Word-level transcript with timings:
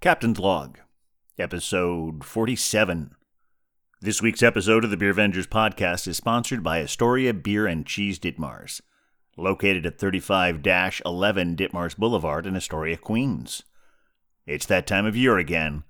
Captain's 0.00 0.38
Log, 0.38 0.78
episode 1.40 2.24
47. 2.24 3.16
This 4.00 4.22
week's 4.22 4.44
episode 4.44 4.84
of 4.84 4.90
the 4.90 4.96
Beer 4.96 5.12
Vengers 5.12 5.48
podcast 5.48 6.06
is 6.06 6.16
sponsored 6.16 6.62
by 6.62 6.78
Astoria 6.80 7.34
Beer 7.34 7.66
and 7.66 7.84
Cheese 7.84 8.20
Ditmars, 8.20 8.80
located 9.36 9.84
at 9.84 9.98
35 9.98 10.64
11 11.04 11.56
Ditmars 11.56 11.96
Boulevard 11.96 12.46
in 12.46 12.54
Astoria, 12.54 12.96
Queens. 12.96 13.64
It's 14.46 14.66
that 14.66 14.86
time 14.86 15.04
of 15.04 15.16
year 15.16 15.36
again. 15.36 15.82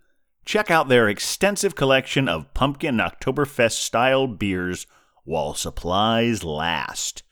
Check 0.47 0.71
out 0.71 0.89
their 0.89 1.07
extensive 1.07 1.75
collection 1.75 2.31
of 2.31 2.55
pumpkin 2.55 2.97
Oktoberfest 2.97 3.73
style 3.73 4.27
beers 4.27 4.87
while 5.25 5.53
supplies 5.53 6.43
last. 6.43 7.25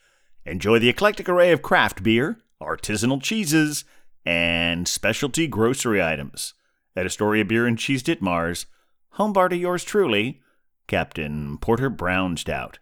Enjoy 0.45 0.77
the 0.77 0.89
eclectic 0.89 1.27
array 1.27 1.51
of 1.51 1.63
craft 1.63 2.03
beer, 2.03 2.37
artisanal 2.61 3.19
cheeses, 3.19 3.83
and 4.23 4.87
specialty 4.87 5.47
grocery 5.47 6.03
items 6.03 6.53
at 6.97 7.05
Astoria 7.05 7.45
Beer 7.45 7.67
and 7.67 7.77
Cheese 7.77 8.01
Ditmars, 8.01 8.65
home 9.11 9.31
bar 9.31 9.49
to 9.49 9.55
yours 9.55 9.83
truly, 9.83 10.41
Captain 10.87 11.57
Porter 11.59 11.89
Brown 11.89 12.35
Stout. 12.35 12.79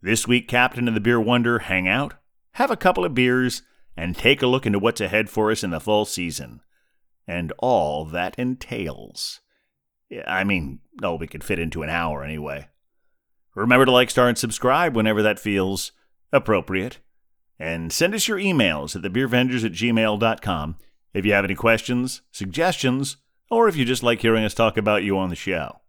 This 0.00 0.26
week, 0.26 0.48
Captain 0.48 0.88
and 0.88 0.96
the 0.96 1.00
Beer 1.00 1.20
Wonder 1.20 1.60
hang 1.60 1.86
out, 1.86 2.14
have 2.52 2.70
a 2.70 2.76
couple 2.76 3.04
of 3.04 3.14
beers, 3.14 3.62
and 3.96 4.16
take 4.16 4.40
a 4.40 4.46
look 4.46 4.64
into 4.64 4.78
what's 4.78 5.00
ahead 5.00 5.28
for 5.28 5.50
us 5.50 5.62
in 5.62 5.70
the 5.70 5.80
fall 5.80 6.06
season, 6.06 6.62
and 7.26 7.52
all 7.58 8.06
that 8.06 8.38
entails. 8.38 9.40
I 10.26 10.42
mean, 10.44 10.78
oh, 11.02 11.16
we 11.16 11.26
could 11.26 11.44
fit 11.44 11.58
into 11.58 11.82
an 11.82 11.90
hour 11.90 12.24
anyway. 12.24 12.68
Remember 13.54 13.84
to 13.84 13.92
like, 13.92 14.08
star, 14.08 14.28
and 14.28 14.38
subscribe 14.38 14.96
whenever 14.96 15.20
that 15.22 15.38
feels 15.38 15.92
appropriate. 16.32 16.98
And 17.58 17.92
send 17.92 18.14
us 18.14 18.28
your 18.28 18.38
emails 18.38 18.96
at 18.96 19.02
thebeervengers 19.02 19.64
at 19.64 19.72
gmail.com 19.72 20.76
if 21.14 21.24
you 21.24 21.32
have 21.32 21.44
any 21.44 21.54
questions, 21.54 22.22
suggestions, 22.30 23.16
or 23.50 23.68
if 23.68 23.76
you 23.76 23.84
just 23.84 24.02
like 24.02 24.20
hearing 24.20 24.44
us 24.44 24.54
talk 24.54 24.76
about 24.76 25.02
you 25.02 25.16
on 25.18 25.30
the 25.30 25.36
show. 25.36 25.80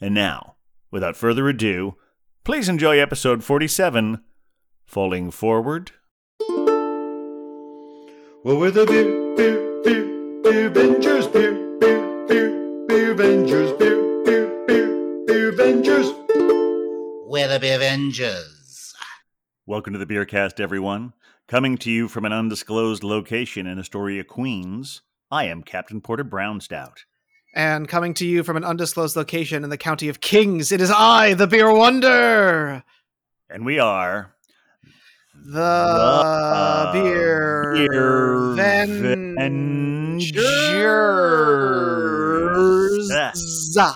And 0.00 0.14
now, 0.14 0.56
without 0.90 1.16
further 1.16 1.48
ado, 1.48 1.96
please 2.44 2.68
enjoy 2.68 2.98
episode 2.98 3.44
47 3.44 4.22
Falling 4.84 5.30
Forward. 5.30 5.92
Well, 8.44 8.58
we're 8.58 8.72
the 8.72 8.84
beer, 8.84 9.36
beer, 9.36 9.82
beer, 9.84 10.40
beer 10.42 10.70
Vengers, 10.70 11.32
beer, 11.32 11.52
beer, 11.78 12.26
beer, 12.26 12.86
beer 12.88 13.14
Vengers, 13.14 13.78
beer, 13.78 14.24
beer, 14.24 14.66
beer, 14.66 15.24
beer 15.26 15.52
Vengers. 15.52 16.12
We're 17.28 17.46
the 17.46 17.60
Beer 17.60 17.76
Avengers. 17.76 18.94
Welcome 19.64 19.92
to 19.92 19.98
the 20.00 20.06
Beercast, 20.06 20.58
everyone. 20.58 21.12
Coming 21.46 21.78
to 21.78 21.90
you 21.90 22.08
from 22.08 22.24
an 22.24 22.32
undisclosed 22.32 23.04
location 23.04 23.68
in 23.68 23.78
Astoria, 23.78 24.24
Queens, 24.24 25.02
I 25.32 25.44
am 25.44 25.62
Captain 25.62 26.00
Porter 26.02 26.24
Brown 26.24 26.60
Stout. 26.60 27.04
And 27.54 27.88
coming 27.88 28.12
to 28.14 28.26
you 28.26 28.42
from 28.44 28.56
an 28.58 28.64
undisclosed 28.64 29.16
location 29.16 29.64
in 29.64 29.70
the 29.70 29.78
county 29.78 30.08
of 30.10 30.20
Kings, 30.20 30.70
it 30.72 30.80
is 30.82 30.90
I, 30.94 31.32
the 31.34 31.46
Beer 31.46 31.72
Wonder, 31.72 32.84
And 33.48 33.64
we 33.64 33.78
are 33.78 34.34
the, 35.34 35.50
The 35.52 36.90
Beer, 36.92 37.72
Beer 37.74 38.34
Vengers. 38.56 40.32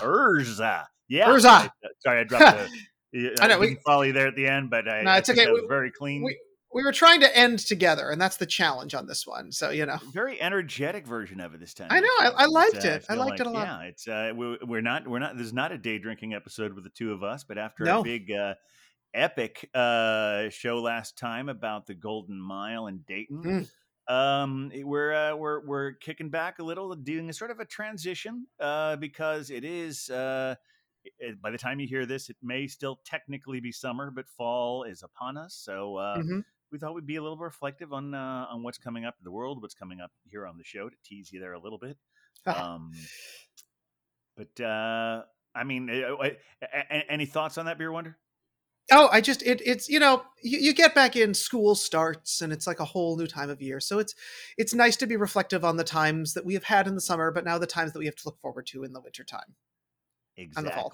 Urza. 0.01 0.85
Yeah. 1.07 1.27
Urza. 1.27 1.69
Sorry, 1.99 2.19
I 2.19 2.23
dropped 2.23 2.69
the. 3.13 3.35
I 3.41 3.47
know, 3.47 3.55
I 3.55 3.59
we- 3.59 3.67
didn't 3.67 3.81
follow 3.83 4.01
you 4.03 4.13
there 4.13 4.27
at 4.27 4.35
the 4.35 4.47
end, 4.47 4.69
but 4.69 4.87
I, 4.87 5.01
No, 5.03 5.13
it's 5.13 5.29
okay. 5.29 5.45
that 5.45 5.53
was 5.53 5.61
We- 5.63 5.67
very 5.67 5.91
clean. 5.91 6.23
we- 6.23 6.37
We 6.73 6.83
were 6.83 6.91
trying 6.91 7.21
to 7.21 7.37
end 7.37 7.59
together, 7.59 8.09
and 8.11 8.19
that's 8.21 8.37
the 8.37 8.45
challenge 8.45 8.93
on 8.93 9.07
this 9.07 9.25
one. 9.25 9.51
So 9.51 9.69
you 9.69 9.85
know, 9.85 9.97
very 10.13 10.39
energetic 10.41 11.07
version 11.07 11.39
of 11.39 11.53
it 11.53 11.59
this 11.59 11.73
time. 11.73 11.87
I 11.89 11.99
know, 12.01 12.07
I- 12.19 12.33
I 12.37 12.43
uh, 12.45 12.51
liked 12.51 12.75
it's, 12.75 12.85
it. 12.85 13.05
I 13.09 13.13
feel 13.15 13.25
liked 13.25 13.39
it 13.39 13.47
a 13.47 13.49
lot. 13.49 13.65
Yeah, 13.67 13.81
it's 13.83 14.07
uh, 14.07 14.31
we, 14.35 14.57
we're 14.63 14.81
not 14.81 15.07
we're 15.07 15.19
not. 15.19 15.37
There's 15.37 15.53
not 15.53 15.71
a 15.71 15.77
day 15.77 15.97
drinking 15.97 16.33
episode 16.33 16.73
with 16.73 16.83
the 16.83 16.89
two 16.91 17.13
of 17.13 17.23
us, 17.23 17.43
but 17.43 17.57
after 17.57 17.83
No. 17.85 18.01
a 18.01 18.03
big 18.03 18.31
uh, 18.31 18.55
epic 19.13 19.69
uh, 19.73 20.49
show 20.49 20.79
last 20.81 21.17
time 21.17 21.49
about 21.49 21.85
the 21.87 21.93
Golden 21.95 22.39
Mile 22.39 22.87
in 22.87 22.99
Dayton. 23.07 23.41
Mm. 24.09 24.13
Um, 24.13 24.71
we're 24.83 25.13
uh, 25.13 25.35
we're 25.35 25.65
we're 25.65 25.91
kicking 25.93 26.29
back 26.29 26.59
a 26.59 26.63
little, 26.63 26.93
doing 26.95 27.29
a 27.29 27.33
sort 27.33 27.51
of 27.51 27.59
a 27.59 27.65
transition 27.65 28.45
uh, 28.59 28.97
because 28.97 29.49
it 29.49 29.63
is 29.63 30.09
uh, 30.09 30.55
it- 31.19 31.41
by 31.41 31.49
the 31.51 31.57
time 31.57 31.79
you 31.79 31.87
hear 31.87 32.05
this, 32.05 32.29
it 32.29 32.37
may 32.41 32.67
still 32.67 32.99
technically 33.05 33.59
be 33.61 33.71
summer, 33.71 34.11
but 34.11 34.27
fall 34.29 34.83
is 34.83 35.01
upon 35.03 35.37
us. 35.37 35.55
So 35.55 35.95
uh, 35.95 36.17
Mhm. 36.19 36.43
We 36.71 36.79
thought 36.79 36.93
we'd 36.93 37.05
be 37.07 37.15
a 37.15 37.21
little 37.21 37.37
more 37.37 37.47
reflective 37.47 37.93
on 37.93 38.13
uh, 38.13 38.45
on 38.49 38.63
what's 38.63 38.77
coming 38.77 39.05
up 39.05 39.15
in 39.19 39.23
the 39.23 39.31
world, 39.31 39.61
what's 39.61 39.73
coming 39.75 39.99
up 39.99 40.11
here 40.29 40.45
on 40.45 40.57
the 40.57 40.63
show 40.63 40.89
to 40.89 40.95
tease 41.03 41.31
you 41.31 41.39
there 41.39 41.53
a 41.53 41.59
little 41.59 41.79
bit. 41.79 41.97
Um, 42.45 42.91
but 44.37 44.63
uh, 44.63 45.23
I 45.55 45.63
mean, 45.65 45.89
uh, 45.89 46.13
uh, 46.13 46.29
a- 46.61 46.67
a- 46.95 47.11
any 47.11 47.25
thoughts 47.25 47.57
on 47.57 47.65
that, 47.65 47.77
Beer 47.77 47.91
Wonder? 47.91 48.17
oh, 48.91 49.09
I 49.11 49.21
just 49.21 49.41
it, 49.43 49.61
it's 49.65 49.89
you 49.89 49.99
know, 49.99 50.23
you, 50.41 50.59
you 50.59 50.73
get 50.73 50.95
back 50.95 51.15
in, 51.15 51.33
school 51.33 51.75
starts, 51.75 52.41
and 52.41 52.53
it's 52.53 52.67
like 52.67 52.79
a 52.79 52.85
whole 52.85 53.17
new 53.17 53.27
time 53.27 53.49
of 53.49 53.61
year. 53.61 53.79
So 53.79 53.99
it's 53.99 54.15
it's 54.57 54.73
nice 54.73 54.95
to 54.97 55.07
be 55.07 55.15
reflective 55.17 55.65
on 55.65 55.77
the 55.77 55.83
times 55.83 56.33
that 56.33 56.45
we 56.45 56.53
have 56.53 56.63
had 56.65 56.87
in 56.87 56.95
the 56.95 57.01
summer, 57.01 57.31
but 57.31 57.43
now 57.43 57.57
the 57.57 57.67
times 57.67 57.93
that 57.93 57.99
we 57.99 58.05
have 58.05 58.15
to 58.15 58.23
look 58.25 58.39
forward 58.39 58.67
to 58.67 58.83
in 58.83 58.93
the 58.93 59.01
winter 59.01 59.23
time. 59.23 59.55
And 60.55 60.65
the 60.67 60.71
fall. 60.71 60.89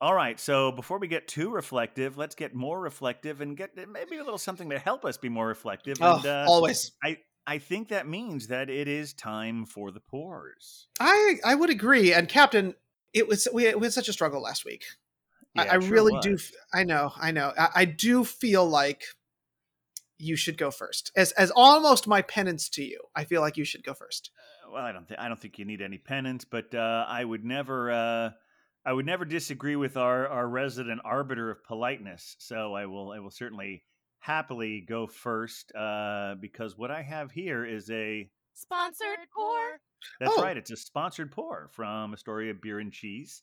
All 0.00 0.14
right. 0.14 0.38
So 0.38 0.72
before 0.72 0.98
we 0.98 1.08
get 1.08 1.26
too 1.26 1.50
reflective, 1.50 2.18
let's 2.18 2.34
get 2.34 2.54
more 2.54 2.80
reflective 2.80 3.40
and 3.40 3.56
get 3.56 3.76
maybe 3.88 4.16
a 4.18 4.24
little 4.24 4.38
something 4.38 4.68
to 4.70 4.78
help 4.78 5.04
us 5.04 5.16
be 5.16 5.28
more 5.28 5.46
reflective. 5.46 6.02
Oh, 6.02 6.16
and, 6.16 6.26
uh, 6.26 6.44
always. 6.46 6.92
I 7.02 7.18
I 7.46 7.58
think 7.58 7.88
that 7.88 8.06
means 8.06 8.48
that 8.48 8.68
it 8.68 8.88
is 8.88 9.14
time 9.14 9.64
for 9.64 9.90
the 9.90 10.00
pours. 10.00 10.88
I 11.00 11.36
I 11.44 11.54
would 11.54 11.70
agree. 11.70 12.12
And 12.12 12.28
Captain, 12.28 12.74
it 13.14 13.26
was 13.26 13.48
we, 13.52 13.66
it 13.66 13.80
was 13.80 13.94
such 13.94 14.08
a 14.08 14.12
struggle 14.12 14.42
last 14.42 14.64
week. 14.64 14.84
I, 15.56 15.62
Yeah, 15.62 15.72
I 15.72 15.74
it 15.76 15.82
sure 15.82 15.92
really 15.92 16.18
do. 16.20 16.38
I 16.74 16.84
know. 16.84 17.12
I 17.16 17.30
know. 17.32 17.52
I, 17.58 17.68
I 17.74 17.84
do 17.86 18.24
feel 18.24 18.66
like 18.68 19.04
you 20.18 20.36
should 20.36 20.56
go 20.58 20.70
first, 20.70 21.12
as 21.16 21.32
as 21.32 21.50
almost 21.50 22.06
my 22.06 22.22
penance 22.22 22.68
to 22.70 22.82
you. 22.82 23.00
I 23.14 23.24
feel 23.24 23.40
like 23.40 23.56
you 23.56 23.64
should 23.64 23.84
go 23.84 23.94
first. 23.94 24.30
well, 24.72 24.82
I 24.84 24.92
don't 24.92 25.06
think 25.06 25.20
I 25.20 25.28
don't 25.28 25.38
think 25.38 25.58
you 25.58 25.64
need 25.64 25.80
any 25.82 25.98
penance, 25.98 26.44
but 26.44 26.74
uh, 26.74 27.04
I 27.08 27.24
would 27.24 27.44
never 27.44 27.90
uh, 27.90 28.30
I 28.86 28.92
would 28.92 29.04
never 29.06 29.24
disagree 29.24 29.76
with 29.76 29.96
our 29.96 30.28
our 30.28 30.48
resident 30.48 31.00
arbiter 31.04 31.50
of 31.50 31.64
politeness. 31.64 32.36
So 32.38 32.74
I 32.74 32.86
will 32.86 33.10
I 33.12 33.18
will 33.18 33.30
certainly 33.32 33.82
happily 34.20 34.80
go 34.88 35.06
first 35.06 35.74
uh, 35.74 36.36
because 36.40 36.78
what 36.78 36.90
I 36.90 37.02
have 37.02 37.30
here 37.32 37.64
is 37.64 37.90
a 37.90 38.30
Sponsored 38.54 39.18
pour. 39.34 39.80
that's 40.20 40.32
Oh. 40.38 40.42
right, 40.42 40.56
it's 40.56 40.70
a 40.70 40.76
sponsored 40.76 41.30
pour 41.30 41.68
from 41.72 42.14
Astoria 42.14 42.54
Beer 42.54 42.78
and 42.78 42.90
Cheese 42.92 43.42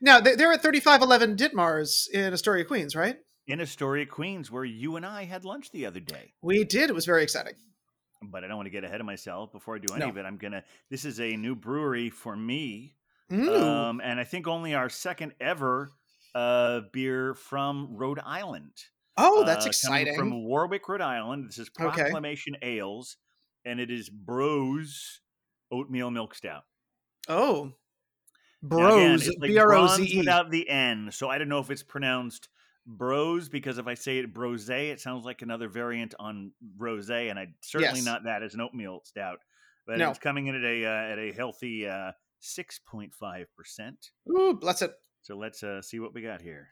Now 0.00 0.18
they- 0.20 0.34
they're 0.34 0.52
at 0.52 0.62
thirty 0.62 0.80
five 0.80 1.02
eleven 1.02 1.36
Ditmars 1.36 2.08
in 2.10 2.32
Astoria, 2.32 2.64
Queens, 2.64 2.96
right? 2.96 3.16
in 3.46 3.60
Astoria, 3.60 4.06
Queens, 4.06 4.50
where 4.50 4.64
you 4.64 4.96
and 4.96 5.04
I 5.04 5.24
had 5.24 5.44
lunch 5.44 5.70
the 5.70 5.84
other 5.86 6.00
day. 6.00 6.32
We 6.40 6.64
did. 6.64 6.88
It 6.88 6.94
was 6.94 7.04
very 7.04 7.22
exciting. 7.22 7.54
But 8.22 8.42
I 8.42 8.46
don't 8.48 8.56
want 8.56 8.66
to 8.66 8.70
get 8.70 8.84
ahead 8.84 9.00
of 9.00 9.06
myself 9.06 9.52
before 9.52 9.76
I 9.76 9.78
do 9.80 9.92
any 9.92 10.00
No. 10.00 10.08
of 10.08 10.16
it. 10.16 10.24
I'm 10.24 10.38
gonna. 10.38 10.64
This 10.90 11.04
is 11.04 11.20
a 11.20 11.36
new 11.36 11.54
brewery 11.54 12.08
for 12.08 12.34
me. 12.34 12.96
Um, 13.30 14.00
and 14.02 14.20
I 14.20 14.24
think 14.24 14.46
only 14.46 14.74
our 14.74 14.88
second 14.88 15.32
ever 15.40 15.90
uh, 16.34 16.82
beer 16.92 17.34
from 17.34 17.96
Rhode 17.96 18.20
Island. 18.24 18.72
oh, 19.16 19.44
that's 19.44 19.66
Uh, 19.66 19.68
exciting. 19.68 20.16
From 20.16 20.44
Warwick, 20.44 20.88
Rhode 20.88 21.00
Island. 21.00 21.48
This 21.48 21.58
is 21.58 21.70
Okay. 21.80 21.84
Proclamation 22.02 22.56
Ales, 22.62 23.16
and 23.64 23.80
it 23.80 23.90
is 23.90 24.08
Bros 24.10 25.20
Oatmeal 25.70 26.10
Milk 26.10 26.34
Stout. 26.34 26.64
oh, 27.28 27.72
bros, 28.62 29.26
like 29.38 29.50
B 29.50 29.58
R 29.58 29.74
O 29.74 29.86
Z 29.86 30.02
E. 30.14 30.18
without 30.18 30.50
the 30.50 30.68
N, 30.68 31.10
so 31.12 31.28
I 31.28 31.38
don't 31.38 31.48
know 31.48 31.58
if 31.60 31.70
it's 31.70 31.82
pronounced 31.82 32.48
Bros 32.86 33.48
because 33.48 33.78
if 33.78 33.86
I 33.86 33.94
say 33.94 34.18
it 34.18 34.34
Brose, 34.34 34.68
it 34.68 35.00
sounds 35.00 35.24
like 35.24 35.40
another 35.42 35.68
variant 35.68 36.14
on 36.18 36.52
rose, 36.76 37.08
and 37.10 37.38
I 37.38 37.48
certainly 37.62 38.00
Yes. 38.00 38.04
not 38.04 38.24
that 38.24 38.42
as 38.42 38.54
an 38.54 38.60
oatmeal 38.60 39.00
stout. 39.04 39.38
But 39.86 39.98
No. 39.98 40.10
it's 40.10 40.18
coming 40.18 40.46
in 40.48 40.54
at 40.56 40.64
a 40.64 40.84
uh, 40.84 41.12
at 41.12 41.18
a 41.18 41.32
healthy 41.32 41.86
uh, 42.44 42.46
six 42.46 42.80
point 42.86 43.14
five 43.14 43.46
percent. 43.56 44.10
Ooh, 44.28 44.54
bless 44.60 44.82
it. 44.82 44.92
So 45.22 45.36
let's 45.36 45.62
uh, 45.62 45.80
see 45.82 46.00
what 46.00 46.14
we 46.14 46.22
got 46.22 46.42
here. 46.42 46.68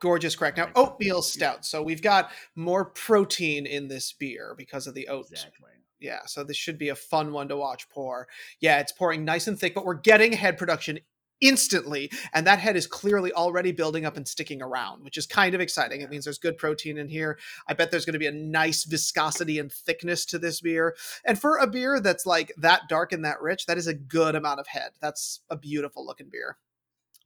Gorgeous 0.00 0.34
crack. 0.34 0.56
Now, 0.56 0.70
oatmeal 0.74 1.22
stout. 1.22 1.64
So 1.64 1.82
we've 1.82 2.02
got 2.02 2.30
more 2.56 2.86
protein 2.86 3.66
in 3.66 3.88
this 3.88 4.12
beer 4.12 4.54
because 4.56 4.86
of 4.86 4.94
the 4.94 5.08
oat. 5.08 5.26
Exactly. 5.30 5.70
Yeah, 6.00 6.20
so 6.26 6.42
this 6.42 6.56
should 6.56 6.78
be 6.78 6.88
a 6.88 6.96
fun 6.96 7.32
one 7.32 7.46
to 7.48 7.56
watch 7.56 7.88
pour. 7.88 8.26
Yeah, 8.60 8.80
it's 8.80 8.90
pouring 8.90 9.24
nice 9.24 9.46
and 9.46 9.56
thick, 9.56 9.72
but 9.72 9.84
we're 9.84 9.94
getting 9.94 10.32
head 10.32 10.58
production 10.58 10.98
instantly, 11.42 12.10
and 12.32 12.46
that 12.46 12.60
head 12.60 12.76
is 12.76 12.86
clearly 12.86 13.32
already 13.32 13.72
building 13.72 14.06
up 14.06 14.16
and 14.16 14.26
sticking 14.26 14.62
around, 14.62 15.04
which 15.04 15.18
is 15.18 15.26
kind 15.26 15.54
of 15.54 15.60
exciting. 15.60 16.00
It 16.00 16.08
means 16.08 16.24
there's 16.24 16.38
good 16.38 16.56
protein 16.56 16.96
in 16.96 17.08
here. 17.08 17.38
I 17.68 17.74
bet 17.74 17.90
there's 17.90 18.06
going 18.06 18.14
to 18.14 18.18
be 18.18 18.26
a 18.26 18.32
nice 18.32 18.84
viscosity 18.84 19.58
and 19.58 19.70
thickness 19.70 20.24
to 20.26 20.38
this 20.38 20.60
beer. 20.60 20.96
And 21.26 21.38
for 21.38 21.58
a 21.58 21.66
beer 21.66 22.00
that's 22.00 22.24
like 22.24 22.52
that 22.56 22.88
dark 22.88 23.12
and 23.12 23.24
that 23.24 23.42
rich, 23.42 23.66
that 23.66 23.76
is 23.76 23.86
a 23.86 23.94
good 23.94 24.34
amount 24.34 24.60
of 24.60 24.68
head. 24.68 24.92
That's 25.00 25.40
a 25.50 25.56
beautiful 25.56 26.06
looking 26.06 26.28
beer. 26.30 26.56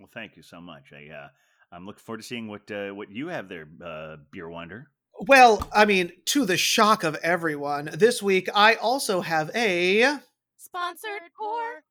Well, 0.01 0.11
thank 0.13 0.37
you 0.37 0.43
so 0.43 0.61
much. 0.61 0.93
I 0.93 1.13
uh, 1.13 1.29
I'm 1.71 1.87
looking 1.87 2.03
forward 2.03 2.19
to 2.19 2.27
seeing 2.27 2.49
what 2.49 2.71
uh, 2.71 2.91
what 2.91 3.11
you 3.11 3.29
have 3.29 3.49
there, 3.49 3.69
uh, 3.85 4.17
Beer 4.31 4.49
Wonder. 4.49 4.89
Well, 5.19 5.67
I 5.73 5.87
mean, 5.87 6.13
to 6.27 6.45
the 6.45 6.59
shock 6.59 7.03
of 7.03 7.15
everyone, 7.17 7.91
this 7.95 8.23
week 8.23 8.49
I 8.55 8.75
also 8.75 9.23
have 9.23 9.51
a 9.55 10.19
Sponsored 10.59 11.31
pour. 11.39 11.83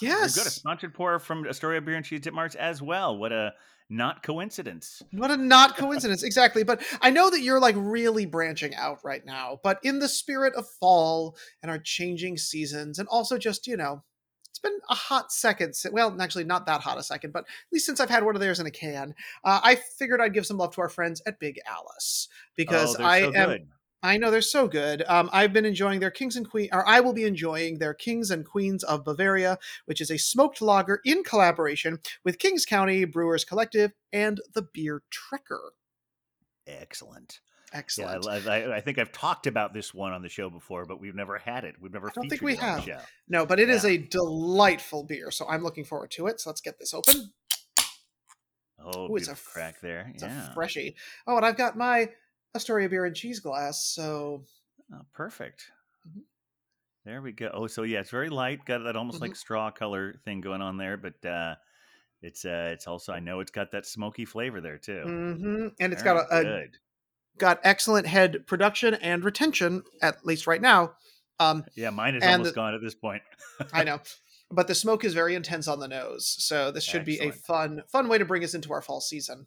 Yes. 0.00 0.36
We've 0.36 0.44
got 0.44 0.48
a 0.48 0.54
sponsored 0.54 0.94
pour 0.94 1.18
from 1.18 1.46
Astoria 1.46 1.80
Beer 1.80 1.96
and 1.96 2.04
Cheese 2.04 2.20
Ditmars 2.20 2.54
as 2.56 2.80
well. 2.82 3.16
What 3.16 3.32
a 3.32 3.54
not 3.90 4.22
coincidence. 4.22 5.02
What 5.12 5.30
a 5.30 5.36
not 5.36 5.76
coincidence, 5.76 6.22
exactly. 6.22 6.62
But 6.62 6.82
I 7.00 7.10
know 7.10 7.30
that 7.30 7.40
you're 7.40 7.60
like 7.60 7.74
really 7.78 8.26
branching 8.26 8.74
out 8.74 8.98
right 9.02 9.24
now. 9.24 9.60
But 9.62 9.78
in 9.82 9.98
the 9.98 10.08
spirit 10.08 10.54
of 10.54 10.68
fall 10.68 11.36
and 11.62 11.70
our 11.70 11.78
changing 11.78 12.36
seasons, 12.36 12.98
and 12.98 13.08
also 13.08 13.38
just 13.38 13.66
you 13.66 13.76
know, 13.76 14.02
it's 14.50 14.58
been 14.58 14.78
a 14.90 14.94
hot 14.94 15.32
second. 15.32 15.74
Well, 15.90 16.20
actually, 16.20 16.44
not 16.44 16.66
that 16.66 16.80
hot 16.80 16.98
a 16.98 17.02
second, 17.02 17.32
but 17.32 17.44
at 17.44 17.72
least 17.72 17.86
since 17.86 18.00
I've 18.00 18.10
had 18.10 18.24
one 18.24 18.34
of 18.34 18.40
theirs 18.40 18.60
in 18.60 18.66
a 18.66 18.70
can, 18.70 19.14
uh, 19.44 19.60
I 19.62 19.76
figured 19.76 20.20
I'd 20.20 20.34
give 20.34 20.46
some 20.46 20.58
love 20.58 20.74
to 20.74 20.80
our 20.80 20.88
friends 20.88 21.22
at 21.26 21.38
Big 21.38 21.58
Alice 21.66 22.28
because 22.56 22.96
oh, 22.98 23.04
I 23.04 23.20
so 23.20 23.32
am. 23.34 23.48
good. 23.48 23.68
I 24.02 24.16
know 24.16 24.30
they're 24.30 24.40
so 24.42 24.68
good. 24.68 25.02
Um, 25.08 25.28
I've 25.32 25.52
been 25.52 25.64
enjoying 25.64 25.98
their 26.00 26.10
Kings 26.10 26.36
and 26.36 26.48
Queen, 26.48 26.68
or 26.72 26.86
I 26.86 27.00
will 27.00 27.12
be 27.12 27.24
enjoying 27.24 27.78
their 27.78 27.94
Kings 27.94 28.30
and 28.30 28.46
Queens 28.46 28.84
of 28.84 29.04
Bavaria, 29.04 29.58
which 29.86 30.00
is 30.00 30.10
a 30.10 30.18
smoked 30.18 30.62
lager 30.62 31.00
in 31.04 31.24
collaboration 31.24 31.98
with 32.24 32.38
Kings 32.38 32.64
County 32.64 33.04
Brewers 33.04 33.44
Collective 33.44 33.92
and 34.12 34.40
the 34.54 34.62
Beer 34.62 35.02
Trekker. 35.10 35.70
Excellent. 36.66 37.40
Excellent. 37.72 38.24
Yeah, 38.24 38.52
I, 38.52 38.60
I, 38.60 38.76
I 38.76 38.80
think 38.80 38.98
I've 38.98 39.12
talked 39.12 39.46
about 39.46 39.74
this 39.74 39.92
one 39.92 40.12
on 40.12 40.22
the 40.22 40.28
show 40.28 40.48
before, 40.48 40.86
but 40.86 41.00
we've 41.00 41.14
never 41.14 41.36
had 41.36 41.64
it. 41.64 41.74
We've 41.80 41.92
never 41.92 42.08
I 42.08 42.12
don't 42.14 42.24
featured 42.24 42.38
think 42.38 42.42
we 42.42 42.56
have. 42.56 42.88
no, 43.28 43.44
but 43.44 43.60
it 43.60 43.68
is 43.68 43.84
Yeah. 43.84 43.90
a 43.90 43.98
delightful 43.98 45.04
beer, 45.04 45.30
so 45.30 45.46
I'm 45.48 45.62
looking 45.62 45.84
forward 45.84 46.10
to 46.12 46.28
it. 46.28 46.40
So 46.40 46.48
let's 46.50 46.60
get 46.62 46.78
this 46.78 46.94
open. 46.94 47.32
Oh, 48.80 49.10
Ooh, 49.10 49.16
it's 49.16 49.28
a 49.28 49.34
crack 49.34 49.80
there. 49.80 50.10
It's 50.14 50.22
yeah. 50.22 50.50
a 50.50 50.54
freshie. 50.54 50.94
Oh, 51.26 51.36
and 51.36 51.44
I've 51.44 51.56
got 51.56 51.76
my 51.76 52.08
Astoria 52.58 52.88
beer 52.88 53.04
and 53.04 53.14
cheese 53.16 53.40
glass. 53.40 53.84
So 53.84 54.44
Oh, 54.92 55.02
perfect. 55.14 55.70
Mhm. 56.08 56.22
There 57.04 57.22
we 57.22 57.32
go. 57.32 57.50
Oh, 57.54 57.66
so 57.66 57.82
yeah, 57.84 58.00
it's 58.00 58.10
very 58.10 58.28
light. 58.30 58.64
Got 58.64 58.84
that 58.84 58.96
almost 58.96 59.16
Mm-hmm. 59.16 59.22
like 59.22 59.36
straw 59.36 59.70
color 59.70 60.14
thing 60.24 60.40
going 60.40 60.60
on 60.62 60.76
there, 60.76 60.96
but 60.96 61.24
uh 61.24 61.54
it's 62.20 62.44
uh 62.44 62.70
it's 62.72 62.86
also 62.88 63.12
I 63.12 63.20
know 63.20 63.40
it's 63.40 63.50
got 63.52 63.70
that 63.72 63.86
smoky 63.86 64.24
flavor 64.24 64.60
there 64.60 64.78
too. 64.78 65.04
mhm. 65.06 65.72
and 65.78 65.92
it's 65.92 66.02
Very 66.02 66.16
got 66.18 66.32
a, 66.32 66.62
a 66.62 66.66
got 67.38 67.60
excellent 67.62 68.06
head 68.06 68.46
production 68.46 68.94
and 68.94 69.22
retention, 69.24 69.82
at 70.02 70.26
least 70.26 70.46
right 70.48 70.60
now. 70.60 70.94
Um, 71.38 71.64
Yeah, 71.76 71.90
mine 71.90 72.16
is 72.16 72.24
almost 72.24 72.50
the- 72.50 72.54
gone 72.56 72.74
at 72.74 72.80
this 72.82 72.96
point. 72.96 73.22
I 73.72 73.84
know. 73.88 74.00
But 74.50 74.66
the 74.66 74.74
smoke 74.74 75.04
is 75.04 75.12
very 75.14 75.34
intense 75.34 75.68
on 75.68 75.78
the 75.78 75.86
nose, 75.86 76.26
so 76.26 76.70
this 76.72 76.82
should 76.82 77.04
be 77.04 77.20
a 77.20 77.30
fun, 77.30 77.82
fun 77.92 78.08
way 78.08 78.16
to 78.16 78.24
bring 78.24 78.42
us 78.42 78.54
into 78.54 78.72
our 78.72 78.80
fall 78.80 79.00
season. 79.02 79.46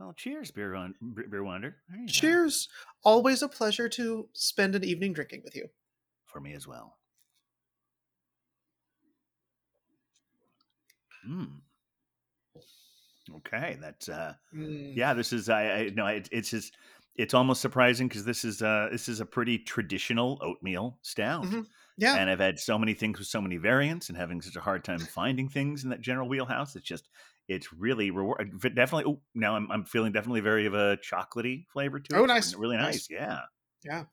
Well, 0.00 0.14
cheers, 0.14 0.50
beer, 0.50 0.74
Won- 0.74 0.96
Beer 1.00 1.44
wonder. 1.44 1.84
You 1.88 2.12
go. 2.12 2.12
Cheers! 2.12 2.68
Always 3.04 3.40
a 3.42 3.48
pleasure 3.48 3.88
to 3.90 4.28
spend 4.32 4.74
an 4.74 4.82
evening 4.82 5.12
drinking 5.12 5.42
with 5.44 5.54
you. 5.54 5.70
for 6.24 6.40
me 6.40 6.54
as 6.54 6.66
well. 6.66 6.98
Hmm. 11.24 11.62
Okay, 13.36 13.76
that's 13.80 14.08
uh 14.08 14.34
Mm. 14.52 14.96
yeah, 14.96 15.14
this 15.14 15.32
is 15.32 15.48
I, 15.48 15.62
I 15.70 15.90
no 15.90 16.06
it, 16.06 16.28
it's 16.32 16.50
just 16.50 16.76
it's 17.16 17.34
almost 17.34 17.60
surprising 17.60 18.08
because 18.08 18.24
this 18.24 18.44
is 18.44 18.62
uh 18.62 18.88
this 18.90 19.08
is 19.08 19.20
a 19.20 19.26
pretty 19.26 19.58
traditional 19.58 20.38
oatmeal 20.42 20.98
stout. 21.02 21.44
Mhm. 21.44 21.66
Yeah, 21.96 22.16
And 22.18 22.30
I've 22.30 22.40
had 22.40 22.58
so 22.58 22.78
many 22.78 22.94
things 22.94 23.18
with 23.18 23.28
so 23.28 23.40
many 23.40 23.56
variants 23.58 24.08
and 24.08 24.18
having 24.18 24.40
such 24.42 24.56
a 24.56 24.60
hard 24.60 24.84
time 24.84 25.06
finding 25.06 25.48
things 25.48 25.84
in 25.84 25.90
that 25.90 26.00
general 26.00 26.28
wheelhouse. 26.28 26.74
It's 26.76 26.86
just 26.86 27.10
it's 27.50 27.72
really 27.72 28.10
reward 28.12 28.52
definitely 28.74 29.12
oh, 29.12 29.20
now 29.34 29.56
I'm 29.56 29.70
I'm 29.70 29.84
feeling 29.84 30.12
definitely 30.12 30.40
very 30.40 30.66
of 30.66 30.74
a 30.74 30.96
chocolatey 30.98 31.66
flavor 31.72 31.98
to 31.98 32.16
it. 32.16 32.18
Oh, 32.18 32.24
nice, 32.24 32.54
Really 32.54 32.76
nice. 32.76 33.10
nice. 33.10 33.10
Yeah. 33.10 33.40
yeah. 33.84 34.04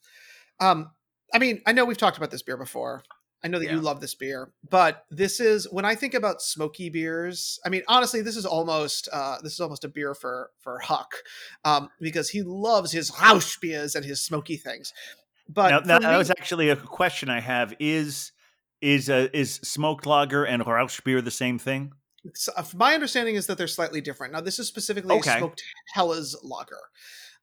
Um, 0.59 0.89
I 1.33 1.37
mean, 1.37 1.61
I 1.65 1.71
know 1.71 1.85
we've 1.85 1.97
talked 1.97 2.17
about 2.17 2.31
this 2.31 2.41
beer 2.41 2.57
before. 2.57 3.03
I 3.43 3.49
know 3.49 3.59
that 3.59 3.69
you 3.69 3.79
love 3.79 4.01
this 4.01 4.15
beer, 4.15 4.51
but 4.67 5.05
this 5.11 5.39
is 5.39 5.71
when 5.71 5.85
I 5.85 5.93
think 5.93 6.15
about 6.15 6.41
smoky 6.41 6.89
beers. 6.89 7.59
I 7.63 7.69
mean, 7.69 7.83
honestly, 7.87 8.21
this 8.21 8.35
is 8.35 8.47
almost 8.47 9.07
uh, 9.13 9.37
this 9.43 9.53
is 9.53 9.59
almost 9.59 9.83
a 9.83 9.87
beer 9.87 10.15
for 10.15 10.49
for 10.59 10.79
Huck, 10.79 11.13
um, 11.63 11.89
because 12.01 12.29
he 12.29 12.41
loves 12.41 12.91
his 12.91 13.11
Rausch 13.21 13.57
beers 13.61 13.93
and 13.93 14.03
his 14.03 14.23
smoky 14.23 14.57
things. 14.57 14.91
But 15.47 15.85
now, 15.85 15.99
now, 15.99 16.09
that 16.09 16.17
was 16.17 16.31
actually 16.31 16.69
a 16.69 16.75
question 16.75 17.29
I 17.29 17.39
have: 17.39 17.75
is 17.79 18.31
is 18.81 19.07
uh, 19.07 19.27
is 19.33 19.55
smoked 19.63 20.07
lager 20.07 20.43
and 20.43 20.65
Rausch 20.65 20.99
beer 21.01 21.21
the 21.21 21.29
same 21.29 21.59
thing? 21.59 21.93
So, 22.35 22.51
uh, 22.55 22.63
my 22.75 22.93
understanding 22.93 23.35
is 23.35 23.47
that 23.47 23.57
they're 23.57 23.67
slightly 23.67 24.01
different. 24.01 24.33
Now, 24.33 24.41
this 24.41 24.59
is 24.59 24.67
specifically 24.67 25.15
Okay. 25.17 25.35
a 25.35 25.37
smoked 25.37 25.63
Helles 25.93 26.35
lager, 26.43 26.79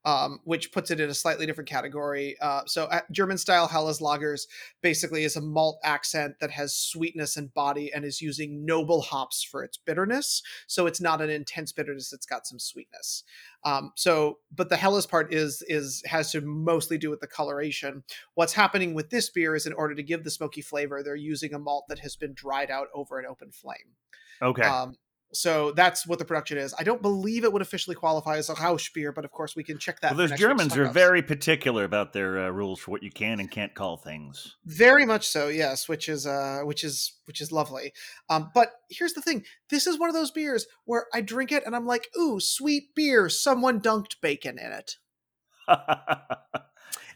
um, 0.05 0.41
which 0.45 0.71
puts 0.73 0.91
it 0.91 1.01
in 1.01 1.09
a 1.09 1.15
slightly 1.15 1.47
different 1.47 1.69
category. 1.69 2.37
Uh, 2.41 2.63
so, 2.67 2.85
uh, 2.85 3.01
German 3.11 3.39
style 3.39 3.69
Helles 3.69 4.01
lagers 4.01 4.47
basically 4.83 5.25
is 5.25 5.37
a 5.37 5.41
malt 5.41 5.79
accent 5.83 6.35
that 6.41 6.51
has 6.51 6.75
sweetness 6.75 7.37
and 7.37 7.55
body 7.55 7.93
and 7.93 8.05
is 8.05 8.21
using 8.21 8.65
noble 8.67 9.01
hops 9.03 9.43
for 9.43 9.65
its 9.65 9.79
bitterness. 9.79 10.43
So, 10.67 10.87
it's 10.87 11.01
not 11.01 11.21
an 11.21 11.31
intense 11.31 11.73
bitterness; 11.73 12.13
it's 12.13 12.27
got 12.27 12.47
some 12.47 12.59
sweetness. 12.59 13.25
Um, 13.65 13.93
so, 13.97 14.39
but 14.55 14.69
the 14.69 14.77
Helles 14.77 15.07
part 15.07 15.33
is 15.33 15.63
is 15.69 16.03
has 16.07 16.31
to 16.33 16.41
mostly 16.43 16.99
do 16.99 17.11
with 17.11 17.21
the 17.21 17.27
coloration. 17.27 18.05
What's 18.35 18.53
happening 18.53 18.93
with 18.95 19.11
this 19.11 19.31
beer 19.31 19.55
is, 19.57 19.67
in 19.67 19.73
order 19.73 19.95
to 19.95 20.03
give 20.03 20.25
the 20.25 20.31
smoky 20.31 20.61
flavor, 20.61 21.03
they're 21.03 21.17
using 21.17 21.55
a 21.55 21.59
malt 21.59 21.87
that 21.89 22.01
has 22.01 22.15
been 22.17 22.35
dried 22.35 22.71
out 22.71 22.89
over 22.95 23.19
an 23.19 23.27
open 23.27 23.51
flame. 23.53 23.97
Okay, 24.43 24.63
Um, 24.63 24.97
so 25.33 25.73
that's 25.73 26.07
what 26.07 26.21
the 26.21 26.25
production 26.25 26.59
is. 26.59 26.73
I 26.79 26.85
don't 26.85 27.03
believe 27.03 27.43
it 27.43 27.53
would 27.53 27.61
officially 27.63 27.97
qualify 27.97 28.37
as 28.37 28.49
a 28.49 28.55
Rausch 28.55 28.93
beer, 28.93 29.11
but 29.11 29.25
of 29.25 29.33
course 29.33 29.57
we 29.57 29.65
can 29.65 29.79
check 29.79 30.01
that. 30.01 30.13
well, 30.17 30.29
those 30.29 30.39
Germans 30.39 30.77
are 30.77 30.87
very 30.87 31.23
particular 31.23 31.83
about 31.83 32.13
their 32.13 32.39
uh, 32.47 32.51
rules 32.51 32.79
for 32.79 32.93
what 32.93 33.03
you 33.03 33.11
can 33.11 33.41
and 33.41 33.51
can't 33.51 33.75
call 33.75 33.97
things. 33.97 34.57
very 34.65 35.05
much 35.05 35.27
so. 35.27 35.49
Yes, 35.49 35.89
which 35.89 36.09
is 36.09 36.27
uh, 36.27 36.61
which 36.63 36.85
is 36.85 37.15
which 37.27 37.41
is 37.41 37.51
lovely. 37.51 37.93
Um, 38.31 38.51
but 38.55 38.73
here's 38.91 39.15
the 39.15 39.23
thing: 39.23 39.45
this 39.71 39.87
is 39.89 39.99
one 39.99 40.09
of 40.09 40.15
those 40.15 40.31
beers 40.31 40.67
where 40.85 41.07
I 41.13 41.21
drink 41.21 41.51
it 41.51 41.65
and 41.67 41.75
I'm 41.75 41.87
like, 41.87 42.09
"Ooh, 42.17 42.39
sweet 42.39 42.95
beer! 42.95 43.29
Someone 43.29 43.81
dunked 43.81 44.21
bacon 44.23 44.59
in 44.59 44.71
it." 44.73 44.97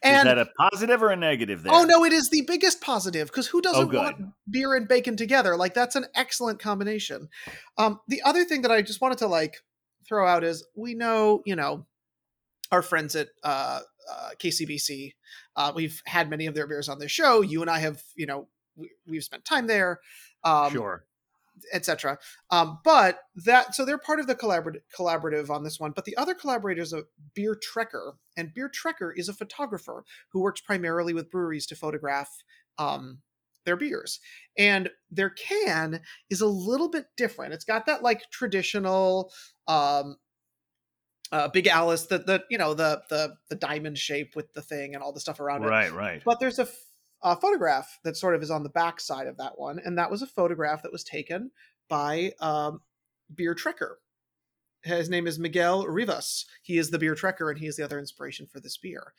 is 0.03 0.11
And 0.11 0.29
that 0.29 0.39
a 0.39 0.47
positive 0.59 1.03
or 1.03 1.11
a 1.11 1.17
negative? 1.17 1.63
There. 1.63 1.73
Oh 1.75 1.85
no, 1.85 2.05
it 2.05 2.13
is 2.13 2.31
the 2.31 2.43
biggest 2.43 2.81
positive 2.81 3.29
because 3.29 3.47
who 3.47 3.61
doesn't 3.61 3.95
Oh, 3.95 3.99
want 3.99 4.17
beer 4.51 4.75
and 4.75 4.87
bacon 4.89 5.17
together? 5.17 5.57
Like 5.57 5.75
that's 5.75 5.97
an 5.97 6.07
excellent 6.15 6.61
combination. 6.61 7.29
Um, 7.77 8.01
the 8.09 8.23
other 8.23 8.45
thing 8.45 8.63
that 8.63 8.71
I 8.71 8.83
just 8.83 9.01
wanted 9.01 9.19
to 9.19 9.27
like 9.27 9.57
throw 10.09 10.27
out 10.27 10.45
is 10.45 10.67
we 10.75 10.95
know, 10.95 11.43
you 11.45 11.57
know, 11.57 11.87
our 12.71 12.83
friends 12.83 13.17
at 13.17 13.29
uh, 13.43 13.81
uh, 14.11 14.31
KCBC. 14.39 15.15
Uh, 15.57 15.73
we've 15.75 16.03
had 16.07 16.31
many 16.31 16.47
of 16.47 16.55
their 16.55 16.67
beers 16.67 16.89
on 16.89 16.99
this 16.99 17.11
show. 17.11 17.41
You 17.41 17.63
and 17.63 17.71
I 17.71 17.79
have, 17.79 18.03
you 18.17 18.27
know, 18.27 18.49
we, 18.77 18.91
we've 19.07 19.25
spent 19.25 19.45
time 19.45 19.67
there. 19.67 20.01
Um, 20.45 20.73
sure. 20.73 21.05
Etc. 21.73 22.19
Um, 22.51 22.79
but 22.85 23.21
that 23.37 23.75
so 23.75 23.85
they're 23.85 23.99
part 23.99 24.21
of 24.21 24.27
the 24.27 24.35
collaborative 24.35 24.83
collaborative 24.97 25.51
on 25.51 25.65
this 25.65 25.79
one. 25.79 25.93
But 25.93 26.05
the 26.05 26.17
other 26.17 26.35
collaborator 26.35 26.83
is 26.83 26.93
a 26.93 27.05
beer 27.35 27.57
trekker, 27.57 28.13
and 28.37 28.55
beer 28.55 28.71
trekker 28.71 29.13
is 29.17 29.29
a 29.29 29.35
photographer 29.35 30.05
who 30.33 30.41
works 30.41 30.61
primarily 30.61 31.15
with 31.15 31.31
breweries 31.31 31.67
to 31.67 31.77
photograph 31.77 32.31
um, 32.79 33.19
their 33.65 33.77
beers. 33.77 34.21
And 34.57 34.91
their 35.11 35.31
can 35.31 36.01
is 36.31 36.41
a 36.41 36.47
little 36.47 36.89
bit 36.89 37.07
different. 37.17 37.55
It's 37.55 37.65
got 37.65 37.87
that 37.87 38.03
like 38.03 38.31
traditional. 38.31 39.33
Um, 39.67 40.17
uh, 41.31 41.49
Big 41.49 41.67
Alice, 41.67 42.07
the 42.07 42.19
the 42.19 42.45
you 42.49 42.57
know 42.57 42.73
the 42.73 43.03
the 43.11 43.35
the 43.51 43.55
diamond 43.55 43.99
shape 43.99 44.35
with 44.35 44.53
the 44.55 44.63
thing 44.63 44.95
and 44.95 45.03
all 45.03 45.13
the 45.13 45.21
stuff 45.21 45.41
around 45.41 45.63
it. 45.63 45.69
Right, 45.69 45.93
right. 45.93 46.23
But 46.25 46.41
there's 46.41 46.59
a, 46.59 46.67
a 47.23 47.37
photograph 47.37 47.99
that 48.05 48.17
sort 48.17 48.35
of 48.35 48.43
is 48.43 48.51
on 48.51 48.63
the 48.63 48.69
back 48.69 49.01
side 49.01 49.27
of 49.27 49.37
that 49.39 49.59
one, 49.59 49.81
and 49.85 49.99
that 49.99 50.11
was 50.11 50.23
a 50.23 50.27
photograph 50.27 50.83
that 50.83 50.93
was 50.93 51.05
taken 51.05 51.51
by 51.89 52.33
um, 52.41 52.81
Beer 53.35 53.55
Trekker. 53.55 53.95
His 54.85 55.11
name 55.11 55.27
is 55.27 55.39
Miguel 55.39 55.87
Rivas. 55.87 56.47
He 56.63 56.79
is 56.79 56.91
the 56.91 56.99
beer 56.99 57.15
trekker, 57.15 57.51
and 57.51 57.59
he 57.59 57.67
is 57.67 57.77
the 57.77 57.85
other 57.85 57.99
inspiration 57.99 58.47
for 58.47 58.61
this 58.61 58.77
beer. 58.77 59.13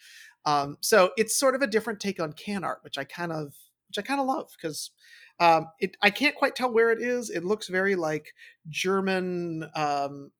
Um, 0.45 0.77
so 0.79 1.11
it's 1.17 1.37
sort 1.37 1.55
of 1.55 1.61
a 1.61 1.67
different 1.67 1.99
take 1.99 2.19
on 2.19 2.33
can 2.33 2.63
art, 2.63 2.79
which 2.81 2.97
I 2.97 3.03
kind 3.03 3.31
of, 3.31 3.53
which 3.89 3.97
I 3.97 4.01
kind 4.01 4.21
of 4.21 4.27
love 4.27 4.51
because 4.55 4.91
um, 5.39 5.67
it. 5.79 5.97
I 6.01 6.11
can't 6.11 6.35
quite 6.35 6.55
tell 6.55 6.71
where 6.71 6.91
it 6.91 7.01
is. 7.01 7.29
It 7.29 7.43
looks 7.43 7.67
very 7.67 7.95
like 7.95 8.33
German 8.69 9.69
um, 9.75 10.31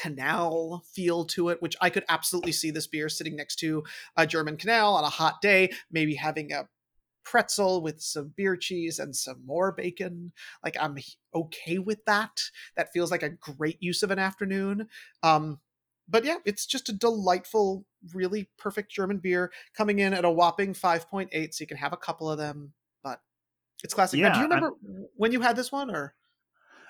canal 0.00 0.84
feel 0.92 1.24
to 1.24 1.48
it, 1.48 1.60
which 1.62 1.76
I 1.80 1.90
could 1.90 2.04
absolutely 2.08 2.52
see 2.52 2.70
this 2.70 2.86
beer 2.86 3.08
sitting 3.08 3.34
next 3.36 3.56
to 3.56 3.82
a 4.16 4.26
German 4.26 4.56
canal 4.56 4.94
on 4.94 5.04
a 5.04 5.08
hot 5.08 5.40
day, 5.40 5.70
maybe 5.90 6.14
having 6.14 6.52
a 6.52 6.68
pretzel 7.24 7.82
with 7.82 8.00
some 8.00 8.32
beer 8.36 8.56
cheese 8.56 8.98
and 9.00 9.16
some 9.16 9.42
more 9.44 9.72
bacon. 9.72 10.32
Like 10.62 10.76
I'm 10.78 10.96
okay 11.34 11.78
with 11.78 12.04
that. 12.04 12.40
That 12.76 12.92
feels 12.92 13.10
like 13.10 13.22
a 13.24 13.30
great 13.30 13.78
use 13.82 14.02
of 14.02 14.10
an 14.10 14.18
afternoon. 14.18 14.88
Um, 15.22 15.60
but 16.08 16.24
yeah, 16.24 16.36
it's 16.44 16.66
just 16.66 16.88
a 16.88 16.92
delightful, 16.92 17.84
really 18.14 18.48
perfect 18.58 18.92
German 18.92 19.18
beer 19.18 19.50
coming 19.76 19.98
in 19.98 20.14
at 20.14 20.24
a 20.24 20.30
whopping 20.30 20.72
5.8, 20.72 21.52
so 21.52 21.62
you 21.62 21.66
can 21.66 21.76
have 21.78 21.92
a 21.92 21.96
couple 21.96 22.30
of 22.30 22.38
them. 22.38 22.72
But 23.02 23.20
it's 23.82 23.92
classic. 23.94 24.20
Now, 24.20 24.28
do 24.28 24.38
Yeah, 24.38 24.44
you 24.46 24.52
I'm- 24.52 24.62
remember 24.62 24.76
when 25.16 25.32
you 25.32 25.40
had 25.40 25.56
this 25.56 25.72
one, 25.72 25.90
or 25.90 26.14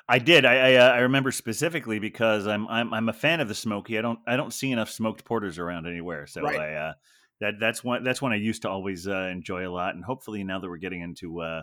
I 0.08 0.18
did. 0.18 0.44
I 0.44 0.54
I, 0.54 0.74
uh, 0.74 0.90
I 0.90 0.98
remember 0.98 1.32
specifically 1.32 1.98
because 1.98 2.46
I'm 2.46 2.68
I'm 2.68 2.94
I'm 2.94 3.08
a 3.08 3.12
fan 3.12 3.40
of 3.40 3.48
the 3.48 3.54
smoky. 3.54 3.98
I 3.98 4.02
don't 4.02 4.20
I 4.26 4.36
don't 4.36 4.52
see 4.52 4.70
enough 4.70 4.90
smoked 4.90 5.24
porters 5.24 5.58
around 5.58 5.86
anywhere. 5.86 6.26
So 6.26 6.42
Right. 6.42 6.60
I 6.60 6.74
uh, 6.74 6.92
that 7.40 7.54
that's 7.60 7.82
one 7.82 8.04
that's 8.04 8.22
one 8.22 8.32
I 8.32 8.36
used 8.36 8.62
to 8.62 8.70
always 8.70 9.08
uh, 9.08 9.28
enjoy 9.32 9.66
a 9.66 9.70
lot. 9.70 9.94
And 9.94 10.04
hopefully 10.04 10.44
now 10.44 10.58
that 10.58 10.68
we're 10.68 10.76
getting 10.76 11.02
into 11.02 11.40
uh, 11.40 11.62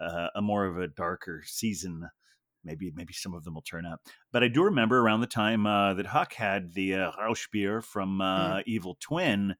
uh, 0.00 0.28
a 0.34 0.42
more 0.42 0.66
of 0.66 0.78
a 0.78 0.88
darker 0.88 1.42
season, 1.46 2.08
maybe 2.64 2.92
maybe 2.94 3.12
some 3.12 3.34
of 3.34 3.44
them 3.44 3.54
will 3.54 3.62
turn 3.62 3.86
up. 3.86 4.00
But 4.32 4.42
I 4.42 4.48
do 4.48 4.64
remember 4.64 4.98
around 4.98 5.20
the 5.20 5.26
time 5.26 5.66
uh, 5.66 5.94
that 5.94 6.06
Huck 6.06 6.34
had 6.34 6.74
the 6.74 6.94
uh, 6.94 7.12
Rauschbier 7.12 7.82
from 7.82 8.20
uh, 8.20 8.60
Evil 8.66 8.96
Twin. 9.00 9.54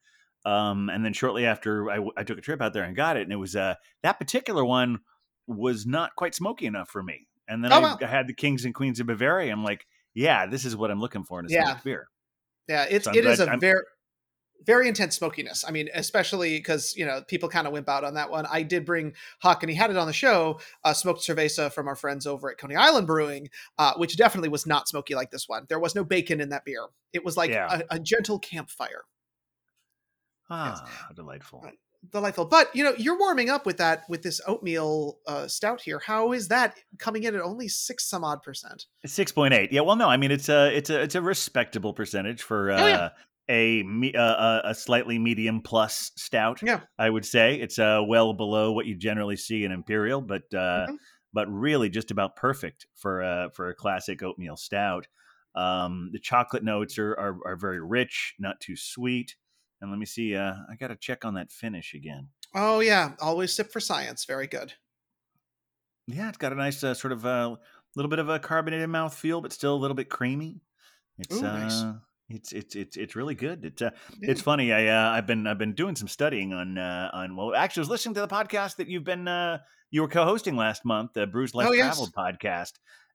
Um, 0.44 0.90
and 0.90 1.04
then 1.04 1.12
shortly 1.12 1.44
after, 1.44 1.90
I, 1.90 2.06
I 2.16 2.22
took 2.22 2.38
a 2.38 2.40
trip 2.40 2.62
out 2.62 2.72
there 2.72 2.84
and 2.84 2.94
got 2.94 3.16
it, 3.16 3.24
and 3.24 3.32
it 3.32 3.36
was 3.36 3.56
uh, 3.56 3.74
that 4.04 4.20
particular 4.20 4.64
one 4.64 5.00
was 5.48 5.86
not 5.86 6.14
quite 6.14 6.36
smoky 6.36 6.66
enough 6.66 6.88
for 6.88 7.02
me. 7.02 7.26
And 7.48 7.62
then 7.64 7.72
Oh, 7.72 7.76
I, 7.76 7.80
wow. 7.80 7.98
I 8.00 8.06
had 8.06 8.26
the 8.26 8.34
Kings 8.34 8.64
and 8.64 8.74
Queens 8.74 8.98
of 9.00 9.06
Bavaria. 9.06 9.52
I'm 9.52 9.62
like, 9.64 9.86
yeah, 10.14 10.46
this 10.46 10.64
is 10.64 10.74
what 10.76 10.90
I'm 10.90 11.00
looking 11.00 11.24
for 11.24 11.40
in 11.40 11.46
a 11.46 11.48
Yeah. 11.48 11.64
smoked 11.66 11.84
beer. 11.84 12.08
Yeah, 12.68 12.86
it's 12.88 13.04
So 13.04 13.12
it 13.14 13.24
is 13.24 13.40
a 13.40 13.48
I'm- 13.48 13.60
very 13.60 13.82
very 14.64 14.88
intense 14.88 15.14
smokiness. 15.14 15.64
I 15.68 15.70
mean, 15.70 15.90
especially 15.94 16.56
because 16.58 16.96
you 16.96 17.04
know 17.04 17.22
people 17.28 17.48
kind 17.48 17.66
of 17.66 17.72
wimp 17.74 17.88
out 17.90 18.04
on 18.04 18.14
that 18.14 18.30
one. 18.30 18.46
I 18.46 18.62
did 18.62 18.86
bring 18.86 19.12
Huck, 19.40 19.62
and 19.62 19.68
he 19.70 19.76
had 19.76 19.90
it 19.90 19.98
on 19.98 20.06
the 20.06 20.12
show. 20.14 20.58
Uh, 20.82 20.94
smoked 20.94 21.20
cerveza 21.20 21.70
from 21.70 21.86
our 21.86 21.94
friends 21.94 22.26
over 22.26 22.50
at 22.50 22.56
Coney 22.58 22.74
Island 22.74 23.06
Brewing, 23.06 23.50
uh, 23.78 23.92
which 23.98 24.16
definitely 24.16 24.48
was 24.48 24.66
not 24.66 24.88
smoky 24.88 25.14
like 25.14 25.30
this 25.30 25.46
one. 25.46 25.66
There 25.68 25.78
was 25.78 25.94
no 25.94 26.04
bacon 26.04 26.40
in 26.40 26.48
that 26.48 26.64
beer. 26.64 26.86
It 27.12 27.22
was 27.22 27.36
like 27.36 27.50
Yeah. 27.50 27.82
a, 27.90 27.96
a 27.96 28.00
gentle 28.00 28.38
campfire. 28.38 29.04
Ah, 30.48 30.84
how 31.08 31.12
delightful. 31.14 31.64
Delightful. 32.12 32.44
But 32.46 32.74
you 32.74 32.84
know, 32.84 32.94
you're 32.98 33.18
warming 33.18 33.50
up 33.50 33.66
with 33.66 33.78
that 33.78 34.04
with 34.08 34.22
this 34.22 34.40
oatmeal 34.46 35.18
uh, 35.26 35.48
stout 35.48 35.80
here. 35.80 35.98
How 35.98 36.32
is 36.32 36.48
that 36.48 36.74
coming 36.98 37.24
in 37.24 37.34
at 37.34 37.40
only 37.40 37.68
six 37.68 38.08
some 38.08 38.22
odd 38.24 38.42
percent? 38.42 38.86
Six 39.04 39.32
point 39.32 39.54
eight. 39.54 39.72
Yeah. 39.72 39.80
Well, 39.80 39.96
no. 39.96 40.08
I 40.08 40.16
mean, 40.16 40.30
it's 40.30 40.48
a 40.48 40.74
it's 40.76 40.90
a 40.90 41.00
it's 41.02 41.14
a 41.14 41.22
respectable 41.22 41.92
percentage 41.92 42.42
for 42.42 42.70
uh, 42.70 42.80
Oh, 42.80 42.86
yeah. 42.86 43.08
a 43.48 43.82
me- 43.84 44.14
uh, 44.14 44.20
uh, 44.22 44.62
a 44.66 44.74
slightly 44.74 45.18
medium 45.18 45.60
plus 45.62 46.12
stout. 46.16 46.60
Yeah. 46.62 46.80
I 46.98 47.08
would 47.10 47.24
say 47.24 47.56
it's 47.56 47.78
uh, 47.78 48.02
well 48.06 48.34
below 48.34 48.72
what 48.72 48.86
you 48.86 48.94
generally 48.96 49.36
see 49.36 49.64
in 49.64 49.72
imperial, 49.72 50.20
but 50.20 50.42
uh, 50.54 50.86
Mhm. 50.88 50.96
but 51.32 51.48
really 51.50 51.88
just 51.88 52.10
about 52.10 52.36
perfect 52.36 52.86
for 52.94 53.22
uh, 53.22 53.48
for 53.50 53.68
a 53.70 53.74
classic 53.74 54.22
oatmeal 54.22 54.56
stout. 54.56 55.06
Um, 55.54 56.10
the 56.12 56.18
chocolate 56.20 56.62
notes 56.64 56.98
are, 56.98 57.12
are 57.14 57.38
are 57.46 57.56
very 57.56 57.80
rich, 57.80 58.34
not 58.38 58.60
too 58.60 58.76
sweet. 58.76 59.36
And 59.80 59.90
let 59.90 59.98
me 59.98 60.06
see. 60.06 60.34
Uh, 60.34 60.54
I 60.70 60.76
got 60.76 60.88
to 60.88 60.96
check 60.96 61.24
on 61.24 61.34
that 61.34 61.50
finish 61.52 61.94
again. 61.94 62.28
Oh 62.54 62.80
yeah, 62.80 63.12
always 63.20 63.52
sip 63.54 63.70
for 63.72 63.80
science. 63.80 64.24
Very 64.24 64.46
good. 64.46 64.72
Yeah, 66.06 66.28
it's 66.28 66.38
got 66.38 66.52
a 66.52 66.56
nice 66.56 66.82
uh, 66.84 66.94
sort 66.94 67.12
of 67.12 67.24
a 67.24 67.58
little 67.96 68.08
bit 68.08 68.18
of 68.18 68.28
a 68.28 68.38
carbonated 68.38 68.88
mouth 68.88 69.14
feel, 69.14 69.40
but 69.40 69.52
still 69.52 69.74
a 69.74 69.76
little 69.76 69.94
bit 69.96 70.08
creamy. 70.08 70.60
It's 71.18 71.34
Ooh, 71.36 71.42
nice. 71.42 71.82
uh, 71.82 71.94
it's 72.28 72.52
it's 72.52 72.74
it's 72.76 72.96
it's 72.96 73.16
really 73.16 73.34
good. 73.34 73.64
It's 73.64 73.82
uh, 73.82 73.90
Yeah. 74.20 74.30
it's 74.30 74.40
funny. 74.40 74.72
I 74.72 74.86
uh, 74.86 75.10
I've 75.10 75.26
been 75.26 75.46
I've 75.46 75.58
been 75.58 75.74
doing 75.74 75.96
some 75.96 76.08
studying 76.08 76.52
on 76.52 76.78
uh, 76.78 77.10
on 77.12 77.36
well, 77.36 77.54
actually, 77.54 77.80
I 77.80 77.84
was 77.84 77.90
listening 77.90 78.14
to 78.14 78.20
the 78.20 78.28
podcast 78.28 78.76
that 78.76 78.88
you've 78.88 79.04
been 79.04 79.26
uh, 79.28 79.58
you 79.90 80.02
were 80.02 80.08
co-hosting 80.08 80.56
last 80.56 80.84
month, 80.84 81.12
the 81.14 81.26
Bruce 81.26 81.54
Less 81.54 81.68
Oh, 81.68 81.72
yes. 81.72 81.96
Traveled 81.96 82.14
podcast, 82.14 82.72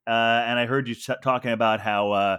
uh, 0.08 0.44
and 0.46 0.60
I 0.60 0.66
heard 0.66 0.88
you 0.88 0.96
t- 0.96 1.14
talking 1.24 1.52
about 1.52 1.80
how 1.80 2.12
uh, 2.12 2.38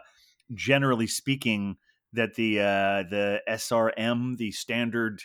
generally 0.55 1.07
speaking 1.07 1.77
that 2.15 2.35
the 2.35 2.61
uh, 2.61 3.03
the 3.09 3.41
SRM, 3.49 4.37
the 4.37 4.51
standard. 4.53 5.23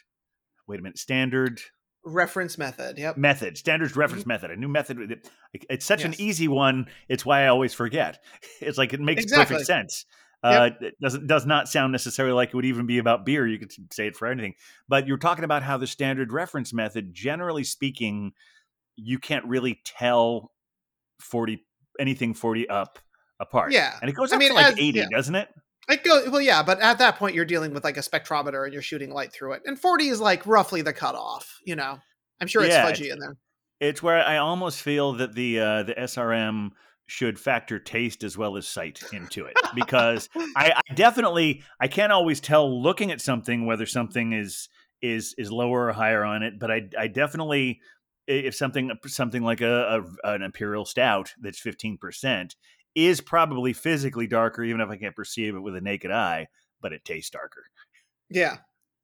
Wait 0.67 0.79
a 0.79 0.84
minute, 0.84 0.98
standard 0.98 1.62
Reference 2.03 2.58
method. 2.58 2.98
Yep. 2.98 3.17
method, 3.17 3.58
standards 3.58 3.96
reference 3.98 4.25
method, 4.25 4.50
a 4.51 4.56
new 4.56 4.67
method. 4.70 5.22
It's 5.53 5.86
such 5.86 6.06
an 6.06 6.13
easy 6.17 6.48
one. 6.48 6.88
It's 7.10 7.25
why 7.25 7.44
I 7.44 7.48
always 7.48 7.74
forget. 7.74 8.24
It's 8.62 8.77
like 8.77 8.94
it 8.94 9.00
makes 9.01 9.24
Exactly. 9.24 9.56
perfect 9.56 9.67
sense. 9.67 10.06
Uh, 10.44 10.70
it 10.79 10.94
doesn't 11.01 11.27
does 11.27 11.46
not 11.46 11.67
sound 11.67 11.91
necessarily 11.91 12.34
like 12.34 12.50
it 12.50 12.56
would 12.56 12.63
even 12.65 12.86
be 12.86 13.00
about 13.00 13.25
beer. 13.25 13.46
You 13.48 13.58
could 13.60 13.72
say 13.91 14.08
it 14.08 14.15
for 14.15 14.27
anything, 14.27 14.53
but 14.88 15.08
you're 15.08 15.17
talking 15.17 15.44
about 15.44 15.63
how 15.63 15.77
the 15.77 15.88
standard 15.88 16.32
reference 16.32 16.74
method, 16.74 17.13
generally 17.13 17.63
speaking, 17.63 18.32
you 18.96 19.20
can't 19.20 19.44
really 19.46 19.82
tell 19.84 20.51
forty 21.20 21.65
anything 22.00 22.34
forty 22.34 22.70
up 22.70 23.00
apart. 23.39 23.72
Yeah. 23.74 23.98
and 24.01 24.10
it 24.10 24.13
goes 24.13 24.32
I 24.32 24.36
up 24.36 24.39
mean, 24.39 24.50
to 24.50 24.56
like 24.56 24.65
as- 24.74 24.79
eighty, 24.79 25.00
yeah. 25.00 25.08
doesn't 25.12 25.36
it? 25.36 25.50
It 25.89 26.03
go 26.03 26.29
well, 26.29 26.41
yeah, 26.41 26.63
but 26.63 26.82
at 26.82 26.98
that 26.98 27.17
point 27.17 27.36
you're 27.36 27.46
dealing 27.46 27.74
with 27.74 27.84
like 27.84 27.98
a 27.98 28.01
spectrometer 28.01 28.65
and 28.65 28.74
you're 28.74 28.82
shooting 28.82 29.12
light 29.12 29.32
through 29.32 29.53
it, 29.53 29.62
and 29.65 29.79
40 29.79 30.10
is 30.10 30.20
like 30.20 30.46
roughly 30.46 30.82
the 30.82 30.94
cutoff. 30.94 31.60
You 31.65 31.75
know, 31.75 32.00
I'm 32.41 32.48
sure 32.48 32.63
it's 32.63 32.75
Yeah, 32.75 32.91
fudgy 32.91 33.12
in 33.12 33.20
there. 33.20 33.38
It's 33.79 34.03
where 34.03 34.25
I 34.25 34.38
almost 34.38 34.82
feel 34.82 35.13
that 35.13 35.36
the 35.36 35.60
uh, 35.60 35.84
the 35.84 35.94
SRM 35.94 36.72
should 37.08 37.39
factor 37.39 37.79
taste 37.79 38.24
as 38.24 38.38
well 38.38 38.58
as 38.58 38.67
sight 38.67 39.01
into 39.13 39.46
it 39.46 39.56
because 39.74 40.27
I, 40.56 40.74
I 40.75 40.94
definitely 40.94 41.63
I 41.79 41.88
can't 41.88 42.12
always 42.12 42.41
tell 42.41 42.82
looking 42.82 43.12
at 43.12 43.22
something 43.22 43.65
whether 43.65 43.86
something 43.86 44.34
is 44.34 44.67
is 45.01 45.34
is 45.38 45.51
lower 45.51 45.88
or 45.88 45.94
higher 45.94 46.24
on 46.24 46.44
it, 46.44 46.60
but 46.60 46.70
I 46.70 46.89
I 46.98 47.08
definitely 47.08 47.79
if 48.27 48.56
something 48.56 48.91
something 49.06 49.41
like 49.41 49.62
a, 49.62 50.03
a 50.24 50.34
an 50.34 50.41
imperial 50.41 50.86
stout 50.86 51.34
that's 51.39 51.60
fifteen 51.60 51.98
percent 51.98 52.56
is 52.98 53.22
probably 53.22 53.74
physically 53.74 54.25
darker, 54.25 54.63
even 54.63 54.82
if 54.82 54.89
I 54.89 54.98
can't 54.98 55.16
perceive 55.16 55.56
it 55.56 55.60
with 55.60 55.75
a 55.75 55.82
naked 55.82 56.10
eye, 56.10 56.48
but 56.82 56.94
it 56.94 57.06
tastes 57.06 57.30
darker. 57.30 57.63
Yeah. 58.27 58.58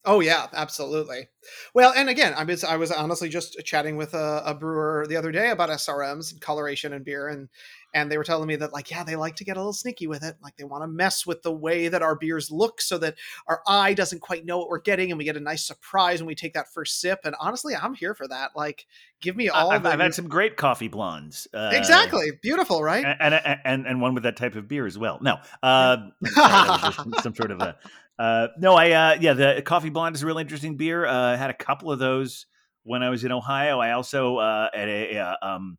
Oh 0.06 0.20
yeah, 0.20 0.48
absolutely. 0.54 1.30
Well, 1.74 1.94
and 1.96 2.10
again, 2.10 2.34
I 2.36 2.44
was 2.44 2.64
I 2.66 2.76
was 2.76 2.92
honestly 2.92 3.30
just 3.30 3.58
chatting 3.64 3.96
with 3.96 4.14
a, 4.14 4.44
a 4.46 4.54
brewer 4.54 5.06
the 5.08 5.16
other 5.16 5.32
day 5.32 5.50
about 5.50 5.70
SRMs 5.70 6.34
and 6.34 6.42
coloration 6.42 6.92
and 6.92 7.06
beer, 7.06 7.30
and 7.30 7.48
and 7.94 8.12
they 8.12 8.18
were 8.18 8.26
telling 8.26 8.48
me 8.48 8.58
that 8.58 8.74
like 8.74 8.92
yeah, 8.92 9.06
they 9.06 9.16
like 9.16 9.38
to 9.38 9.46
get 9.46 9.56
a 9.56 9.60
little 9.60 9.72
sneaky 9.72 10.08
with 10.08 10.22
it, 10.22 10.36
like 10.42 10.58
they 10.58 10.66
want 10.66 10.84
to 10.84 10.88
mess 10.88 11.26
with 11.26 11.42
the 11.42 11.54
way 11.54 11.88
that 11.88 12.02
our 12.02 12.16
beers 12.16 12.52
look, 12.52 12.82
so 12.82 12.98
that 12.98 13.16
our 13.48 13.62
eye 13.66 13.94
doesn't 13.94 14.20
quite 14.20 14.46
know 14.46 14.58
what 14.58 14.68
we're 14.68 14.82
getting, 14.82 15.10
and 15.10 15.18
we 15.18 15.24
get 15.24 15.38
a 15.38 15.42
nice 15.42 15.66
surprise 15.66 16.20
when 16.20 16.28
we 16.28 16.36
take 16.36 16.54
that 16.54 16.74
first 16.74 17.00
sip. 17.00 17.20
And 17.24 17.34
honestly, 17.40 17.74
I'm 17.74 17.94
here 17.94 18.14
for 18.14 18.28
that. 18.28 18.52
Like, 18.58 18.86
give 19.22 19.38
me 19.38 19.48
all 19.48 19.72
I've, 19.72 19.84
the 19.84 19.90
I've 19.90 20.02
had 20.02 20.14
some 20.14 20.28
great 20.28 20.58
coffee 20.58 20.90
blondes. 20.90 21.48
Uh, 21.54 21.72
exactly 21.74 22.32
beautiful, 22.42 22.84
right? 22.84 23.06
and, 23.06 23.34
and 23.34 23.60
and 23.64 23.88
and 23.88 24.02
one 24.02 24.16
with 24.16 24.24
that 24.24 24.36
type 24.36 24.56
of 24.56 24.68
beer 24.68 24.86
as 24.86 24.98
well. 24.98 25.20
No, 25.22 25.38
uh, 25.62 25.98
sorry, 26.26 26.52
that 26.52 26.68
was 26.84 26.96
just 26.96 27.24
some 27.24 27.36
sort 27.36 27.52
of 27.52 27.62
a 27.62 27.78
uh, 28.20 28.48
no. 28.58 28.74
I 28.76 28.92
uh, 28.92 29.18
yeah, 29.20 29.34
the 29.34 29.62
coffee 29.66 29.90
blonde 29.90 30.16
is 30.16 30.24
a 30.24 30.26
really 30.26 30.42
interesting 30.42 30.78
beer. 30.78 31.06
Uh, 31.06 31.34
I 31.34 31.36
had 31.36 31.50
a 31.50 31.54
couple 31.54 31.92
of 31.92 32.00
those 32.00 32.46
when 32.84 33.04
I 33.04 33.10
was 33.10 33.24
in 33.24 33.32
Ohio. 33.32 33.80
I 33.80 33.92
also 33.92 34.38
uh, 34.38 34.70
at 34.74 34.88
a 34.88 35.18
uh, 35.18 35.36
um. 35.42 35.78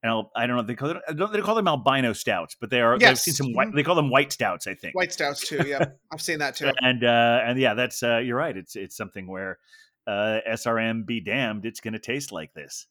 And 0.00 0.12
I'll, 0.12 0.30
I 0.36 0.46
don't 0.46 0.54
know. 0.54 0.62
They 0.62 0.76
call 0.76 0.90
it. 0.90 0.98
I 1.08 1.12
don't. 1.12 1.32
They 1.32 1.40
call 1.40 1.56
them 1.56 1.66
albino 1.66 2.12
stouts, 2.12 2.54
but 2.60 2.70
they 2.70 2.80
are. 2.80 2.94
I've 2.94 3.00
Yes. 3.00 3.24
seen 3.24 3.34
some 3.34 3.52
white. 3.52 3.66
Mhm. 3.68 3.74
They 3.74 3.82
call 3.82 3.96
them 3.96 4.10
white 4.10 4.30
stouts, 4.30 4.68
I 4.68 4.74
think. 4.74 4.94
White 4.94 5.12
stouts 5.12 5.48
too. 5.48 5.66
Yeah, 5.66 5.86
I've 6.12 6.22
seen 6.22 6.38
that 6.38 6.54
too. 6.54 6.70
And 6.80 7.02
uh, 7.02 7.40
and 7.44 7.58
yeah, 7.58 7.74
that's 7.74 8.00
uh, 8.04 8.18
you're 8.18 8.36
right. 8.36 8.56
It's 8.56 8.76
it's 8.76 8.96
something 8.96 9.26
where 9.26 9.58
uh, 10.06 10.38
SRM 10.48 11.04
be 11.04 11.20
damned, 11.20 11.66
it's 11.66 11.80
going 11.80 11.94
to 11.94 11.98
taste 11.98 12.30
like 12.30 12.54
this. 12.54 12.86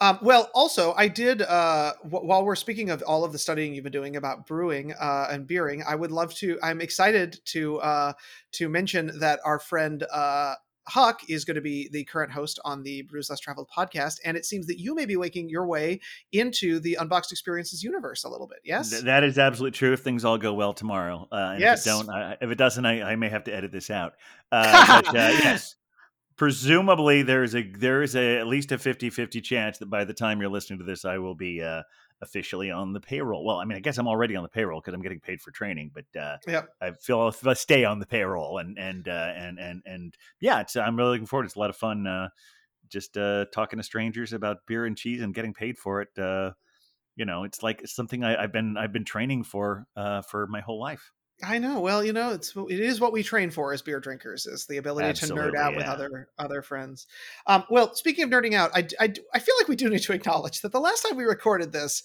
Um, 0.00 0.18
well, 0.22 0.50
also, 0.54 0.92
I 0.94 1.08
did. 1.08 1.42
Uh, 1.42 1.92
w- 2.02 2.26
while 2.26 2.44
we're 2.44 2.56
speaking 2.56 2.90
of 2.90 3.02
all 3.02 3.24
of 3.24 3.32
the 3.32 3.38
studying 3.38 3.74
you've 3.74 3.84
been 3.84 3.92
doing 3.92 4.16
about 4.16 4.46
brewing 4.46 4.92
uh, 5.00 5.28
and 5.30 5.46
beering, 5.46 5.82
I 5.86 5.94
would 5.94 6.10
love 6.10 6.34
to. 6.36 6.58
I'm 6.62 6.80
excited 6.80 7.40
to 7.46 7.78
uh, 7.78 8.12
to 8.52 8.68
mention 8.68 9.18
that 9.20 9.40
our 9.44 9.58
friend 9.58 10.04
uh, 10.12 10.54
Huck 10.88 11.20
is 11.28 11.44
going 11.44 11.54
to 11.54 11.60
be 11.60 11.88
the 11.92 12.02
current 12.04 12.32
host 12.32 12.58
on 12.64 12.82
the 12.82 13.02
Brews 13.02 13.30
Less 13.30 13.38
Traveled 13.38 13.68
podcast, 13.74 14.16
and 14.24 14.36
it 14.36 14.44
seems 14.44 14.66
that 14.66 14.80
you 14.80 14.94
may 14.96 15.06
be 15.06 15.16
waking 15.16 15.48
your 15.48 15.66
way 15.66 16.00
into 16.32 16.80
the 16.80 16.96
Unboxed 17.00 17.30
Experiences 17.30 17.84
universe 17.84 18.24
a 18.24 18.28
little 18.28 18.48
bit. 18.48 18.58
Yes. 18.64 18.90
Th- 18.90 19.02
that 19.04 19.22
is 19.22 19.38
absolutely 19.38 19.76
true. 19.78 19.92
If 19.92 20.00
things 20.00 20.24
all 20.24 20.38
go 20.38 20.52
well 20.52 20.72
tomorrow, 20.74 21.28
uh, 21.30 21.52
and 21.52 21.60
Yes. 21.60 21.86
if 21.86 21.92
it 21.92 21.96
don't, 21.96 22.10
I, 22.10 22.36
if 22.40 22.50
it 22.50 22.58
doesn't, 22.58 22.84
I, 22.84 23.12
I 23.12 23.16
may 23.16 23.28
have 23.28 23.44
to 23.44 23.54
edit 23.54 23.70
this 23.70 23.90
out. 23.90 24.14
Uh, 24.50 25.02
but, 25.02 25.08
uh, 25.10 25.12
yes, 25.14 25.76
presumably 26.36 27.22
there's 27.22 27.54
a 27.54 27.62
there 27.62 28.02
is 28.02 28.16
a 28.16 28.38
at 28.38 28.46
least 28.46 28.72
a 28.72 28.78
50-50 28.78 29.42
chance 29.42 29.78
that 29.78 29.86
by 29.86 30.04
the 30.04 30.14
time 30.14 30.40
you're 30.40 30.50
listening 30.50 30.78
to 30.78 30.84
this, 30.84 31.04
I 31.04 31.18
will 31.18 31.34
be 31.34 31.62
uh, 31.62 31.82
officially 32.20 32.70
on 32.70 32.92
the 32.92 33.00
payroll. 33.00 33.44
Well, 33.44 33.58
I 33.58 33.64
mean, 33.64 33.76
I 33.76 33.80
guess 33.80 33.98
I'm 33.98 34.08
already 34.08 34.36
on 34.36 34.42
the 34.42 34.48
payroll 34.48 34.80
because 34.80 34.94
I'm 34.94 35.02
getting 35.02 35.20
paid 35.20 35.40
for 35.40 35.50
training, 35.50 35.90
but 35.92 36.20
uh, 36.20 36.38
Yep. 36.46 36.68
I 36.80 36.92
feel 36.92 37.28
if 37.28 37.46
I 37.46 37.52
stay 37.54 37.84
on 37.84 37.98
the 37.98 38.06
payroll 38.06 38.58
and 38.58 38.78
and 38.78 39.08
uh, 39.08 39.32
and 39.36 39.58
and 39.58 39.82
and 39.84 40.16
yeah, 40.40 40.60
it's, 40.60 40.76
I'm 40.76 40.96
really 40.96 41.10
looking 41.12 41.26
forward. 41.26 41.46
It's 41.46 41.56
a 41.56 41.60
lot 41.60 41.70
of 41.70 41.76
fun. 41.76 42.06
Uh, 42.06 42.28
just 42.88 43.16
uh, 43.16 43.46
talking 43.52 43.78
to 43.78 43.82
strangers 43.82 44.32
about 44.32 44.66
beer 44.66 44.84
and 44.84 44.96
cheese 44.96 45.22
and 45.22 45.34
getting 45.34 45.54
paid 45.54 45.78
for 45.78 46.02
it. 46.02 46.16
Uh, 46.18 46.52
you 47.16 47.24
know, 47.24 47.44
it's 47.44 47.62
like 47.62 47.82
something 47.86 48.24
I, 48.24 48.42
I've 48.42 48.52
been 48.52 48.76
I've 48.76 48.92
been 48.92 49.04
training 49.04 49.44
for 49.44 49.86
uh, 49.96 50.22
for 50.22 50.46
my 50.46 50.60
whole 50.60 50.80
life. 50.80 51.12
I 51.42 51.58
know. 51.58 51.80
Well, 51.80 52.04
you 52.04 52.12
know, 52.12 52.30
it's 52.30 52.54
it 52.56 52.80
is 52.80 53.00
what 53.00 53.12
we 53.12 53.22
train 53.22 53.50
for 53.50 53.72
as 53.72 53.82
beer 53.82 54.00
drinkers 54.00 54.46
is 54.46 54.66
the 54.66 54.76
ability 54.76 55.12
to 55.12 55.26
nerd 55.26 55.48
Absolutely, 55.48 55.58
out 55.58 55.76
with 55.76 55.86
other 55.86 56.28
other 56.38 56.62
friends. 56.62 57.06
Um, 57.46 57.64
well, 57.68 57.94
speaking 57.94 58.24
of 58.24 58.30
nerding 58.30 58.54
out, 58.54 58.70
I, 58.74 58.86
I 59.00 59.12
I 59.34 59.38
feel 59.38 59.54
like 59.58 59.68
we 59.68 59.76
do 59.76 59.88
need 59.88 60.02
to 60.02 60.12
acknowledge 60.12 60.60
that 60.60 60.72
the 60.72 60.80
last 60.80 61.02
time 61.02 61.16
we 61.16 61.24
recorded 61.24 61.72
this, 61.72 62.02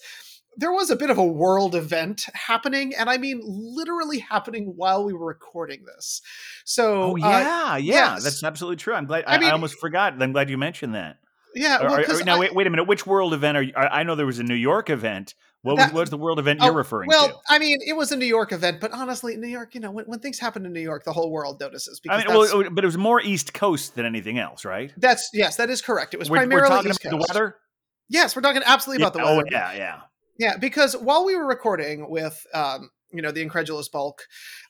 there 0.56 0.72
was 0.72 0.90
a 0.90 0.96
bit 0.96 1.10
of 1.10 1.18
a 1.18 1.24
world 1.24 1.76
event 1.76 2.26
happening, 2.34 2.94
and 2.94 3.08
I 3.08 3.16
mean 3.18 3.40
literally 3.44 4.18
happening 4.18 4.74
while 4.76 5.04
we 5.04 5.12
were 5.12 5.26
recording 5.26 5.84
this. 5.84 6.20
So 6.64 7.02
Oh 7.02 7.12
uh, 7.12 7.16
yeah, 7.16 7.76
yeah, 7.76 8.14
yes. 8.14 8.24
that's 8.24 8.42
absolutely 8.42 8.76
true. 8.76 8.94
I'm 8.94 9.06
glad. 9.06 9.24
I 9.26 9.36
I, 9.36 9.48
I, 9.48 9.50
almost 9.52 9.78
forgot. 9.78 10.20
I'm 10.20 10.32
glad 10.32 10.50
you 10.50 10.58
mentioned 10.58 10.94
that. 10.94 11.18
Yeah, 11.54 11.80
well, 11.82 11.94
or- 11.94 12.00
or- 12.00 12.24
now 12.24 12.36
I- 12.36 12.40
wait, 12.40 12.54
wait 12.54 12.66
a 12.66 12.70
minute. 12.70 12.84
Which 12.88 13.06
world 13.06 13.34
event 13.34 13.56
are 13.56 13.62
you? 13.62 13.72
I 13.76 14.02
know 14.02 14.14
there 14.16 14.26
was 14.26 14.38
a 14.40 14.44
New 14.44 14.54
York 14.54 14.90
event. 14.90 15.34
What 15.62 15.76
was, 15.76 15.86
That- 15.86 15.92
was 15.94 16.10
the 16.10 16.16
world 16.16 16.38
event 16.38 16.60
Oh, 16.62 16.66
you're 16.66 16.74
referring 16.74 17.08
well, 17.08 17.26
to? 17.26 17.32
Well, 17.32 17.42
I 17.48 17.58
mean, 17.58 17.78
it 17.84 17.94
was 17.94 18.12
a 18.12 18.16
New 18.16 18.26
York 18.26 18.52
event, 18.52 18.80
but 18.80 18.92
honestly, 18.92 19.36
New 19.36 19.48
York, 19.48 19.74
you 19.74 19.80
know, 19.80 19.90
when, 19.90 20.04
when 20.04 20.20
things 20.20 20.38
happen 20.38 20.64
in 20.64 20.72
New 20.72 20.80
York, 20.80 21.04
the 21.04 21.12
whole 21.12 21.32
world 21.32 21.58
notices 21.60 21.98
because 22.00 22.22
I 22.24 22.28
mean, 22.28 22.36
well, 22.36 22.70
but 22.70 22.84
it 22.84 22.86
was 22.86 22.96
more 22.96 23.20
East 23.20 23.54
Coast 23.54 23.96
than 23.96 24.06
anything 24.06 24.38
else, 24.38 24.64
right? 24.64 24.92
that's 24.98 25.30
yes, 25.32 25.56
that 25.56 25.68
is 25.68 25.82
correct. 25.82 26.14
It 26.14 26.20
was 26.20 26.30
We're, 26.30 26.36
we're 26.38 26.46
primarily 26.46 26.68
talking 26.68 26.90
East 26.90 27.04
about 27.04 27.10
the 27.10 27.26
weather. 27.28 27.56
Yes, 28.08 28.36
we're 28.36 28.42
talking 28.42 28.62
absolutely 28.64 29.02
about 29.02 29.12
the 29.14 29.18
Yeah, 29.18 29.24
weather. 29.36 29.48
Oh 29.48 29.50
yeah, 29.50 29.72
yeah. 29.72 30.00
Yeah, 30.38 30.56
because 30.56 30.94
while 30.96 31.24
we 31.24 31.34
were 31.36 31.46
recording 31.46 32.08
with, 32.08 32.46
um, 32.54 32.90
you 33.12 33.22
know, 33.22 33.32
the 33.32 33.42
incredulous 33.42 33.88
bulk, 33.88 34.22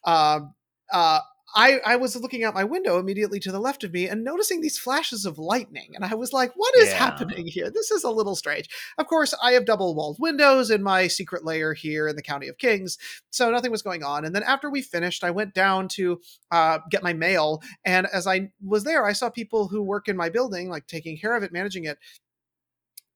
um, 0.05 0.55
uh, 0.91 1.21
I 1.55 1.81
I 1.85 1.97
was 1.97 2.15
looking 2.17 2.45
out 2.45 2.55
my 2.55 2.65
window 2.65 2.99
immediately 2.99 3.41
to 3.41 3.53
the 3.53 3.59
left 3.61 3.83
of 3.85 3.93
me 3.93 4.09
and 4.09 4.23
noticing 4.23 4.61
these 4.61 4.79
flashes 4.79 5.25
of 5.25 5.39
lightning, 5.39 5.93
and 5.95 6.05
I 6.05 6.15
was 6.15 6.33
like, 6.33 6.53
"What 6.57 6.75
is 6.77 6.89
Yeah. 6.89 6.99
happening 6.99 7.47
here? 7.47 7.71
This 7.71 7.91
is 7.91 8.05
a 8.05 8.11
little 8.11 8.37
strange." 8.37 8.69
Of 8.99 9.07
course, 9.07 9.35
I 9.43 9.53
have 9.53 9.65
double 9.65 9.95
walled 9.95 10.19
windows 10.21 10.71
in 10.71 10.83
my 10.83 11.07
secret 11.09 11.45
layer 11.45 11.75
here 11.75 12.07
in 12.09 12.17
the 12.17 12.23
County 12.23 12.49
of 12.49 12.59
Kings, 12.59 12.99
so 13.31 13.51
nothing 13.51 13.71
was 13.71 13.83
going 13.83 14.03
on. 14.03 14.25
And 14.25 14.35
then 14.35 14.43
after 14.43 14.69
we 14.71 14.83
finished, 14.83 15.25
I 15.25 15.31
went 15.31 15.55
down 15.55 15.89
to 15.89 16.21
uh, 16.51 16.79
get 16.91 17.03
my 17.03 17.13
mail, 17.13 17.63
and 17.85 18.07
as 18.13 18.27
I 18.27 18.51
was 18.63 18.85
there, 18.85 19.05
I 19.07 19.13
saw 19.13 19.31
people 19.31 19.69
who 19.69 19.83
work 19.83 20.09
in 20.09 20.17
my 20.17 20.29
building, 20.29 20.69
like 20.69 20.87
taking 20.87 21.17
care 21.19 21.35
of 21.37 21.43
it, 21.43 21.53
managing 21.53 21.85
it, 21.85 21.99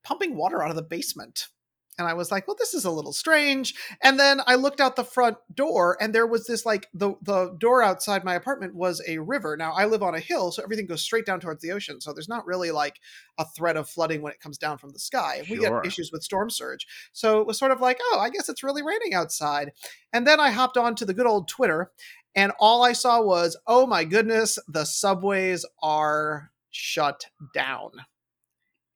pumping 0.03 0.35
water 0.35 0.63
out 0.63 0.69
of 0.69 0.75
the 0.75 0.81
basement. 0.81 1.49
And 1.97 2.07
I 2.07 2.13
was 2.13 2.31
like, 2.31 2.47
well, 2.47 2.55
this 2.57 2.73
is 2.73 2.85
a 2.85 2.91
little 2.91 3.13
strange. 3.13 3.75
And 4.01 4.19
then 4.19 4.41
I 4.47 4.55
looked 4.55 4.79
out 4.79 4.95
the 4.95 5.03
front 5.03 5.37
door 5.53 5.97
and 6.01 6.13
there 6.13 6.27
was 6.27 6.45
this 6.45 6.65
like 6.65 6.87
the 6.93 7.13
the 7.21 7.55
door 7.59 7.83
outside 7.83 8.23
my 8.23 8.35
apartment 8.35 8.75
was 8.75 9.01
a 9.07 9.19
river. 9.19 9.55
Now 9.57 9.73
I 9.73 9.85
live 9.85 10.03
on 10.03 10.15
a 10.15 10.19
hill, 10.19 10.51
so 10.51 10.63
everything 10.63 10.87
goes 10.87 11.01
straight 11.01 11.25
down 11.25 11.39
towards 11.39 11.61
the 11.61 11.71
ocean. 11.71 12.01
So 12.01 12.13
there's 12.13 12.29
not 12.29 12.45
really 12.45 12.71
like 12.71 12.99
a 13.37 13.45
threat 13.45 13.77
of 13.77 13.89
flooding 13.89 14.21
when 14.21 14.33
it 14.33 14.39
comes 14.39 14.57
down 14.57 14.77
from 14.77 14.91
the 14.91 14.99
sky. 14.99 15.43
We 15.49 15.57
get 15.57 15.85
issues 15.85 16.11
with 16.11 16.23
storm 16.23 16.49
surge. 16.49 16.87
So 17.11 17.39
it 17.41 17.47
was 17.47 17.59
sort 17.59 17.71
of 17.71 17.81
like, 17.81 17.99
oh, 18.01 18.19
I 18.19 18.29
guess 18.29 18.49
it's 18.49 18.63
really 18.63 18.83
raining 18.83 19.13
outside. 19.13 19.71
And 20.11 20.25
then 20.27 20.39
I 20.39 20.51
hopped 20.51 20.77
on 20.77 20.95
to 20.95 21.05
the 21.05 21.13
good 21.13 21.27
old 21.27 21.47
Twitter 21.47 21.91
and 22.35 22.51
all 22.59 22.83
I 22.83 22.93
saw 22.93 23.21
was, 23.21 23.57
oh 23.67 23.85
my 23.85 24.03
goodness, 24.03 24.57
the 24.67 24.85
subways 24.85 25.65
are 25.81 26.51
shut 26.71 27.25
down 27.53 27.91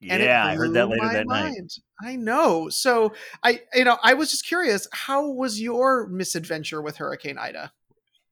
and 0.02 0.24
Yeah, 0.24 0.46
I 0.46 0.56
heard 0.56 0.74
that 0.74 0.88
later 0.90 1.10
that 1.12 1.28
night. 1.28 1.80
I 2.02 2.16
know. 2.16 2.70
So 2.70 3.14
I, 3.44 3.62
you 3.74 3.84
know, 3.84 3.98
I 4.04 4.14
was 4.14 4.30
just 4.32 4.46
curious. 4.46 4.88
How 4.92 5.28
was 5.30 5.60
your 5.60 6.08
misadventure 6.08 6.82
with 6.82 6.98
Hurricane 6.98 7.38
Ida? 7.38 7.72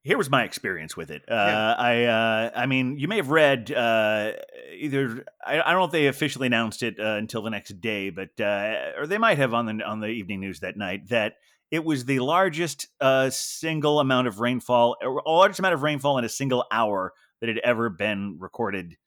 Here 0.03 0.19
was 0.19 0.29
my 0.29 0.43
experience 0.43 0.95
with 0.95 1.09
it. 1.09 1.23
Uh, 1.27 1.33
Yeah. 1.33 1.73
I, 1.73 2.03
uh, 2.03 2.51
I 2.55 2.65
mean, 2.67 2.99
you 2.99 3.07
may 3.07 3.15
have 3.15 3.31
read 3.31 3.71
uh, 3.71 4.33
either. 4.77 5.25
I, 5.43 5.59
I 5.59 5.71
don't 5.71 5.79
know 5.79 5.85
if 5.85 5.91
they 5.91 6.05
officially 6.05 6.45
announced 6.45 6.83
it 6.83 6.99
uh, 6.99 7.15
until 7.15 7.41
the 7.41 7.49
next 7.49 7.81
day, 7.81 8.11
but 8.11 8.39
uh, 8.39 8.91
or 8.99 9.07
they 9.07 9.17
might 9.17 9.39
have 9.39 9.55
on 9.55 9.65
the 9.65 9.83
on 9.83 10.01
the 10.01 10.09
evening 10.09 10.41
news 10.41 10.59
that 10.59 10.77
night 10.77 11.09
that 11.09 11.33
it 11.71 11.83
was 11.83 12.05
the 12.05 12.19
largest 12.19 12.87
uh, 13.01 13.31
single 13.31 13.99
amount 13.99 14.27
of 14.27 14.39
rainfall, 14.39 14.95
or 15.01 15.23
largest 15.25 15.57
amount 15.57 15.73
of 15.73 15.81
rainfall 15.81 16.19
in 16.19 16.23
a 16.23 16.29
single 16.29 16.65
hour 16.71 17.11
that 17.41 17.49
had 17.49 17.57
ever 17.63 17.89
been 17.89 18.37
recorded 18.39 18.97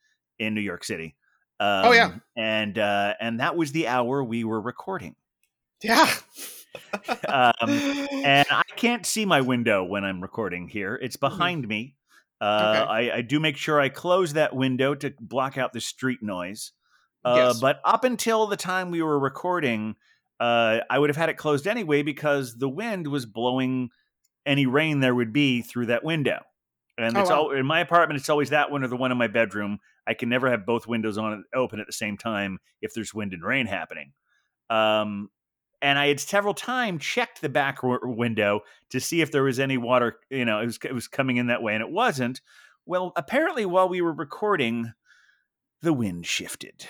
in 0.41 0.53
New 0.53 0.61
York 0.61 0.83
City. 0.83 1.15
Um, 1.61 1.87
Oh, 1.87 1.93
yeah. 1.93 2.12
and 2.37 2.79
uh, 2.79 3.15
and 3.21 3.41
that 3.41 3.57
was 3.57 3.73
the 3.73 3.88
hour 3.88 4.23
we 4.23 4.45
were 4.45 4.61
recording. 4.61 5.15
Yeah. 5.83 6.11
Um, 7.27 7.71
and 8.25 8.47
I 8.50 8.62
can't 8.77 9.05
see 9.05 9.25
my 9.25 9.41
window 9.41 9.83
when 9.85 10.05
I'm 10.05 10.21
recording 10.21 10.69
here. 10.69 10.95
It's 11.00 11.17
behind 11.17 11.67
me. 11.67 11.97
Uh, 12.41 12.45
Mm-hmm. 12.45 12.83
Okay. 12.83 13.11
I, 13.11 13.17
I 13.17 13.21
do 13.23 13.41
make 13.41 13.57
sure 13.57 13.81
I 13.81 13.88
close 13.88 14.35
that 14.35 14.55
window 14.55 14.95
to 14.95 15.12
block 15.19 15.59
out 15.59 15.73
the 15.73 15.81
street 15.81 16.23
noise. 16.23 16.73
Uh, 17.25 17.35
Yes. 17.49 17.61
But 17.61 17.81
up 17.85 18.05
until 18.05 18.47
the 18.47 18.57
time 18.57 18.91
we 18.91 19.03
were 19.03 19.19
recording, 19.19 19.97
uh, 20.38 20.81
I 20.88 20.99
would 20.99 21.11
have 21.11 21.17
had 21.17 21.31
it 21.31 21.37
closed 21.37 21.67
anyway 21.67 22.03
because 22.03 22.55
the 22.57 22.69
wind 22.69 23.09
was 23.09 23.27
blowing 23.27 23.88
any 24.47 24.67
rain 24.67 25.00
there 25.00 25.15
would 25.15 25.33
be 25.33 25.62
through 25.62 25.87
that 25.87 26.05
window. 26.05 26.43
And 26.97 27.17
Oh, 27.17 27.21
it's 27.21 27.31
wow. 27.31 27.37
all 27.37 27.50
in 27.50 27.67
my 27.67 27.81
apartment. 27.81 28.21
It's 28.21 28.29
always 28.29 28.50
that 28.50 28.71
one 28.71 28.85
or 28.85 28.88
the 28.88 28.97
one 28.97 29.11
in 29.11 29.19
my 29.19 29.27
bedroom. 29.29 29.81
I 30.09 30.15
can 30.15 30.29
never 30.31 30.50
have 30.50 30.65
both 30.65 30.87
windows 30.87 31.19
on 31.19 31.45
open 31.55 31.81
at 31.81 31.87
the 31.87 31.93
same 31.93 32.17
time 32.17 32.59
if 32.81 32.95
there's 32.95 33.12
wind 33.12 33.35
and 33.35 33.45
rain 33.45 33.67
happening. 33.67 34.12
Um, 34.71 35.29
and 35.83 35.99
I 35.99 36.09
had 36.09 36.19
several 36.19 36.55
times 36.55 37.05
checked 37.05 37.40
the 37.42 37.49
back 37.49 37.81
window 37.83 38.62
to 38.90 39.01
see 39.01 39.21
if 39.21 39.31
there 39.31 39.42
was 39.44 39.61
any 39.61 39.77
water. 39.77 40.18
You 40.31 40.44
know, 40.44 40.61
it 40.61 40.66
was 40.66 40.79
it 40.83 40.94
was 40.94 41.07
coming 41.09 41.37
in 41.37 41.49
that 41.49 41.62
way, 41.62 41.75
and 41.75 41.83
it 41.83 41.90
wasn't. 41.90 42.40
Well, 42.87 43.12
apparently, 43.16 43.66
while 43.66 43.88
we 43.88 44.01
were 44.01 44.12
recording, 44.12 44.92
the 45.83 45.92
wind 45.92 46.27
shifted. 46.27 46.87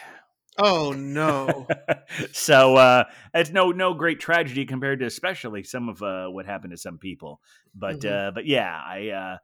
oh 0.56 0.92
no. 0.92 1.66
so 2.32 2.76
uh, 2.76 3.04
it's 3.34 3.50
no 3.50 3.72
no 3.72 3.94
great 3.94 4.20
tragedy 4.20 4.64
compared 4.64 5.00
to 5.00 5.06
especially 5.06 5.64
some 5.64 5.88
of 5.88 6.02
uh, 6.02 6.28
what 6.28 6.46
happened 6.46 6.70
to 6.70 6.76
some 6.78 6.98
people. 6.98 7.40
But 7.74 8.00
Mhm. 8.00 8.28
uh, 8.28 8.30
but 8.30 8.46
yeah, 8.46 8.72
I. 8.74 9.38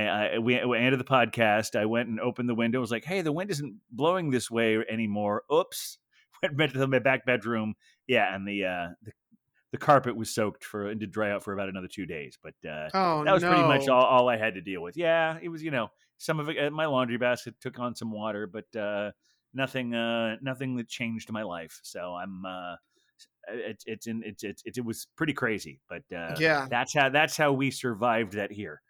Uh, 0.00 0.10
I, 0.10 0.26
I 0.34 0.38
we, 0.38 0.64
we 0.64 0.78
ended 0.78 1.00
the 1.00 1.04
podcast. 1.04 1.78
I 1.78 1.86
went 1.86 2.08
and 2.08 2.20
opened 2.20 2.48
the 2.48 2.54
window. 2.54 2.78
I 2.78 2.80
was 2.80 2.90
like, 2.90 3.04
"Hey, 3.04 3.20
the 3.22 3.32
wind 3.32 3.50
isn't 3.50 3.74
blowing 3.90 4.30
this 4.30 4.50
way 4.50 4.78
anymore." 4.88 5.42
Oops! 5.52 5.98
Went 6.42 6.56
back 6.56 6.72
to 6.72 6.86
my 6.86 6.98
back 6.98 7.24
bedroom. 7.24 7.74
Yeah, 8.06 8.34
and 8.34 8.46
the 8.46 8.64
uh, 8.64 8.88
the, 9.02 9.12
the 9.72 9.78
carpet 9.78 10.16
was 10.16 10.34
soaked 10.34 10.64
for 10.64 10.88
and 10.88 10.98
did 10.98 11.12
dry 11.12 11.30
out 11.30 11.42
for 11.44 11.52
about 11.52 11.68
another 11.68 11.88
two 11.88 12.06
days. 12.06 12.38
But 12.42 12.54
uh, 12.68 12.88
Oh 12.94 13.24
that 13.24 13.32
was 13.32 13.42
pretty 13.44 13.62
much 13.62 13.88
all, 13.88 14.04
all 14.04 14.28
I 14.28 14.36
had 14.36 14.54
to 14.54 14.60
deal 14.60 14.82
with. 14.82 14.96
Yeah, 14.96 15.38
it 15.40 15.48
was 15.48 15.62
you 15.62 15.70
know 15.70 15.88
some 16.18 16.40
of 16.40 16.48
it. 16.48 16.58
Uh, 16.58 16.70
my 16.70 16.86
laundry 16.86 17.18
basket 17.18 17.54
took 17.60 17.78
on 17.78 17.94
some 17.94 18.10
water, 18.10 18.46
but 18.46 18.74
uh, 18.78 19.12
nothing 19.54 19.94
uh, 19.94 20.36
nothing 20.42 20.76
that 20.76 20.88
changed 20.88 21.30
my 21.30 21.42
life. 21.42 21.80
So 21.82 22.14
I'm 22.14 22.44
uh, 22.44 22.76
it's 23.48 23.84
it's 23.86 24.06
in 24.06 24.22
it's 24.24 24.42
it's 24.42 24.62
it, 24.64 24.78
it 24.78 24.84
was 24.84 25.06
pretty 25.16 25.32
crazy, 25.32 25.80
but 25.88 26.02
uh, 26.16 26.34
Yeah. 26.38 26.66
that's 26.70 26.94
how 26.94 27.08
that's 27.08 27.36
how 27.36 27.52
we 27.52 27.70
survived 27.70 28.32
that 28.34 28.52
here. 28.52 28.80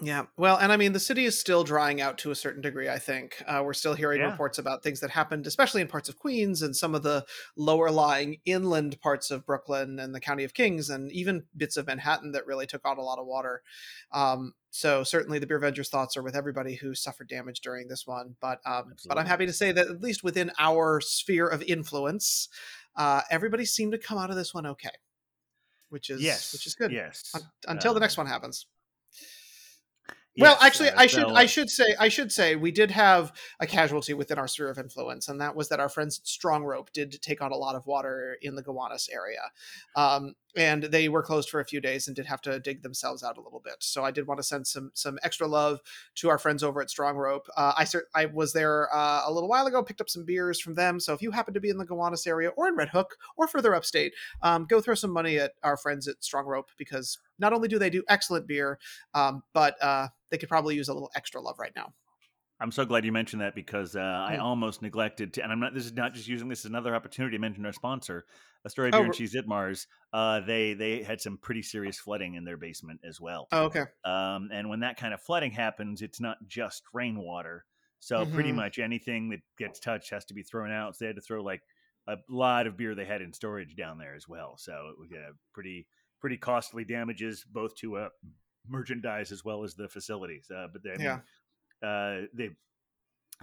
Yeah. 0.00 0.24
Well, 0.38 0.56
and 0.56 0.72
I 0.72 0.78
mean, 0.78 0.92
the 0.94 0.98
city 1.00 1.26
is 1.26 1.38
still 1.38 1.64
drying 1.64 2.00
out 2.00 2.16
to 2.18 2.30
a 2.30 2.34
certain 2.34 2.62
degree, 2.62 2.88
I 2.88 2.98
think. 2.98 3.42
Uh, 3.46 3.62
we're 3.64 3.74
still 3.74 3.92
hearing 3.94 4.20
Yeah. 4.20 4.30
reports 4.30 4.58
about 4.58 4.82
things 4.82 5.00
that 5.00 5.10
happened, 5.10 5.46
especially 5.46 5.82
in 5.82 5.86
parts 5.86 6.08
of 6.08 6.18
Queens 6.18 6.62
and 6.62 6.74
some 6.74 6.94
of 6.94 7.02
the 7.02 7.26
lower 7.56 7.90
lying 7.90 8.40
inland 8.46 8.98
parts 9.02 9.30
of 9.30 9.44
Brooklyn 9.44 9.98
and 9.98 10.14
the 10.14 10.18
County 10.20 10.44
of 10.44 10.54
Kings, 10.54 10.88
and 10.88 11.12
even 11.12 11.44
bits 11.56 11.76
of 11.76 11.86
Manhattan 11.86 12.32
that 12.32 12.46
really 12.46 12.66
took 12.66 12.86
on 12.86 12.96
a 12.96 13.02
lot 13.02 13.18
of 13.18 13.26
water. 13.26 13.62
Um, 14.12 14.54
so 14.70 15.04
certainly 15.04 15.38
the 15.38 15.46
Beer 15.46 15.60
Vengers 15.60 15.90
thoughts 15.90 16.16
are 16.16 16.22
with 16.22 16.34
everybody 16.34 16.74
who 16.74 16.94
suffered 16.94 17.28
damage 17.28 17.60
during 17.60 17.88
this 17.88 18.06
one. 18.06 18.36
But 18.40 18.60
um, 18.64 18.94
but 19.06 19.18
I'm 19.18 19.26
happy 19.26 19.44
to 19.44 19.52
say 19.52 19.72
that 19.72 19.88
at 19.88 20.00
least 20.00 20.24
within 20.24 20.50
our 20.58 21.02
sphere 21.02 21.46
of 21.46 21.62
influence, 21.64 22.48
uh, 22.96 23.20
everybody 23.30 23.66
seemed 23.66 23.92
to 23.92 23.98
come 23.98 24.16
out 24.16 24.30
of 24.30 24.36
this 24.36 24.54
one 24.54 24.64
okay. 24.66 24.90
Which 25.90 26.08
is 26.08 26.22
yes, 26.22 26.54
which 26.54 26.66
is 26.66 26.74
good. 26.74 26.90
Yes, 26.90 27.30
Un- 27.34 27.42
until 27.68 27.92
the 27.92 28.00
next 28.00 28.16
Um, 28.16 28.24
one 28.24 28.32
happens. 28.32 28.64
Well, 30.38 30.56
yes, 30.58 30.64
actually, 30.64 30.90
uh, 30.90 31.00
I 31.00 31.06
should 31.06 31.28
so, 31.28 31.34
I 31.34 31.46
should 31.46 31.70
say 31.70 31.94
I 31.98 32.08
should 32.08 32.32
say 32.32 32.56
we 32.56 32.70
did 32.70 32.90
have 32.90 33.32
a 33.60 33.66
casualty 33.66 34.14
within 34.14 34.38
our 34.38 34.48
sphere 34.48 34.70
of 34.70 34.78
influence, 34.78 35.28
and 35.28 35.40
that 35.42 35.54
was 35.54 35.68
that 35.68 35.78
our 35.78 35.90
friends 35.90 36.20
Strong 36.24 36.64
Rope 36.64 36.90
did 36.92 37.20
take 37.20 37.42
on 37.42 37.52
a 37.52 37.56
lot 37.56 37.74
of 37.74 37.86
water 37.86 38.38
in 38.40 38.54
the 38.54 38.62
Gowanus 38.62 39.08
area, 39.12 39.50
um, 39.94 40.34
and 40.56 40.84
they 40.84 41.08
were 41.08 41.22
closed 41.22 41.48
for 41.48 41.60
a 41.60 41.64
few 41.64 41.80
days 41.80 42.06
and 42.06 42.16
did 42.16 42.26
have 42.26 42.42
to 42.42 42.60
dig 42.60 42.82
themselves 42.82 43.22
out 43.22 43.38
a 43.38 43.40
little 43.40 43.60
bit. 43.60 43.76
So 43.80 44.04
I 44.04 44.10
did 44.10 44.26
want 44.26 44.38
to 44.38 44.44
send 44.44 44.66
some 44.66 44.90
some 44.94 45.18
extra 45.22 45.46
love 45.46 45.80
to 46.16 46.28
our 46.28 46.38
friends 46.38 46.62
over 46.62 46.80
at 46.80 46.90
Strong 46.90 47.16
Rope. 47.16 47.48
Uh, 47.56 47.72
I 47.76 47.84
cer- 47.84 48.08
I 48.14 48.26
was 48.26 48.52
there 48.52 48.94
uh, 48.94 49.22
a 49.26 49.32
little 49.32 49.48
while 49.48 49.66
ago, 49.66 49.82
picked 49.82 50.00
up 50.00 50.10
some 50.10 50.24
beers 50.24 50.60
from 50.60 50.74
them. 50.74 51.00
So 51.00 51.12
if 51.12 51.22
you 51.22 51.30
happen 51.30 51.54
to 51.54 51.60
be 51.60 51.70
in 51.70 51.78
the 51.78 51.86
Gowanus 51.86 52.26
area 52.26 52.50
or 52.50 52.68
in 52.68 52.76
Red 52.76 52.90
Hook 52.90 53.16
or 53.36 53.48
further 53.48 53.74
upstate, 53.74 54.12
um, 54.42 54.66
go 54.66 54.80
throw 54.80 54.94
some 54.94 55.10
money 55.10 55.38
at 55.38 55.52
our 55.62 55.76
friends 55.76 56.08
at 56.08 56.22
Strong 56.22 56.46
Rope 56.46 56.70
because 56.76 57.18
not 57.38 57.52
only 57.52 57.68
do 57.68 57.78
they 57.78 57.90
do 57.90 58.04
excellent 58.08 58.46
beer, 58.46 58.78
um, 59.14 59.42
but 59.52 59.82
uh, 59.82 60.08
they 60.30 60.38
could 60.38 60.48
probably 60.48 60.74
use 60.74 60.88
a 60.88 60.94
little 60.94 61.10
extra 61.14 61.40
love 61.40 61.58
right 61.58 61.72
now. 61.74 61.92
I'm 62.62 62.70
so 62.72 62.84
glad 62.84 63.04
you 63.04 63.12
mentioned 63.12 63.42
that 63.42 63.54
because 63.54 63.96
uh, 63.96 64.00
I 64.00 64.36
Mm. 64.36 64.38
almost 64.38 64.82
neglected 64.82 65.34
to, 65.34 65.42
and 65.42 65.50
I'm 65.52 65.60
not. 65.60 65.74
This 65.74 65.84
is 65.86 65.92
not 65.92 66.14
just 66.14 66.28
using 66.28 66.48
this 66.48 66.60
as 66.60 66.66
another 66.66 66.94
opportunity 66.94 67.36
to 67.36 67.40
mention 67.40 67.66
our 67.66 67.72
sponsor, 67.72 68.26
a 68.64 68.70
story 68.70 68.90
of 68.90 68.94
Oh, 68.94 69.02
beer 69.02 69.06
and 69.06 69.14
cheese 69.14 69.34
Ditmars. 69.34 69.86
Uh, 70.12 70.40
they 70.40 70.74
they 70.74 71.02
had 71.02 71.20
some 71.20 71.38
pretty 71.38 71.62
serious 71.62 71.98
flooding 71.98 72.34
in 72.34 72.44
their 72.44 72.56
basement 72.56 73.00
as 73.04 73.20
well. 73.20 73.50
Oh, 73.52 73.64
okay. 73.66 73.86
Um, 74.04 74.50
and 74.52 74.68
when 74.68 74.80
that 74.80 74.96
kind 74.96 75.14
of 75.14 75.22
flooding 75.22 75.52
happens, 75.52 76.02
it's 76.02 76.20
not 76.20 76.38
just 76.46 76.84
rainwater. 76.94 77.66
So 78.00 78.26
pretty 78.26 78.52
Mhm. 78.52 78.52
much 78.52 78.78
anything 78.78 79.30
that 79.30 79.40
gets 79.58 79.80
touched 79.80 80.10
has 80.10 80.24
to 80.26 80.34
be 80.34 80.42
thrown 80.42 80.72
out. 80.72 80.96
So 80.96 81.04
they 81.04 81.08
had 81.08 81.16
to 81.16 81.22
throw 81.22 81.42
like 81.42 81.62
a 82.08 82.16
lot 82.28 82.66
of 82.66 82.76
beer 82.76 82.94
they 82.94 83.04
had 83.06 83.22
in 83.22 83.32
storage 83.32 83.76
down 83.76 83.98
there 83.98 84.14
as 84.14 84.28
well. 84.28 84.56
So 84.56 84.90
it 84.92 84.98
was 84.98 85.12
uh, 85.12 85.32
pretty 85.52 85.88
pretty 86.20 86.36
costly 86.38 86.84
damages 86.84 87.44
both 87.44 87.74
to 87.76 87.96
uh, 87.96 88.08
merchandise 88.66 89.32
as 89.32 89.44
well 89.44 89.64
as 89.64 89.74
the 89.74 89.88
facilities. 89.88 90.50
Uh, 90.50 90.68
but 90.72 90.82
they, 90.82 90.92
I 90.94 90.98
mean, 90.98 91.14
Yeah. 91.14 91.22
Uh, 91.82 92.26
they 92.34 92.50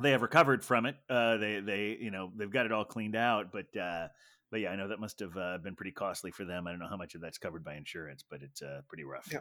they 0.01 0.11
have 0.11 0.21
recovered 0.21 0.63
from 0.63 0.85
it. 0.85 0.95
Uh, 1.09 1.37
they 1.37 1.59
they 1.59 1.97
you 1.99 2.11
know 2.11 2.31
they've 2.35 2.51
got 2.51 2.65
it 2.65 2.71
all 2.71 2.85
cleaned 2.85 3.15
out, 3.15 3.51
but 3.51 3.75
uh, 3.79 4.07
but 4.51 4.61
yeah, 4.61 4.69
I 4.69 4.75
know 4.75 4.87
that 4.87 4.99
must 4.99 5.19
have 5.19 5.35
uh, 5.37 5.57
been 5.57 5.75
pretty 5.75 5.91
costly 5.91 6.31
for 6.31 6.45
them. 6.45 6.67
I 6.67 6.71
don't 6.71 6.79
know 6.79 6.87
how 6.89 6.97
much 6.97 7.15
of 7.15 7.21
that's 7.21 7.37
covered 7.37 7.63
by 7.63 7.75
insurance, 7.75 8.23
but 8.29 8.41
it's 8.41 8.61
uh, 8.61 8.81
pretty 8.87 9.03
rough. 9.03 9.27
Yeah. 9.31 9.39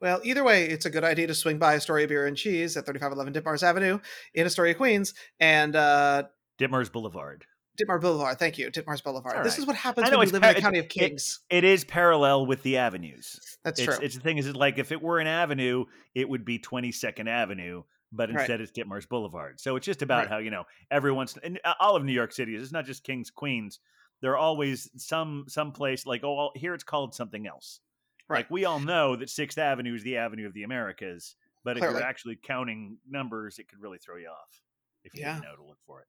Well, 0.00 0.20
either 0.24 0.44
way, 0.44 0.64
it's 0.64 0.86
a 0.86 0.90
good 0.90 1.04
idea 1.04 1.26
to 1.26 1.34
swing 1.34 1.58
by 1.58 1.74
Astoria 1.74 2.08
Beer 2.08 2.26
and 2.26 2.36
Cheese 2.36 2.76
at 2.76 2.86
3511 2.86 3.34
Ditmars 3.34 3.62
Avenue 3.62 3.98
in 4.32 4.46
Astoria, 4.46 4.74
Queens, 4.74 5.12
and 5.40 5.76
uh, 5.76 6.24
Ditmars 6.58 6.90
Boulevard. 6.90 7.44
Ditmar 7.78 8.00
Boulevard. 8.00 8.38
Thank 8.38 8.58
you, 8.58 8.70
Ditmars 8.70 9.04
Boulevard. 9.04 9.44
This 9.44 9.58
is 9.58 9.66
what 9.66 9.76
happens 9.76 10.10
when 10.10 10.26
you 10.26 10.32
live 10.32 10.42
in 10.42 10.54
the 10.54 10.60
county 10.60 10.78
of 10.78 10.86
it- 10.86 10.90
Kings. 10.90 11.40
It 11.48 11.64
is 11.64 11.84
parallel 11.84 12.46
with 12.46 12.62
the 12.62 12.78
avenues. 12.78 13.38
That's 13.62 13.78
it's, 13.80 13.96
true. 13.96 14.04
It's 14.04 14.14
the 14.16 14.20
thing 14.20 14.38
is 14.38 14.46
it 14.46 14.56
like 14.56 14.78
if 14.78 14.90
it 14.90 15.00
were 15.00 15.18
an 15.18 15.26
avenue, 15.26 15.84
it 16.14 16.28
would 16.28 16.44
be 16.44 16.58
22nd 16.58 17.28
Avenue, 17.28 17.82
but 18.12 18.28
Right. 18.30 18.40
instead 18.40 18.60
it's 18.60 18.72
Ditmars 18.72 19.08
Boulevard. 19.08 19.60
So 19.60 19.76
it's 19.76 19.84
just 19.86 20.02
about 20.02 20.20
Right. 20.20 20.28
how 20.28 20.38
you 20.38 20.50
know 20.50 20.64
everyone's 20.90 21.36
and 21.42 21.60
uh, 21.64 21.74
all 21.80 21.96
of 21.96 22.04
New 22.04 22.12
York 22.12 22.32
City. 22.32 22.54
Is. 22.54 22.62
It's 22.62 22.72
not 22.72 22.86
just 22.86 23.04
Kings 23.04 23.30
Queens. 23.30 23.80
There 24.20 24.32
are 24.32 24.36
always 24.38 24.90
some 24.96 25.44
some 25.48 25.72
place 25.72 26.06
like 26.06 26.24
oh 26.24 26.50
here 26.54 26.74
it's 26.74 26.84
called 26.84 27.14
something 27.14 27.46
else. 27.46 27.80
Right. 28.28 28.38
Like 28.40 28.50
we 28.50 28.64
all 28.64 28.80
know 28.80 29.16
that 29.16 29.30
Sixth 29.30 29.58
Avenue 29.58 29.94
is 29.94 30.02
the 30.02 30.16
Avenue 30.18 30.46
of 30.46 30.52
the 30.54 30.62
Americas, 30.64 31.36
but 31.64 31.76
if 31.78 31.82
you're 31.82 32.02
actually 32.02 32.36
counting 32.36 32.98
numbers, 33.08 33.58
it 33.58 33.68
could 33.68 33.80
really 33.80 33.98
throw 33.98 34.16
you 34.16 34.28
off 34.28 34.60
if 35.04 35.14
you 35.14 35.20
Yeah. 35.22 35.34
didn't 35.34 35.44
know 35.44 35.56
to 35.56 35.62
look 35.64 35.78
for 35.86 36.00
it. 36.00 36.06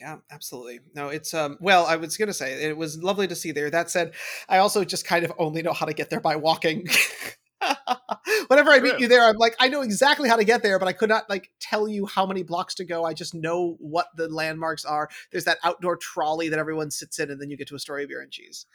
Yeah, 0.00 0.18
absolutely. 0.30 0.80
No, 0.94 1.08
it's 1.08 1.34
um 1.34 1.58
well, 1.60 1.84
I 1.84 1.96
was 1.96 2.16
gonna 2.16 2.32
say 2.32 2.62
it 2.64 2.76
was 2.76 2.96
lovely 3.02 3.28
to 3.28 3.34
see 3.34 3.52
there. 3.52 3.70
That 3.70 3.90
said, 3.90 4.14
I 4.48 4.58
also 4.58 4.84
just 4.84 5.04
kind 5.04 5.24
of 5.24 5.32
only 5.38 5.62
know 5.62 5.72
how 5.72 5.84
to 5.86 5.92
get 5.92 6.10
there 6.10 6.20
by 6.20 6.36
walking. 6.36 6.86
Whenever 8.48 8.70
I 8.70 8.80
meet 8.80 8.98
you 9.00 9.08
there, 9.08 9.22
I'm 9.24 9.36
like, 9.36 9.54
I 9.60 9.68
know 9.68 9.82
exactly 9.82 10.28
how 10.28 10.36
to 10.36 10.44
get 10.44 10.62
there, 10.62 10.78
but 10.78 10.88
I 10.88 10.92
could 10.92 11.08
not 11.08 11.28
like 11.28 11.50
tell 11.60 11.88
you 11.88 12.06
how 12.06 12.26
many 12.26 12.42
blocks 12.42 12.74
to 12.76 12.84
go. 12.84 13.04
I 13.04 13.14
just 13.14 13.34
know 13.34 13.76
what 13.78 14.06
the 14.16 14.28
landmarks 14.28 14.84
are. 14.84 15.08
There's 15.32 15.44
that 15.44 15.58
outdoor 15.64 15.96
trolley 15.96 16.48
that 16.48 16.58
everyone 16.58 16.90
sits 16.90 17.18
in, 17.18 17.30
and 17.30 17.40
then 17.40 17.50
you 17.50 17.56
get 17.56 17.68
to 17.68 17.74
a 17.74 17.78
story 17.78 18.02
of 18.04 18.08
beer 18.08 18.20
and 18.22 18.30
cheese. 18.30 18.66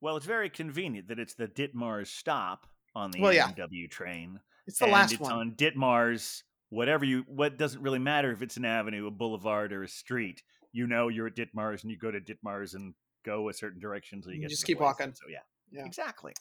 Well, 0.00 0.16
it's 0.16 0.26
very 0.26 0.50
convenient 0.50 1.08
that 1.08 1.18
it's 1.18 1.34
the 1.34 1.48
Ditmars 1.48 2.06
stop 2.08 2.66
on 2.94 3.10
the 3.10 3.20
Well, 3.20 3.32
yeah. 3.32 3.50
NW 3.50 3.90
train. 3.90 4.40
It's 4.66 4.78
the 4.78 4.84
and 4.86 4.92
last 4.92 5.12
it's 5.12 5.20
one. 5.20 5.32
on 5.32 5.52
Ditmars. 5.52 6.42
Whatever 6.70 7.04
you, 7.06 7.24
what 7.26 7.56
doesn't 7.56 7.80
really 7.82 7.98
matter 7.98 8.30
if 8.30 8.42
it's 8.42 8.58
an 8.58 8.64
avenue, 8.66 9.06
a 9.06 9.10
boulevard, 9.10 9.72
or 9.72 9.82
a 9.84 9.88
street. 9.88 10.42
You 10.70 10.86
know 10.86 11.08
you're 11.08 11.26
at 11.28 11.34
Ditmars, 11.34 11.82
and 11.82 11.90
you 11.90 11.96
go 11.96 12.10
to 12.10 12.20
Ditmars 12.20 12.74
and 12.74 12.94
go 13.24 13.48
a 13.48 13.54
certain 13.54 13.80
direction 13.80 14.22
so 14.22 14.28
you 14.30 14.36
You 14.36 14.42
get. 14.42 14.50
just 14.50 14.66
keep 14.66 14.78
walking. 14.80 15.14
So 15.14 15.22
yeah, 15.30 15.38
Yeah. 15.72 15.86
exactly. 15.86 16.34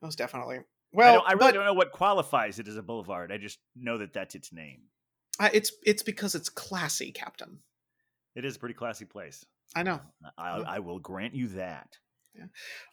Most 0.00 0.16
definitely. 0.16 0.60
I, 0.94 0.96
Well, 0.96 1.14
don't, 1.16 1.28
I 1.28 1.32
really 1.32 1.38
but 1.46 1.54
don't 1.54 1.64
know 1.66 1.74
what 1.74 1.92
qualifies 1.92 2.58
it 2.58 2.68
as 2.68 2.76
a 2.76 2.82
boulevard. 2.82 3.30
I 3.32 3.38
just 3.38 3.58
know 3.76 3.98
that 3.98 4.12
that's 4.12 4.34
its 4.34 4.52
name. 4.52 4.82
uh, 5.40 5.50
it's 5.52 5.72
it's 5.84 6.02
because 6.02 6.34
it's 6.34 6.48
classy, 6.48 7.12
Captain. 7.12 7.58
It 8.34 8.44
is 8.44 8.56
a 8.56 8.58
pretty 8.58 8.74
classy 8.74 9.04
place. 9.04 9.44
I 9.76 9.82
know. 9.82 10.00
I. 10.38 10.60
I 10.60 10.78
will 10.78 10.98
grant 10.98 11.34
you 11.34 11.48
that. 11.48 11.98
Yeah. 12.34 12.44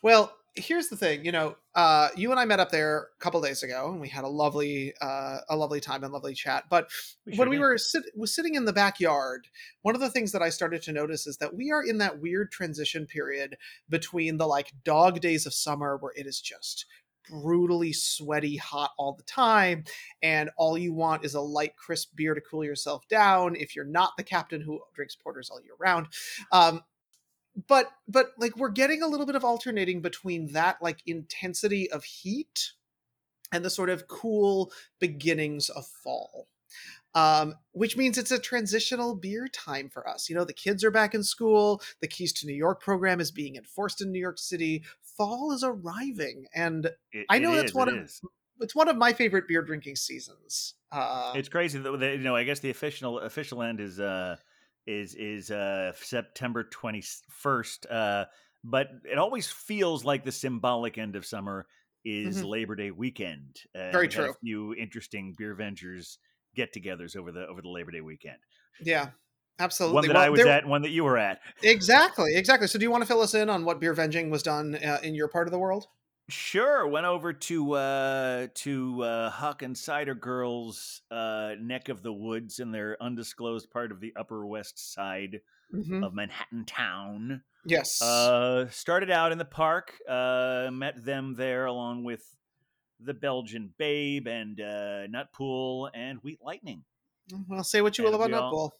Well, 0.02 0.34
here's 0.56 0.88
the 0.90 0.98
thing. 0.98 1.24
You 1.24 1.32
know, 1.32 1.56
uh, 1.76 2.10
you 2.16 2.32
and 2.32 2.40
I 2.40 2.46
met 2.46 2.60
up 2.60 2.72
there 2.72 3.10
a 3.20 3.24
couple 3.24 3.40
days 3.42 3.62
ago, 3.64 3.92
and 3.92 4.02
we 4.02 4.10
had 4.10 4.24
a 4.24 4.28
lovely, 4.30 4.94
uh, 5.02 5.38
a 5.50 5.56
lovely 5.56 5.80
time 5.80 6.04
and 6.04 6.12
lovely 6.12 6.34
chat. 6.34 6.64
But 6.70 6.90
We 7.26 7.38
when 7.38 7.50
we 7.50 7.58
did. 7.58 7.62
were 7.62 7.78
sit- 7.78 8.12
was 8.16 8.34
sitting 8.34 8.56
in 8.56 8.66
the 8.66 8.74
backyard, 8.74 9.48
one 9.84 9.94
of 9.96 10.02
the 10.02 10.10
things 10.10 10.32
that 10.32 10.42
I 10.42 10.50
started 10.50 10.82
to 10.84 10.92
notice 10.92 11.28
is 11.28 11.38
that 11.38 11.54
we 11.56 11.72
are 11.72 11.84
in 11.84 12.00
that 12.00 12.20
weird 12.20 12.52
transition 12.52 13.06
period 13.06 13.56
between 13.88 14.38
the 14.38 14.48
like 14.48 14.74
dog 14.84 15.20
days 15.22 15.46
of 15.46 15.54
summer, 15.54 15.96
where 15.98 16.14
it 16.16 16.26
is 16.26 16.42
just 16.42 16.86
brutally 17.30 17.94
sweaty, 17.94 18.58
hot 18.58 18.92
all 18.98 19.14
the 19.14 19.24
time, 19.24 19.84
and 20.22 20.50
all 20.58 20.78
you 20.78 20.94
want 20.94 21.26
is 21.26 21.36
a 21.36 21.42
light, 21.42 21.76
crisp 21.76 22.16
beer 22.16 22.34
to 22.34 22.42
cool 22.42 22.64
yourself 22.64 23.08
down. 23.08 23.56
If 23.56 23.76
you're 23.76 23.86
not 23.86 24.18
the 24.18 24.24
captain 24.24 24.62
who 24.62 24.80
drinks 24.94 25.16
porters 25.16 25.50
all 25.50 25.62
year 25.62 25.76
round, 25.80 26.08
um, 26.52 26.82
but 27.68 27.92
but 28.08 28.32
like 28.38 28.58
we're 28.58 28.70
getting 28.70 29.02
a 29.02 29.08
little 29.08 29.26
bit 29.26 29.36
of 29.36 29.46
alternating 29.46 30.02
between 30.02 30.52
that 30.54 30.82
like 30.82 31.02
intensity 31.06 31.90
of 31.92 32.04
heat 32.04 32.74
and 33.52 33.64
the 33.64 33.70
sort 33.70 33.90
of 33.90 34.08
cool 34.08 34.72
beginnings 35.00 35.70
of 35.70 35.86
fall 35.86 36.48
um, 37.16 37.56
which 37.72 37.98
means 37.98 38.18
it's 38.18 38.32
a 38.32 38.38
transitional 38.40 39.16
beer 39.16 39.48
time 39.48 39.90
for 39.90 40.08
us 40.08 40.30
you 40.30 40.36
know 40.36 40.44
the 40.46 40.54
kids 40.54 40.84
are 40.84 40.92
back 40.92 41.16
in 41.16 41.24
school 41.24 41.82
the 42.02 42.08
keys 42.08 42.32
to 42.34 42.46
new 42.46 42.54
york 42.54 42.82
program 42.82 43.20
is 43.20 43.32
being 43.32 43.56
enforced 43.56 44.02
in 44.02 44.12
new 44.12 44.20
york 44.20 44.38
city 44.38 44.84
fall 45.18 45.52
is 45.52 45.64
arriving 45.64 46.46
and 46.54 46.92
It- 47.12 47.26
I 47.30 47.40
know 47.40 47.54
it 47.54 47.58
that's 47.58 47.70
is, 47.72 47.76
one 47.76 47.88
it 47.90 47.98
of- 47.98 48.04
is. 48.04 48.22
it's 48.60 48.76
one 48.76 48.88
of 48.90 48.98
my 48.98 49.14
favorite 49.14 49.48
beer 49.48 49.62
drinking 49.64 49.96
seasons 49.96 50.76
uh, 50.92 51.34
it's 51.36 51.50
crazy 51.50 51.78
that 51.80 51.92
you 52.14 52.20
know. 52.20 52.36
I 52.38 52.46
guess 52.46 52.62
the 52.62 52.70
official 52.70 53.20
official 53.20 53.62
end 53.62 53.82
is 53.82 54.00
uh 54.00 54.38
is 54.88 55.14
is 55.16 55.52
uh 55.52 55.92
September 55.96 56.64
twenty 56.64 57.04
first. 57.30 57.86
Uh, 57.90 58.26
but 58.64 58.88
it 59.04 59.18
always 59.18 59.48
feels 59.52 60.06
like 60.06 60.24
the 60.24 60.32
symbolic 60.32 60.98
end 60.98 61.18
of 61.18 61.26
summer 61.26 61.68
is 62.06 62.38
Mhm. 62.42 62.48
Labor 62.50 62.76
Day 62.76 62.92
weekend. 62.92 63.58
Uh, 63.76 63.92
Very 63.92 64.08
true. 64.08 64.30
A 64.30 64.34
few 64.36 64.74
interesting 64.76 65.34
beer 65.38 65.54
vengers 65.54 66.18
get-togethers 66.56 67.16
over 67.16 67.32
the 67.32 67.46
over 67.48 67.62
the 67.62 67.70
Labor 67.70 67.92
Day 67.92 68.02
weekend. 68.02 68.38
yeah 68.82 69.10
absolutely 69.60 69.96
One 69.96 70.08
that 70.08 70.14
Well, 70.16 70.24
I 70.24 70.30
was 70.30 70.42
there- 70.42 70.52
at, 70.52 70.64
and 70.64 70.70
one 70.70 70.82
that 70.82 70.90
you 70.92 71.04
were 71.04 71.18
at. 71.18 71.40
exactly 71.64 72.36
exactly 72.36 72.68
so 72.68 72.78
do 72.80 72.84
you 72.84 72.92
want 72.92 73.02
to 73.04 73.08
fill 73.08 73.22
us 73.22 73.34
in 73.34 73.50
on 73.50 73.64
what 73.66 73.80
beer 73.80 73.94
venging 73.94 74.30
was 74.30 74.44
done 74.44 74.76
uh, 74.76 75.00
in 75.04 75.16
your 75.16 75.28
part 75.28 75.48
of 75.48 75.52
the 75.52 75.60
world 75.60 75.88
Sure, 76.28 76.88
went 76.88 77.06
over 77.06 77.34
to 77.34 77.74
uh 77.74 78.48
to 78.56 79.04
uh 79.04 79.30
Huck 79.30 79.62
and 79.62 79.78
Cider 79.78 80.16
Girls 80.16 81.04
uh 81.12 81.52
neck 81.60 81.88
of 81.90 82.02
the 82.02 82.12
woods 82.12 82.60
in 82.60 82.72
their 82.72 82.98
undisclosed 83.02 83.70
part 83.70 83.92
of 83.92 84.00
the 84.00 84.12
Upper 84.16 84.46
West 84.48 84.94
Side 84.94 85.42
Mhm. 85.74 86.04
of 86.06 86.14
Manhattan 86.16 86.66
town. 86.66 87.44
yes 87.66 88.02
Uh 88.02 88.68
started 88.70 89.12
out 89.12 89.32
in 89.32 89.38
the 89.38 89.46
park, 89.46 89.94
uh 90.10 90.70
met 90.72 91.06
them 91.06 91.36
there 91.36 91.66
along 91.66 92.04
with 92.04 92.24
the 93.00 93.14
Belgian 93.14 93.74
Babe 93.78 94.28
and 94.28 94.60
uh 94.60 95.08
Nutpool 95.08 95.90
and 95.94 96.20
Wheat 96.20 96.40
Lightning. 96.42 96.84
well 97.50 97.64
say 97.64 97.82
what 97.82 97.98
you 97.98 98.04
will 98.04 98.16
about 98.16 98.32
nutbull 98.32 98.72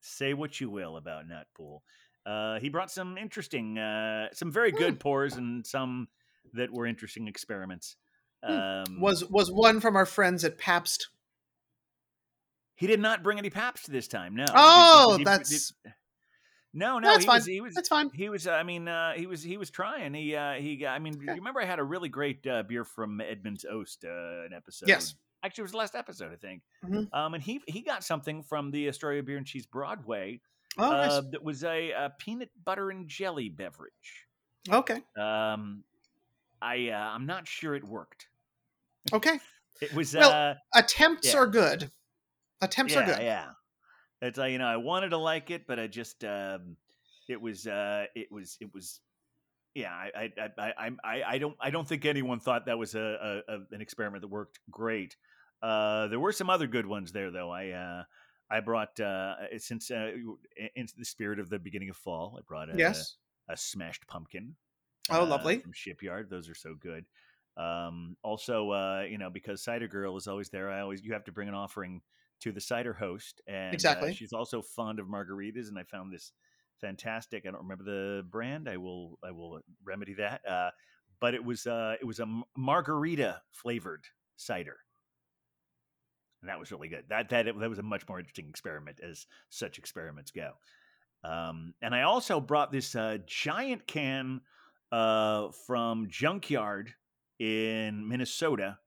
Say 0.00 0.34
what 0.34 0.60
you 0.60 0.68
will 0.68 0.96
about 0.96 1.24
Nutpool. 1.28 1.80
Uh 2.26 2.58
he 2.60 2.68
brought 2.68 2.90
some 2.90 3.16
interesting 3.16 3.78
uh 3.78 4.28
some 4.32 4.50
very 4.52 4.70
Hmm. 4.72 4.78
good 4.78 5.00
pours 5.00 5.34
and 5.34 5.66
some 5.66 6.08
that 6.54 6.72
were 6.72 6.86
interesting 6.86 7.28
experiments. 7.28 7.96
Hmm. 8.44 8.52
Um 8.52 9.00
was 9.00 9.24
was 9.30 9.50
one 9.50 9.80
from 9.80 9.96
our 9.96 10.06
friends 10.06 10.44
at 10.44 10.58
Pabst. 10.58 11.08
He 12.74 12.86
did 12.88 13.00
not 13.00 13.22
bring 13.22 13.38
any 13.38 13.50
Pabst 13.50 13.90
this 13.90 14.08
time. 14.08 14.34
No. 14.34 14.44
Oh, 14.52 15.18
that's 15.24 15.72
no, 16.74 16.98
no. 16.98 17.08
that's 17.08 17.24
he 17.24 17.26
fine. 17.26 17.36
Was, 17.36 17.46
he 17.46 17.60
was. 17.60 17.74
That's 17.74 17.88
fine. 17.88 18.10
He 18.14 18.28
was. 18.28 18.46
Uh, 18.46 18.52
I 18.52 18.62
mean, 18.62 18.88
uh, 18.88 19.12
he 19.14 19.26
was. 19.26 19.42
He 19.42 19.56
was 19.56 19.70
trying. 19.70 20.14
He. 20.14 20.34
Uh, 20.34 20.54
he. 20.54 20.76
got- 20.76 20.94
I 20.94 20.98
mean, 20.98 21.14
Okay. 21.16 21.24
you 21.26 21.34
remember 21.34 21.60
I 21.60 21.66
had 21.66 21.78
a 21.78 21.84
really 21.84 22.08
great 22.08 22.46
uh, 22.46 22.62
beer 22.62 22.84
from 22.84 23.20
Edmund's 23.20 23.64
Oast, 23.64 24.04
uh, 24.04 24.08
an 24.46 24.52
episode. 24.54 24.88
Yes. 24.88 25.14
Actually, 25.44 25.62
it 25.62 25.64
was 25.64 25.72
the 25.72 25.78
last 25.78 25.94
episode, 25.96 26.32
I 26.32 26.36
think. 26.36 26.62
Mhm. 26.84 27.12
Um, 27.12 27.34
and 27.34 27.42
he 27.42 27.60
he 27.66 27.80
got 27.82 28.04
something 28.04 28.42
from 28.42 28.70
the 28.70 28.88
Astoria 28.88 29.22
Beer 29.22 29.36
and 29.38 29.46
Cheese 29.46 29.66
Broadway 29.66 30.40
Oh, 30.78 30.90
nice. 30.90 31.10
uh, 31.10 31.20
that 31.32 31.42
was 31.42 31.64
a, 31.64 31.90
a 31.90 32.10
peanut 32.18 32.50
butter 32.64 32.90
and 32.90 33.08
jelly 33.08 33.48
beverage. 33.48 34.26
okay. 34.70 35.02
Um, 35.16 35.82
I 36.62 36.88
uh, 36.90 36.96
I'm 36.96 37.26
not 37.26 37.46
sure 37.48 37.74
it 37.74 37.84
worked. 37.84 38.28
Okay. 39.12 39.38
It 39.80 39.92
was. 39.94 40.14
Well, 40.14 40.30
uh, 40.30 40.54
Attempts 40.78 41.32
Yeah. 41.34 41.40
are 41.40 41.46
good. 41.48 41.90
Attempts 42.60 42.94
yeah, 42.94 43.00
are 43.00 43.04
good. 43.06 43.18
Yeah, 43.20 43.46
it's 44.22 44.38
like 44.38 44.52
you 44.52 44.58
know, 44.58 44.66
I 44.66 44.76
wanted 44.76 45.10
to 45.10 45.18
like 45.18 45.50
it, 45.50 45.66
but 45.66 45.78
I 45.78 45.86
just 45.86 46.24
um, 46.24 46.76
it 47.28 47.40
was 47.40 47.66
uh, 47.66 48.06
it 48.14 48.30
was 48.30 48.56
it 48.60 48.72
was 48.72 49.00
yeah. 49.74 49.90
I 49.90 50.30
I, 50.38 50.48
I 50.58 50.72
I 50.78 50.90
I 51.04 51.22
I 51.34 51.38
don't 51.38 51.56
I 51.60 51.70
don't 51.70 51.86
think 51.86 52.04
anyone 52.04 52.40
thought 52.40 52.66
that 52.66 52.78
was 52.78 52.94
a, 52.94 53.42
a, 53.48 53.54
a 53.54 53.58
an 53.72 53.80
experiment 53.80 54.22
that 54.22 54.28
worked 54.28 54.60
great. 54.70 55.16
Uh, 55.62 56.08
there 56.08 56.20
were 56.20 56.32
some 56.32 56.50
other 56.50 56.66
good 56.66 56.86
ones 56.86 57.12
there 57.12 57.30
though. 57.30 57.50
I 57.50 57.70
uh, 57.70 58.04
I 58.50 58.60
brought 58.60 58.98
uh, 59.00 59.34
since 59.58 59.90
uh, 59.90 60.12
in 60.76 60.86
the 60.96 61.04
spirit 61.04 61.38
of 61.38 61.48
the 61.48 61.58
beginning 61.58 61.90
of 61.90 61.96
fall, 61.96 62.36
I 62.38 62.42
brought 62.46 62.72
a, 62.72 62.76
Yes. 62.76 63.16
a 63.48 63.56
smashed 63.56 64.06
pumpkin. 64.06 64.54
Oh, 65.10 65.22
uh, 65.22 65.26
lovely. 65.26 65.58
From 65.58 65.72
Shipyard, 65.72 66.30
those 66.30 66.48
are 66.48 66.54
so 66.54 66.74
good. 66.78 67.04
Um, 67.56 68.16
also, 68.22 68.70
uh, 68.70 69.04
you 69.08 69.18
know, 69.18 69.30
because 69.30 69.62
Cider 69.62 69.88
Girl 69.88 70.16
is 70.16 70.26
always 70.26 70.48
there, 70.50 70.70
I 70.70 70.80
always 70.80 71.02
you 71.02 71.12
have 71.12 71.24
to 71.24 71.32
bring 71.32 71.48
an 71.48 71.54
offering 71.54 72.02
to 72.42 72.52
the 72.52 72.60
cider 72.60 72.92
host, 72.94 73.40
and 73.46 73.86
uh, 73.86 74.08
she's 74.10 74.32
also 74.32 74.62
fond 74.62 74.98
of 75.00 75.06
margaritas. 75.08 75.68
And 75.68 75.78
I 75.78 75.84
found 75.84 76.12
this 76.12 76.32
fantastic. 76.80 77.46
I 77.46 77.50
don't 77.50 77.62
remember 77.62 77.84
the 77.84 78.24
brand. 78.28 78.68
I 78.68 78.76
will 78.78 79.18
I 79.24 79.30
will 79.32 79.60
remedy 79.84 80.14
that. 80.14 80.46
Uh, 80.46 80.70
but 81.20 81.34
it 81.34 81.44
was 81.44 81.66
uh, 81.66 81.96
it 82.00 82.04
was 82.04 82.20
a 82.20 82.42
margarita 82.56 83.42
flavored 83.52 84.06
cider. 84.36 84.78
And 86.40 86.48
that 86.48 86.58
was 86.58 86.72
really 86.72 86.88
good. 86.88 87.04
That 87.08 87.28
that 87.28 87.44
that 87.44 87.70
was 87.70 87.78
a 87.78 87.82
much 87.82 88.08
more 88.08 88.18
interesting 88.18 88.48
experiment, 88.48 88.98
as 89.00 89.26
such 89.48 89.78
experiments 89.78 90.32
go. 90.32 90.54
Um, 91.24 91.74
and 91.82 91.94
I 91.94 92.02
also 92.02 92.40
brought 92.40 92.72
this 92.72 92.96
uh, 92.96 93.18
giant 93.26 93.86
can 93.86 94.42
uh, 94.92 95.50
from 95.66 96.08
Junkyard 96.08 96.94
in 97.38 98.08
Minnesota, 98.08 98.78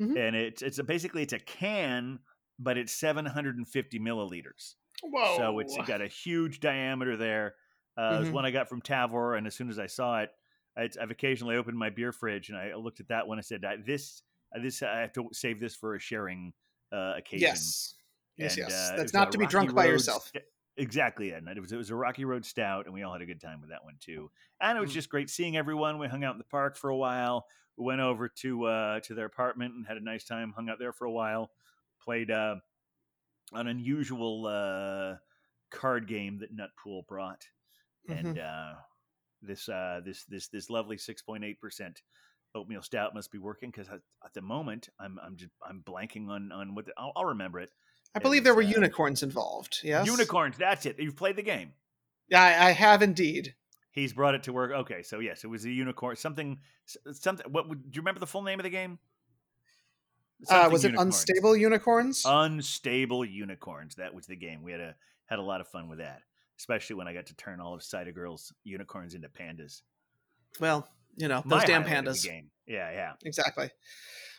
Mhm. 0.00 0.18
and 0.18 0.36
it's 0.36 0.62
it's 0.62 0.78
a, 0.78 0.84
basically 0.84 1.22
it's 1.22 1.32
a 1.34 1.38
can, 1.40 2.20
but 2.58 2.78
it's 2.78 2.92
750 2.92 3.98
milliliters. 3.98 4.74
Whoa. 5.02 5.36
So 5.36 5.58
it's 5.58 5.76
got 5.86 6.00
a 6.00 6.08
huge 6.08 6.60
diameter 6.60 7.16
there. 7.16 7.54
Uh, 7.98 8.16
It 8.16 8.20
was 8.20 8.30
one 8.30 8.44
I 8.44 8.50
got 8.50 8.68
from 8.68 8.80
Tavour, 8.82 9.36
and 9.36 9.46
as 9.46 9.54
soon 9.54 9.68
as 9.70 9.78
I 9.78 9.86
saw 9.86 10.20
it, 10.22 10.30
I, 10.76 10.88
I've 11.00 11.10
occasionally 11.10 11.56
opened 11.56 11.78
my 11.78 11.90
beer 11.90 12.12
fridge 12.12 12.48
and 12.50 12.58
I 12.58 12.74
looked 12.74 13.00
at 13.00 13.08
that 13.08 13.26
one. 13.26 13.38
I 13.38 13.42
said, 13.42 13.64
"I- 13.64 13.76
"This, 13.76 14.22
uh, 14.54 14.60
this, 14.60 14.82
I 14.82 15.00
have 15.00 15.12
to 15.14 15.28
save 15.32 15.60
this 15.60 15.74
for 15.74 15.94
a 15.94 15.98
sharing 15.98 16.52
uh, 16.92 17.14
occasion." 17.16 17.46
yes. 17.48 17.94
Yes, 18.36 18.58
And, 18.58 18.68
yes. 18.68 18.90
uh, 18.92 18.96
That's 18.96 19.14
not 19.14 19.32
to 19.32 19.38
be 19.38 19.46
drunk 19.46 19.74
by 19.74 19.86
yourself. 19.86 20.26
st- 20.28 20.44
Exactly. 20.78 21.30
Yeah. 21.30 21.40
It 21.54 21.58
was 21.58 21.72
it 21.72 21.76
was 21.78 21.88
a 21.88 21.94
Rocky 21.94 22.26
Road 22.26 22.44
Stout, 22.44 22.84
and 22.84 22.92
we 22.92 23.02
all 23.02 23.10
had 23.14 23.22
a 23.22 23.26
good 23.26 23.40
time 23.40 23.62
with 23.62 23.70
that 23.70 23.82
one 23.82 23.94
too. 23.98 24.30
And 24.60 24.76
it 24.76 24.80
was 24.82 24.90
Mm. 24.90 24.94
just 24.94 25.08
great 25.08 25.30
seeing 25.30 25.56
everyone. 25.56 25.98
We 25.98 26.06
hung 26.06 26.22
out 26.22 26.32
in 26.32 26.38
the 26.38 26.44
park 26.44 26.76
for 26.76 26.90
a 26.90 26.96
while. 26.96 27.46
We 27.78 27.86
went 27.86 28.02
over 28.02 28.28
to 28.28 28.64
uh, 28.64 29.00
to 29.00 29.14
their 29.14 29.24
apartment 29.24 29.72
and 29.74 29.86
had 29.86 29.96
a 29.96 30.00
nice 30.04 30.24
time. 30.26 30.52
Hung 30.52 30.68
out 30.68 30.78
there 30.78 30.92
for 30.92 31.06
a 31.06 31.10
while. 31.10 31.50
Played 32.06 32.30
uh, 32.30 32.56
an 33.52 33.66
unusual 33.66 34.46
uh, 34.46 35.16
card 35.76 36.06
game 36.08 36.38
that 36.38 36.56
Nutpool 36.56 37.06
brought, 37.06 37.42
Mm-hmm. 38.08 38.26
and 38.28 38.38
uh, 38.38 38.72
this 39.42 39.68
uh, 39.68 40.00
this 40.04 40.24
this 40.28 40.46
this 40.48 40.70
lovely 40.70 40.96
six 40.96 41.22
point 41.22 41.42
eight 41.44 41.60
percent 41.60 42.02
oatmeal 42.54 42.80
stout 42.80 43.14
must 43.14 43.32
be 43.32 43.38
working 43.38 43.70
because 43.70 43.88
at 43.88 44.32
the 44.34 44.40
moment 44.40 44.88
I'm 45.00 45.18
I'm 45.24 45.36
just 45.36 45.50
I'm 45.68 45.82
blanking 45.84 46.28
on 46.28 46.52
on 46.52 46.76
what 46.76 46.86
the, 46.86 46.92
I'll, 46.96 47.12
I'll 47.16 47.24
remember 47.24 47.58
it. 47.58 47.70
I 48.14 48.20
believe 48.20 48.44
there 48.44 48.54
were 48.54 48.62
uh, 48.62 48.66
unicorns 48.66 49.24
involved. 49.24 49.80
Yes, 49.82 50.06
Unicorns. 50.06 50.56
That's 50.56 50.86
it. 50.86 50.96
You've 51.00 51.16
played 51.16 51.34
the 51.34 51.42
game. 51.42 51.72
Yeah, 52.28 52.42
I, 52.42 52.68
I 52.68 52.70
have 52.70 53.02
indeed. 53.02 53.54
He's 53.90 54.12
brought 54.12 54.34
it 54.36 54.44
to 54.44 54.52
work. 54.52 54.70
Okay, 54.70 55.02
so 55.02 55.18
yes, 55.18 55.42
it 55.42 55.48
was 55.48 55.64
a 55.64 55.70
unicorn. 55.70 56.14
Something, 56.16 56.58
something. 57.12 57.50
What 57.50 57.68
do 57.68 57.76
you 57.92 58.00
remember 58.00 58.20
the 58.20 58.26
full 58.26 58.42
name 58.42 58.60
of 58.60 58.64
the 58.64 58.70
game? 58.70 59.00
Uh, 60.48 60.68
was 60.70 60.84
it 60.84 60.88
unicorns. 60.88 61.14
unstable 61.14 61.56
unicorns? 61.56 62.22
Unstable 62.26 63.24
unicorns. 63.24 63.94
That 63.96 64.14
was 64.14 64.26
the 64.26 64.36
game. 64.36 64.62
We 64.62 64.72
had 64.72 64.80
a 64.80 64.94
had 65.26 65.38
a 65.38 65.42
lot 65.42 65.60
of 65.60 65.68
fun 65.68 65.88
with 65.88 65.98
that, 65.98 66.20
especially 66.58 66.96
when 66.96 67.08
I 67.08 67.14
got 67.14 67.26
to 67.26 67.34
turn 67.36 67.60
all 67.60 67.74
of 67.74 67.82
Cider 67.82 68.12
Girls 68.12 68.52
unicorns 68.64 69.14
into 69.14 69.28
pandas. 69.28 69.82
well, 70.60 70.88
you 71.16 71.28
know 71.28 71.42
My 71.44 71.58
those 71.58 71.66
damn 71.66 71.82
of 71.82 71.88
the 71.88 71.94
pandas. 71.94 72.24
game. 72.24 72.50
Yeah, 72.66 72.90
yeah. 72.92 73.12
Exactly. 73.24 73.70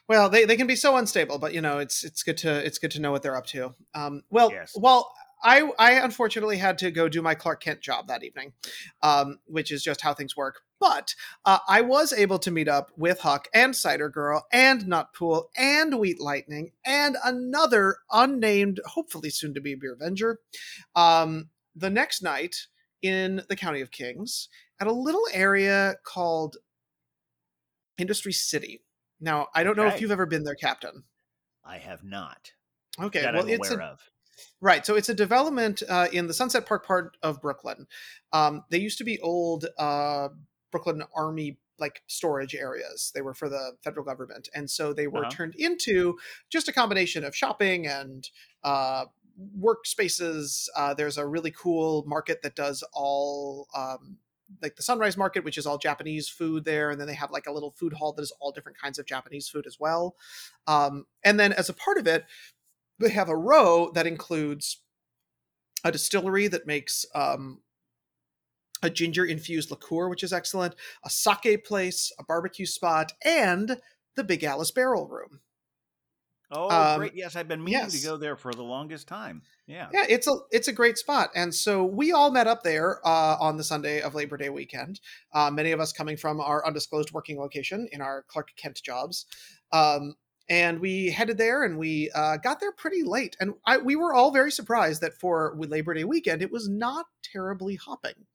Well, 0.08 0.30
they, 0.30 0.46
they 0.46 0.56
can 0.56 0.68
be 0.68 0.76
so 0.78 0.96
unstable, 0.98 1.38
but 1.40 1.54
you 1.54 1.62
know 1.62 1.80
it's 1.80 2.04
it's 2.04 2.24
good 2.24 2.38
to 2.38 2.66
it's 2.66 2.78
good 2.78 2.92
to 2.92 3.02
know 3.02 3.12
what 3.12 3.24
they're 3.24 3.36
up 3.36 3.48
to. 3.48 3.74
Um, 3.94 4.24
well, 4.30 4.52
Yes. 4.52 4.74
well, 4.76 5.12
I 5.44 5.70
I 5.78 5.94
unfortunately 5.94 6.58
had 6.58 6.78
to 6.80 6.92
go 6.92 7.10
do 7.10 7.22
my 7.22 7.36
Clark 7.36 7.62
Kent 7.62 7.82
job 7.82 8.08
that 8.08 8.24
evening, 8.24 8.54
um, 9.02 9.40
which 9.48 9.72
is 9.72 9.84
just 9.84 10.02
how 10.02 10.14
things 10.14 10.38
work. 10.38 10.62
But 10.80 11.16
uh, 11.46 11.60
I 11.68 11.82
was 11.82 12.14
able 12.14 12.40
to 12.40 12.52
meet 12.52 12.68
up 12.68 12.92
with 12.96 13.22
Huck 13.22 13.48
and 13.54 13.76
Cider 13.76 14.10
Girl 14.10 14.46
and 14.52 14.84
Nutpool 14.84 15.46
and 15.58 16.00
Wheat 16.00 16.20
Lightning 16.20 16.72
and 16.86 17.18
another 17.24 17.98
unnamed, 18.12 18.80
hopefully 18.86 19.30
soon 19.30 19.54
to 19.56 19.62
be 19.62 19.76
Beer 19.76 19.94
Avenger, 19.94 20.40
um, 20.96 21.50
the 21.76 21.90
next 21.90 22.22
night 22.22 22.68
in 23.02 23.44
the 23.50 23.56
County 23.56 23.82
of 23.82 23.92
Kings 23.92 24.50
at 24.80 24.88
a 24.88 24.92
little 24.92 25.28
area 25.34 25.96
called 26.04 26.58
Industry 27.98 28.34
City. 28.34 28.82
Now, 29.20 29.48
I 29.56 29.64
don't 29.64 29.78
know 29.78 29.88
if 29.88 30.00
you've 30.00 30.12
ever 30.12 30.28
been 30.28 30.44
there, 30.44 30.56
Captain. 30.56 31.04
I 31.66 31.78
have 31.78 32.04
not. 32.04 32.52
Okay, 33.02 33.22
that 33.22 33.34
well, 33.34 33.44
I'm 33.44 33.50
it's 33.50 33.70
aware 33.72 33.82
a, 33.82 33.92
of. 33.92 34.00
Right. 34.62 34.86
So 34.86 34.96
it's 34.96 35.10
a 35.10 35.14
development 35.14 35.84
uh, 35.88 36.08
in 36.12 36.28
the 36.28 36.34
Sunset 36.34 36.66
Park 36.66 36.86
part 36.86 37.18
of 37.24 37.42
Brooklyn. 37.42 37.88
Um, 38.32 38.64
they 38.70 38.78
used 38.78 39.00
to 39.00 39.04
be 39.04 39.20
old 39.20 39.66
uh, 39.78 40.30
Brooklyn 40.72 41.04
Army 41.16 41.58
like 41.80 42.02
storage 42.08 42.56
areas. 42.56 43.12
They 43.14 43.22
were 43.22 43.34
for 43.36 43.50
the 43.50 43.74
federal 43.84 44.06
government, 44.06 44.50
and 44.56 44.70
so 44.70 44.94
they 44.94 45.08
were 45.08 45.22
Uh-huh. 45.22 45.30
turned 45.32 45.56
into 45.56 46.18
just 46.50 46.68
a 46.68 46.74
combination 46.74 47.24
of 47.24 47.36
shopping 47.36 47.86
and 47.88 48.30
uh, 48.64 49.06
workspaces. 49.60 50.68
Uh, 50.76 50.94
there's 50.94 51.18
a 51.18 51.26
really 51.28 51.52
cool 51.52 52.04
market 52.08 52.42
that 52.42 52.56
does 52.56 52.84
all. 52.94 53.68
Um, 53.76 54.18
like 54.62 54.78
the 54.78 54.82
Sunrise 54.82 55.18
Market, 55.18 55.44
which 55.44 55.58
is 55.58 55.66
all 55.68 55.78
Japanese 55.78 56.30
food 56.30 56.64
there, 56.64 56.90
and 56.90 56.98
then 57.02 57.06
they 57.08 57.14
have 57.16 57.32
like 57.32 57.48
a 57.48 57.52
little 57.52 57.72
food 57.72 57.92
hall 57.92 58.14
that 58.14 58.22
is 58.22 58.32
all 58.40 58.54
different 58.54 58.78
kinds 58.78 58.98
of 58.98 59.06
Japanese 59.06 59.50
food 59.50 59.68
as 59.68 59.78
well. 59.78 60.16
Um, 60.68 61.06
and 61.22 61.38
then 61.38 61.52
as 61.52 61.68
a 61.68 61.74
part 61.74 61.98
of 61.98 62.08
it, 62.08 62.24
they 62.98 63.10
have 63.10 63.28
a 63.28 63.36
row 63.36 63.92
that 63.94 64.08
includes 64.08 64.82
a 65.84 65.92
distillery 65.92 66.48
that 66.48 66.66
makes 66.66 67.06
um, 67.14 67.60
a 68.82 68.90
ginger 68.90 69.26
infused 69.26 69.72
liqueur, 69.72 70.10
which 70.10 70.24
is 70.24 70.34
excellent, 70.34 70.76
a 71.04 71.10
sake 71.10 71.66
place, 71.66 72.12
a 72.20 72.24
barbecue 72.24 72.66
spot, 72.66 73.14
and 73.24 73.78
the 74.16 74.24
Big 74.24 74.44
Alice 74.44 74.72
Barrel 74.72 75.08
Room. 75.08 75.42
Oh, 76.50 76.70
um, 76.70 77.00
great! 77.00 77.14
Yes, 77.14 77.36
I've 77.36 77.48
been 77.48 77.64
meaning 77.64 77.82
yes. 77.82 78.00
to 78.00 78.08
go 78.08 78.16
there 78.16 78.38
for 78.38 78.54
the 78.54 78.64
longest 78.64 79.08
time. 79.08 79.42
Yeah. 79.68 79.90
Yeah, 79.92 80.06
it's 80.08 80.28
a 80.28 80.38
it's 80.50 80.70
a 80.70 80.74
great 80.74 80.98
spot, 80.98 81.30
and 81.36 81.54
so 81.54 81.84
we 81.84 82.14
all 82.14 82.32
met 82.32 82.48
up 82.48 82.64
there 82.64 83.06
uh, 83.06 83.36
on 83.38 83.58
the 83.58 83.66
Sunday 83.66 84.02
of 84.02 84.16
Labor 84.16 84.38
Day 84.38 84.48
weekend. 84.48 85.02
Uh, 85.34 85.52
many 85.52 85.74
of 85.74 85.82
us 85.82 85.92
coming 85.92 86.16
from 86.16 86.40
our 86.40 86.66
undisclosed 86.66 87.12
working 87.12 87.38
location 87.38 87.90
in 87.92 88.02
our 88.02 88.24
Clark 88.30 88.54
Kent 88.56 88.82
jobs, 88.82 89.26
um, 89.74 90.16
and 90.50 90.80
we 90.80 91.12
headed 91.12 91.38
there, 91.38 91.64
and 91.64 91.78
we 91.78 92.10
uh, 92.16 92.38
got 92.38 92.60
there 92.60 92.72
pretty 92.72 93.04
late, 93.04 93.36
and 93.40 93.54
I, 93.66 93.78
we 93.78 93.96
were 93.96 94.14
all 94.14 94.32
very 94.32 94.52
surprised 94.52 95.02
that 95.02 95.14
for 95.14 95.56
Labor 95.58 95.94
Day 95.94 96.04
weekend 96.04 96.42
it 96.42 96.52
was 96.52 96.70
not 96.70 97.06
terribly 97.24 97.76
hopping. 97.76 98.26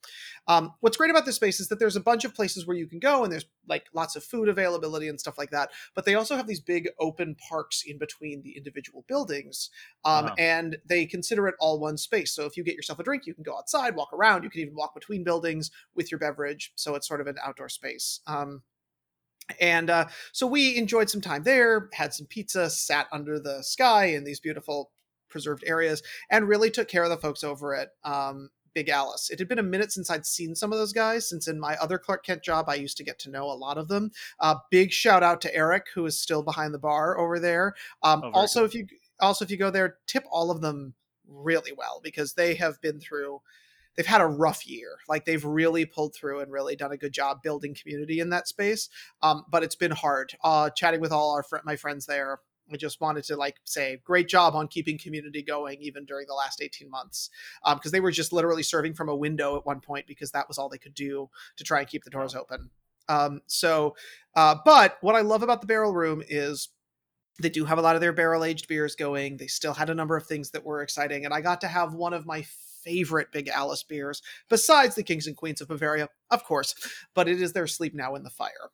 Um, 0.46 0.74
what's 0.80 0.96
great 0.96 1.10
about 1.10 1.24
this 1.24 1.36
space 1.36 1.60
is 1.60 1.68
that 1.68 1.78
there's 1.78 1.96
a 1.96 2.00
bunch 2.00 2.24
of 2.24 2.34
places 2.34 2.66
where 2.66 2.76
you 2.76 2.86
can 2.86 2.98
go, 2.98 3.24
and 3.24 3.32
there's 3.32 3.46
like 3.68 3.86
lots 3.94 4.16
of 4.16 4.24
food 4.24 4.48
availability 4.48 5.08
and 5.08 5.18
stuff 5.20 5.38
like 5.38 5.50
that. 5.50 5.70
But 5.94 6.04
they 6.04 6.14
also 6.14 6.36
have 6.36 6.46
these 6.46 6.60
big 6.60 6.88
open 6.98 7.36
parks 7.48 7.82
in 7.86 7.96
between 7.96 8.42
the 8.42 8.56
individual 8.56 9.04
buildings 9.08 9.70
um, 10.04 10.26
Uh-huh. 10.26 10.34
and 10.36 10.76
they 10.84 11.06
consider 11.06 11.46
it 11.48 11.54
all 11.60 11.78
one 11.78 11.96
space. 11.96 12.34
So 12.34 12.44
if 12.44 12.56
you 12.56 12.64
get 12.64 12.74
yourself 12.74 12.98
a 12.98 13.04
drink, 13.04 13.24
you 13.26 13.34
can 13.34 13.44
go 13.44 13.56
outside, 13.56 13.94
walk 13.94 14.12
around. 14.12 14.42
You 14.42 14.50
can 14.50 14.60
even 14.62 14.74
walk 14.74 14.94
between 14.94 15.22
buildings 15.24 15.70
with 15.94 16.10
your 16.10 16.18
beverage. 16.18 16.72
So 16.74 16.96
it's 16.96 17.06
sort 17.06 17.20
of 17.20 17.28
an 17.28 17.36
outdoor 17.42 17.68
space. 17.68 18.20
Um, 18.26 18.62
and 19.60 19.90
uh, 19.90 20.06
so 20.32 20.46
we 20.46 20.76
enjoyed 20.76 21.10
some 21.10 21.20
time 21.20 21.42
there, 21.42 21.88
had 21.92 22.14
some 22.14 22.26
pizza, 22.26 22.70
sat 22.70 23.06
under 23.12 23.38
the 23.38 23.62
sky 23.62 24.06
in 24.06 24.24
these 24.24 24.40
beautiful 24.40 24.90
preserved 25.28 25.64
areas, 25.66 26.02
and 26.30 26.48
really 26.48 26.70
took 26.70 26.88
care 26.88 27.04
of 27.04 27.10
the 27.10 27.16
folks 27.16 27.42
over 27.42 27.74
at 27.74 27.90
um, 28.04 28.50
Big 28.74 28.88
Alice. 28.88 29.30
It 29.30 29.38
had 29.38 29.48
been 29.48 29.58
a 29.58 29.62
minute 29.62 29.92
since 29.92 30.10
I'd 30.10 30.26
seen 30.26 30.54
some 30.54 30.72
of 30.72 30.78
those 30.78 30.92
guys, 30.92 31.28
since 31.28 31.48
in 31.48 31.58
my 31.60 31.76
other 31.76 31.98
Clark 31.98 32.24
Kent 32.24 32.42
job, 32.42 32.68
I 32.68 32.74
used 32.74 32.96
to 32.98 33.04
get 33.04 33.18
to 33.20 33.30
know 33.30 33.44
a 33.44 33.52
lot 33.52 33.78
of 33.78 33.88
them. 33.88 34.10
Uh, 34.40 34.56
big 34.70 34.92
shout 34.92 35.22
out 35.22 35.40
to 35.42 35.54
Eric, 35.54 35.86
who 35.94 36.04
is 36.06 36.20
still 36.20 36.42
behind 36.42 36.72
the 36.74 36.78
bar 36.78 37.18
over 37.18 37.38
there. 37.38 37.74
Um, 38.02 38.22
Oh, 38.24 38.30
also, 38.32 38.60
cool. 38.60 38.66
if 38.66 38.74
you 38.74 38.86
also 39.20 39.44
if 39.44 39.50
you 39.50 39.56
go 39.56 39.70
there, 39.70 39.96
tip 40.06 40.24
all 40.30 40.50
of 40.50 40.60
them 40.60 40.94
really 41.28 41.72
well 41.72 42.00
because 42.02 42.34
they 42.34 42.54
have 42.56 42.80
been 42.80 42.98
through 43.00 43.40
they've 43.96 44.06
had 44.06 44.20
a 44.20 44.26
rough 44.26 44.66
year. 44.66 44.96
Like 45.08 45.24
they've 45.24 45.44
really 45.44 45.84
pulled 45.84 46.14
through 46.14 46.40
and 46.40 46.50
really 46.50 46.76
done 46.76 46.92
a 46.92 46.96
good 46.96 47.12
job 47.12 47.42
building 47.42 47.74
community 47.74 48.20
in 48.20 48.30
that 48.30 48.48
space. 48.48 48.88
Um, 49.22 49.44
but 49.50 49.62
it's 49.62 49.74
been 49.74 49.90
hard. 49.90 50.32
Uh, 50.42 50.70
chatting 50.70 51.00
with 51.00 51.12
all 51.12 51.32
our 51.32 51.42
fr- 51.42 51.58
my 51.64 51.76
friends 51.76 52.06
there 52.06 52.40
i 52.72 52.76
just 52.76 53.00
wanted 53.00 53.24
to 53.24 53.36
like 53.36 53.56
say 53.64 54.00
great 54.04 54.28
job 54.28 54.54
on 54.54 54.68
keeping 54.68 54.98
community 54.98 55.42
going 55.42 55.80
even 55.80 56.04
during 56.04 56.26
the 56.26 56.34
last 56.34 56.62
18 56.62 56.90
months. 56.90 57.30
Because 57.74 57.92
they 57.92 58.00
were 58.00 58.10
just 58.10 58.32
literally 58.32 58.62
serving 58.62 58.94
from 58.94 59.08
a 59.08 59.16
window 59.16 59.56
at 59.56 59.66
one 59.66 59.80
point 59.80 60.06
because 60.06 60.30
that 60.32 60.48
was 60.48 60.58
all 60.58 60.68
they 60.68 60.78
could 60.78 60.94
do 60.94 61.28
to 61.56 61.64
try 61.64 61.80
and 61.80 61.88
keep 61.88 62.04
the 62.04 62.10
doors 62.10 62.34
open. 62.34 62.70
Um, 63.08 63.42
so 63.46 63.96
uh, 64.36 64.56
but 64.64 64.98
what 65.00 65.16
i 65.16 65.20
love 65.20 65.42
about 65.42 65.60
the 65.60 65.66
barrel 65.66 65.92
room 65.92 66.22
is 66.26 66.68
they 67.40 67.50
do 67.50 67.64
have 67.64 67.78
a 67.78 67.82
lot 67.82 67.94
of 67.94 68.00
their 68.00 68.12
barrel 68.12 68.44
aged 68.44 68.68
beers 68.68 68.94
going. 68.94 69.36
They 69.36 69.46
still 69.46 69.74
had 69.74 69.90
a 69.90 69.94
number 69.94 70.16
of 70.16 70.26
things 70.26 70.50
that 70.50 70.64
were 70.64 70.82
exciting, 70.82 71.24
and 71.24 71.34
I 71.34 71.40
got 71.40 71.60
to 71.62 71.68
have 71.68 71.94
one 71.94 72.12
of 72.12 72.26
my 72.26 72.44
favorite 72.84 73.32
Big 73.32 73.48
Alice 73.48 73.82
beers, 73.82 74.22
besides 74.48 74.94
the 74.94 75.02
Kings 75.02 75.26
and 75.26 75.36
Queens 75.36 75.60
of 75.60 75.68
Bavaria, 75.68 76.08
of 76.30 76.44
course. 76.44 76.74
But 77.14 77.28
it 77.28 77.40
is 77.40 77.52
their 77.52 77.66
Sleep 77.66 77.94
Now 77.94 78.14
in 78.14 78.22
the 78.22 78.30
Fire, 78.30 78.70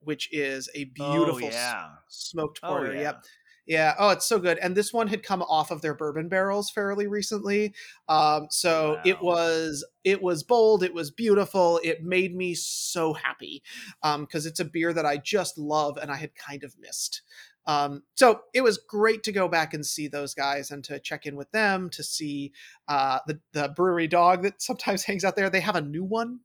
which 0.00 0.28
is 0.32 0.68
a 0.74 0.84
beautiful 0.84 1.34
Oh, 1.44 1.50
yeah. 1.50 1.88
smoked 2.08 2.60
Oh, 2.62 2.68
porter. 2.68 2.94
yeah. 2.94 3.00
Yep. 3.00 3.24
Yeah. 3.64 3.94
Oh, 3.96 4.08
it's 4.10 4.26
so 4.26 4.40
good. 4.40 4.58
And 4.58 4.74
this 4.76 4.92
one 4.92 5.06
had 5.06 5.22
come 5.22 5.40
off 5.42 5.70
of 5.70 5.82
their 5.82 5.94
bourbon 5.94 6.28
barrels 6.28 6.68
fairly 6.68 7.06
recently. 7.06 7.72
Um, 8.08 8.48
so 8.50 8.98
it 9.04 9.22
was 9.22 9.86
it 10.02 10.20
was 10.20 10.42
bold, 10.42 10.82
it 10.82 10.92
was 10.92 11.12
beautiful. 11.12 11.78
It 11.84 12.02
made 12.02 12.34
me 12.34 12.54
so 12.54 13.12
happy. 13.12 13.62
Um, 14.02 14.22
because 14.22 14.46
it's 14.46 14.58
a 14.58 14.64
beer 14.64 14.92
that 14.92 15.06
I 15.06 15.16
just 15.18 15.58
love 15.58 15.96
and 15.96 16.10
I 16.10 16.16
had 16.16 16.34
kind 16.34 16.64
of 16.64 16.74
missed. 16.80 17.22
Um, 17.66 18.02
so 18.14 18.40
it 18.54 18.62
was 18.62 18.78
great 18.78 19.22
to 19.24 19.32
go 19.32 19.48
back 19.48 19.74
and 19.74 19.84
see 19.84 20.08
those 20.08 20.34
guys 20.34 20.70
and 20.70 20.82
to 20.84 20.98
check 20.98 21.26
in 21.26 21.36
with 21.36 21.50
them 21.52 21.90
to 21.90 22.02
see 22.02 22.52
uh 22.88 23.20
the, 23.26 23.40
the 23.52 23.68
brewery 23.76 24.08
dog 24.08 24.42
that 24.42 24.60
sometimes 24.62 25.04
hangs 25.06 25.24
out 25.24 25.36
there. 25.36 25.50
They 25.50 25.60
have 25.60 25.76
a 25.76 25.80
new 25.80 26.04
one, 26.04 26.40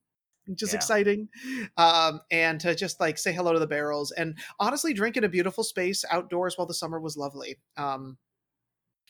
which 0.45 0.61
is 0.63 0.69
Yeah. 0.71 0.77
exciting. 0.77 1.29
Um, 1.77 2.21
and 2.31 2.59
to 2.61 2.75
just 2.75 2.99
like 2.99 3.17
say 3.17 3.33
hello 3.33 3.53
to 3.53 3.59
the 3.59 3.67
barrels 3.67 4.11
and 4.11 4.37
honestly 4.59 4.93
drink 4.93 5.17
in 5.17 5.23
a 5.23 5.29
beautiful 5.29 5.63
space 5.63 6.05
outdoors 6.11 6.57
while 6.57 6.67
the 6.67 6.73
summer 6.73 6.99
was 6.99 7.17
lovely. 7.17 7.57
Um 7.77 8.17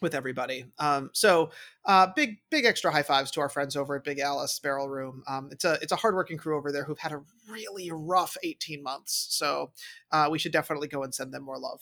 with 0.02 0.14
everybody. 0.14 0.66
Um, 0.78 1.10
so 1.14 1.50
uh, 1.86 2.08
big, 2.16 2.38
big 2.52 2.66
extra 2.66 2.92
high 2.92 3.02
fives 3.04 3.32
to 3.32 3.42
our 3.42 3.50
friends 3.50 3.76
over 3.76 3.96
at 3.96 4.04
Big 4.04 4.20
Alice 4.20 4.60
Barrel 4.60 4.90
Room. 4.90 5.24
Um, 5.28 5.50
it's 5.52 5.66
a 5.66 5.80
it's 5.82 5.92
a 5.92 5.96
hardworking 5.96 6.38
crew 6.38 6.56
over 6.56 6.72
there 6.72 6.84
who've 6.84 7.00
had 7.00 7.14
a 7.14 7.22
really 7.50 7.90
rough 7.92 8.38
18 8.44 8.84
months. 8.84 9.28
So 9.32 9.72
uh, 10.12 10.28
we 10.30 10.38
should 10.38 10.52
definitely 10.52 10.88
go 10.88 11.04
and 11.04 11.14
send 11.14 11.34
them 11.34 11.44
more 11.44 11.58
love. 11.58 11.82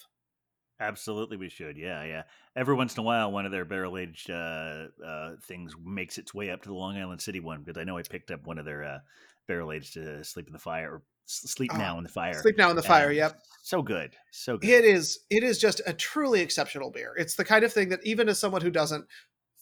Absolutely, 0.79 1.37
we 1.37 1.49
should. 1.49 1.77
Yeah, 1.77 2.03
yeah. 2.03 2.23
Every 2.55 2.75
once 2.75 2.95
in 2.95 2.99
a 2.99 3.03
while, 3.03 3.31
one 3.31 3.45
of 3.45 3.51
their 3.51 3.63
barrel 3.63 3.97
aged 3.97 4.29
uh, 4.29 4.87
uh, 5.05 5.31
things 5.43 5.73
makes 5.83 6.17
its 6.17 6.33
way 6.33 6.49
up 6.49 6.63
to 6.63 6.69
the 6.69 6.75
Long 6.75 6.97
Island 6.97 7.21
City 7.21 7.39
one 7.39 7.61
because 7.63 7.79
I 7.79 7.85
know 7.85 7.97
I 7.97 8.01
picked 8.01 8.31
up 8.31 8.45
one 8.45 8.57
of 8.57 8.65
their 8.65 8.83
uh, 8.83 8.99
barrel 9.47 9.71
aged 9.71 9.97
uh, 9.97 10.23
Sleep 10.23 10.47
in 10.47 10.53
the 10.53 10.59
Fire 10.59 10.95
or 10.95 11.01
Sleep 11.25 11.71
Ah, 11.73 11.77
Now 11.77 11.97
in 11.97 12.03
the 12.03 12.09
Fire. 12.09 12.41
Sleep 12.41 12.57
now 12.57 12.69
in 12.69 12.75
the 12.75 12.83
fire. 12.83 13.11
Yep. 13.11 13.39
So 13.63 13.81
good. 13.81 14.15
So 14.31 14.57
good. 14.57 14.69
It 14.69 14.85
is 14.85 15.19
it 15.29 15.43
is 15.43 15.57
just 15.57 15.81
a 15.87 15.93
truly 15.93 16.41
exceptional 16.41 16.91
beer. 16.91 17.13
It's 17.17 17.35
the 17.35 17.45
kind 17.45 17.63
of 17.63 17.71
thing 17.73 17.89
that 17.89 18.05
even 18.05 18.29
as 18.29 18.37
someone 18.37 18.61
who 18.61 18.69
doesn't 18.69 19.05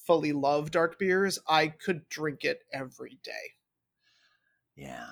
fully 0.05 0.33
love 0.33 0.71
dark 0.71 0.99
beers, 0.99 1.39
I 1.47 1.67
could 1.67 2.09
drink 2.09 2.43
it 2.43 2.59
every 2.73 3.19
day. 3.23 3.53
Yeah. 4.75 5.05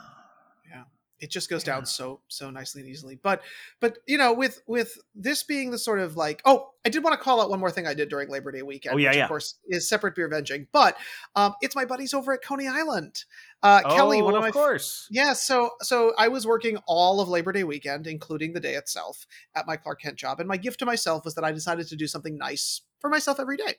Yeah. 0.70 0.84
It 1.22 1.30
just 1.32 1.50
goes 1.50 1.66
Yeah. 1.66 1.76
down 1.76 1.86
so 1.86 2.22
so 2.28 2.50
nicely 2.50 2.82
and 2.82 2.90
easily. 2.90 3.20
But 3.22 3.42
but 3.80 4.00
you 4.08 4.18
know, 4.18 4.34
with 4.34 4.62
with 4.68 4.98
this 5.16 5.44
being 5.44 5.72
the 5.72 5.78
sort 5.78 6.00
of 6.00 6.18
like 6.18 6.42
oh, 6.46 6.72
I 6.86 6.90
did 6.90 7.04
want 7.04 7.18
to 7.18 7.24
call 7.24 7.40
out 7.42 7.50
one 7.50 7.60
more 7.60 7.72
thing 7.72 7.86
I 7.88 7.94
did 7.94 8.10
during 8.10 8.30
Labor 8.30 8.52
Day 8.52 8.64
weekend, 8.64 8.96
Oh, 8.96 8.98
yeah, 8.98 9.10
which 9.10 9.18
yeah. 9.18 9.24
of 9.24 9.28
course 9.30 9.56
is 9.68 9.88
separate 9.88 10.16
beer 10.16 10.28
venging. 10.30 10.68
But 10.72 10.98
um, 11.36 11.54
it's 11.62 11.76
my 11.76 11.86
buddies 11.86 12.14
over 12.14 12.34
at 12.34 12.42
Coney 12.44 12.68
Island. 12.68 13.24
Uh, 13.64 13.82
Kelly, 13.96 14.22
one 14.24 14.34
Oh, 14.34 14.38
of 14.38 14.42
my 14.42 14.48
of 14.48 14.54
course. 14.54 15.08
Yeah, 15.12 15.34
so 15.34 15.72
so 15.82 16.14
I 16.18 16.28
was 16.28 16.48
working 16.48 16.78
all 16.88 17.22
of 17.22 17.30
Labor 17.30 17.52
Day 17.52 17.64
weekend, 17.64 18.08
including 18.08 18.54
the 18.54 18.60
day 18.60 18.74
itself, 18.74 19.28
at 19.56 19.68
my 19.68 19.78
Clark 19.78 20.02
Kent 20.02 20.18
job, 20.18 20.40
and 20.40 20.48
my 20.48 20.58
gift 20.58 20.80
to 20.80 20.86
myself 20.86 21.24
was 21.24 21.36
that 21.36 21.44
I 21.44 21.52
decided 21.52 21.88
to 21.88 21.96
do 21.96 22.08
something 22.08 22.38
nice 22.38 22.82
for 23.00 23.10
myself 23.10 23.40
every 23.40 23.58
day. 23.58 23.76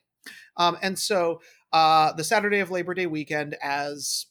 Um, 0.57 0.79
and 0.83 0.97
so 0.97 1.41
uh, 1.73 2.13
the 2.13 2.23
Saturday 2.23 2.61
of 2.61 2.71
Labor 2.71 2.95
Day 2.95 3.07
weekend, 3.07 3.57
as 3.61 4.27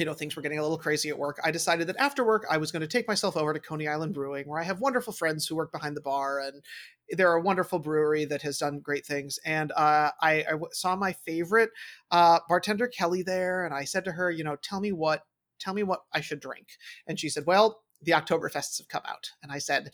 you 0.00 0.06
know, 0.06 0.14
things 0.14 0.34
were 0.34 0.40
getting 0.40 0.58
a 0.58 0.62
little 0.62 0.78
crazy 0.78 1.10
at 1.10 1.18
work. 1.18 1.38
I 1.44 1.50
decided 1.50 1.86
that 1.88 1.96
after 1.98 2.24
work, 2.24 2.46
I 2.50 2.56
was 2.56 2.72
going 2.72 2.80
to 2.80 2.88
take 2.88 3.06
myself 3.06 3.36
over 3.36 3.52
to 3.52 3.60
Coney 3.60 3.86
Island 3.86 4.14
Brewing, 4.14 4.48
where 4.48 4.58
I 4.58 4.64
have 4.64 4.80
wonderful 4.80 5.12
friends 5.12 5.46
who 5.46 5.54
work 5.54 5.70
behind 5.72 5.94
the 5.94 6.00
bar, 6.00 6.40
and 6.40 6.62
they're 7.10 7.34
a 7.34 7.40
wonderful 7.40 7.78
brewery 7.78 8.24
that 8.24 8.40
has 8.40 8.56
done 8.56 8.80
great 8.80 9.04
things. 9.04 9.38
And 9.44 9.72
uh, 9.72 10.10
I, 10.22 10.46
saw 10.72 10.96
my 10.96 11.12
favorite 11.12 11.68
uh, 12.10 12.38
bartender 12.48 12.88
Kelly 12.88 13.22
there, 13.22 13.66
and 13.66 13.74
I 13.74 13.84
said 13.84 14.06
to 14.06 14.12
her, 14.12 14.30
you 14.30 14.42
know, 14.42 14.56
tell 14.56 14.80
me 14.80 14.90
what, 14.90 15.20
tell 15.60 15.74
me 15.74 15.82
what 15.82 16.00
I 16.14 16.22
should 16.22 16.40
drink. 16.40 16.68
And 17.06 17.20
she 17.20 17.28
said, 17.28 17.44
well, 17.46 17.82
the 18.00 18.12
Oktoberfests 18.12 18.78
have 18.78 18.88
come 18.88 19.02
out, 19.06 19.32
and 19.42 19.52
I 19.52 19.58
said, 19.58 19.90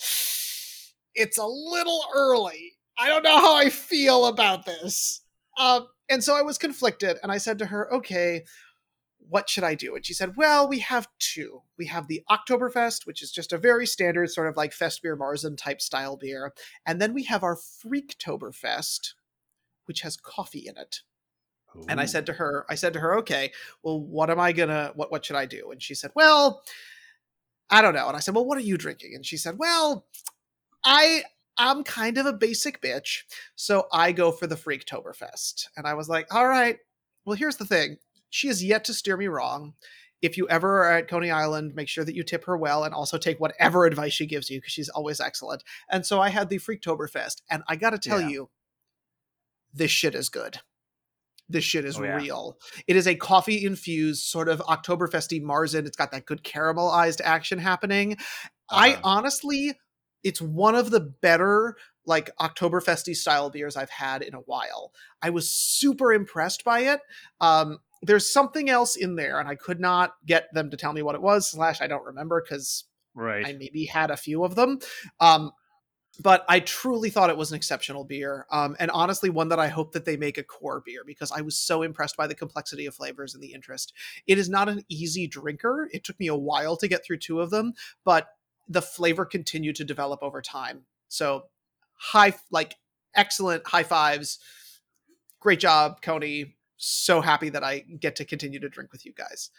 it's 1.16 1.38
a 1.38 1.47
little 1.47 2.05
early. 2.14 2.75
I 2.97 3.09
don't 3.09 3.25
know 3.25 3.40
how 3.40 3.57
I 3.57 3.71
feel 3.71 4.27
about 4.27 4.66
this. 4.66 5.23
Um, 5.59 5.88
and 6.09 6.23
so 6.23 6.37
I 6.37 6.42
was 6.42 6.59
conflicted, 6.59 7.16
and 7.25 7.33
I 7.33 7.38
said 7.38 7.59
to 7.59 7.66
her, 7.66 7.92
okay 7.92 8.45
what 9.29 9.49
should 9.49 9.65
I 9.65 9.75
do? 9.75 9.95
And 9.95 10.05
she 10.05 10.15
said, 10.15 10.37
Well, 10.37 10.69
we 10.69 10.81
have 10.81 11.09
two. 11.19 11.62
We 11.77 11.87
have 11.87 12.09
the 12.09 12.23
Oktoberfest, 12.31 13.07
which 13.07 13.23
is 13.23 13.33
just 13.33 13.53
a 13.53 13.59
very 13.59 13.87
standard 13.87 14.31
sort 14.31 14.49
of 14.49 14.57
like 14.57 14.73
Festbier 14.73 15.17
Marzen 15.17 15.57
type 15.57 15.81
style 15.81 16.17
beer. 16.17 16.53
And 16.85 17.01
then 17.01 17.12
we 17.12 17.25
have 17.25 17.43
our 17.43 17.57
Freaktoberfest, 17.57 19.15
which 19.87 20.03
has 20.03 20.17
coffee 20.17 20.67
in 20.67 20.77
it. 20.77 21.01
And 21.89 22.01
I 22.01 22.07
said 22.07 22.27
to 22.27 22.33
her, 22.35 22.65
I 22.71 22.75
said 22.75 22.95
to 22.95 23.01
her, 23.01 23.19
okay, 23.19 23.53
well, 23.83 24.01
what 24.01 24.31
am 24.31 24.41
I 24.41 24.53
gonna 24.53 24.93
what 24.95 25.11
what 25.11 25.25
should 25.25 25.37
I 25.37 25.47
do? 25.47 25.71
And 25.71 25.83
she 25.83 25.95
said, 25.95 26.11
Well, 26.15 26.62
I 27.69 27.83
don't 27.83 27.95
know. 27.95 28.09
And 28.09 28.17
I 28.17 28.21
said, 28.21 28.35
Well, 28.35 28.47
what 28.47 28.59
are 28.59 28.62
you 28.62 28.79
drinking? 28.79 29.12
And 29.15 29.27
she 29.27 29.37
said, 29.37 29.59
Well, 29.59 30.07
I 30.85 31.25
I'm 31.59 31.85
kind 31.85 32.19
of 32.19 32.27
a 32.27 32.33
basic 32.33 32.81
bitch, 32.83 33.23
so 33.57 33.89
I 33.93 34.12
go 34.12 34.31
for 34.31 34.47
the 34.47 34.57
Freaktoberfest. 34.57 35.67
And 35.77 35.87
I 35.87 35.95
was 35.95 36.09
like, 36.09 36.33
All 36.35 36.47
right, 36.47 36.79
well, 37.25 37.37
here's 37.37 37.57
the 37.57 37.67
thing. 37.67 37.99
She 38.37 38.49
has 38.49 38.62
yet 38.62 38.85
to 38.85 38.92
steer 38.94 39.16
me 39.16 39.29
wrong. 39.29 39.72
If 40.20 40.37
you 40.37 40.46
ever 40.49 40.85
are 40.85 40.92
at 40.99 41.09
Coney 41.09 41.31
Island, 41.31 41.75
make 41.75 41.88
sure 41.88 42.05
that 42.05 42.14
you 42.14 42.22
tip 42.22 42.44
her 42.44 42.57
well 42.57 42.85
and 42.85 42.92
also 42.92 43.16
take 43.16 43.40
whatever 43.40 43.87
advice 43.87 44.12
she 44.12 44.27
gives 44.27 44.51
you 44.51 44.59
because 44.59 44.72
she's 44.75 44.90
always 44.90 45.20
excellent. 45.20 45.64
And 45.90 46.05
so 46.05 46.20
I 46.20 46.29
had 46.29 46.51
the 46.51 46.59
Freaktoberfest, 46.59 47.40
and 47.51 47.62
I 47.66 47.77
got 47.77 47.90
to 47.90 47.99
tell 47.99 48.20
Yeah. 48.20 48.29
you, 48.29 48.51
this 49.72 49.90
shit 49.90 50.14
is 50.14 50.29
good. 50.29 50.59
This 51.49 51.64
shit 51.64 51.85
is 51.87 51.99
Oh, 51.99 52.03
yeah. 52.03 52.16
real. 52.16 52.59
It 52.87 52.96
is 52.96 53.07
a 53.07 53.14
coffee 53.14 53.64
infused 53.64 54.25
sort 54.25 54.49
of 54.51 54.59
Oktoberfesty 54.61 55.40
Marzen. 55.42 55.87
It's 55.87 55.96
got 55.96 56.11
that 56.11 56.27
good 56.27 56.42
caramelized 56.42 57.20
action 57.25 57.59
happening. 57.59 58.16
I 58.68 58.92
Uh-huh. 58.94 59.01
honestly, 59.05 59.79
it's 60.22 60.42
one 60.42 60.75
of 60.75 60.90
the 60.90 61.01
better 61.01 61.77
like 62.05 62.31
Oktoberfesty 62.40 63.14
style 63.16 63.51
beers 63.51 63.77
I've 63.77 63.90
had 63.90 64.22
in 64.22 64.35
a 64.35 64.38
while. 64.40 64.92
I 65.22 65.31
was 65.31 65.51
super 65.51 66.12
impressed 66.12 66.64
by 66.64 66.81
it. 66.81 67.01
Um, 67.40 67.79
there's 68.07 68.31
something 68.31 68.71
else 68.71 68.97
in 68.97 69.16
there, 69.16 69.40
and 69.40 69.49
I 69.49 69.55
could 69.55 69.81
not 69.81 70.14
get 70.25 70.53
them 70.55 70.71
to 70.71 70.77
tell 70.77 70.92
me 70.92 71.03
what 71.03 71.14
it 71.14 71.23
was. 71.23 71.51
Slash, 71.51 71.81
I 71.81 71.87
don't 71.87 72.05
remember 72.05 72.42
because 72.42 72.85
right. 73.14 73.47
I 73.47 73.53
maybe 73.53 73.85
had 73.85 74.11
a 74.11 74.16
few 74.16 74.45
of 74.45 74.55
them. 74.55 74.79
Um, 75.21 75.53
but 76.21 76.45
I 76.49 76.61
truly 76.61 77.11
thought 77.11 77.29
it 77.29 77.37
was 77.37 77.51
an 77.51 77.57
exceptional 77.57 78.05
beer. 78.05 78.47
Um, 78.51 78.75
and 78.79 78.90
honestly, 78.90 79.29
one 79.29 79.49
that 79.51 79.59
I 79.59 79.69
hope 79.69 79.92
that 79.92 80.07
they 80.07 80.16
make 80.16 80.38
a 80.38 80.42
core 80.42 80.83
beer 80.85 81.03
because 81.05 81.31
I 81.31 81.42
was 81.42 81.59
so 81.59 81.83
impressed 81.83 82.16
by 82.16 82.27
the 82.27 82.35
complexity 82.35 82.87
of 82.87 82.95
flavors 82.95 83.35
and 83.35 83.42
the 83.42 83.53
interest. 83.53 83.92
It 84.27 84.38
is 84.38 84.49
not 84.49 84.69
an 84.69 84.83
easy 84.88 85.27
drinker. 85.27 85.90
It 85.92 86.05
took 86.05 86.19
me 86.19 86.29
a 86.29 86.37
while 86.37 86.77
to 86.79 86.88
get 86.88 87.05
through 87.05 87.19
two 87.19 87.40
of 87.40 87.51
them, 87.51 87.75
but 88.05 88.29
the 88.69 88.83
flavor 88.83 89.27
continued 89.27 89.77
to 89.77 89.85
develop 89.85 90.23
over 90.23 90.40
time. 90.40 90.87
So 91.09 91.45
high, 91.95 92.35
like 92.51 92.77
excellent 93.14 93.66
high 93.66 93.83
fives. 93.83 94.38
Great 95.40 95.61
job, 95.61 96.01
Coney. 96.01 96.57
So 96.77 97.21
happy 97.21 97.49
that 97.51 97.65
I 97.65 97.81
get 98.01 98.17
to 98.17 98.25
continue 98.25 98.61
to 98.61 98.69
drink 98.69 98.93
with 98.93 99.07
you 99.07 99.12
guys. 99.12 99.51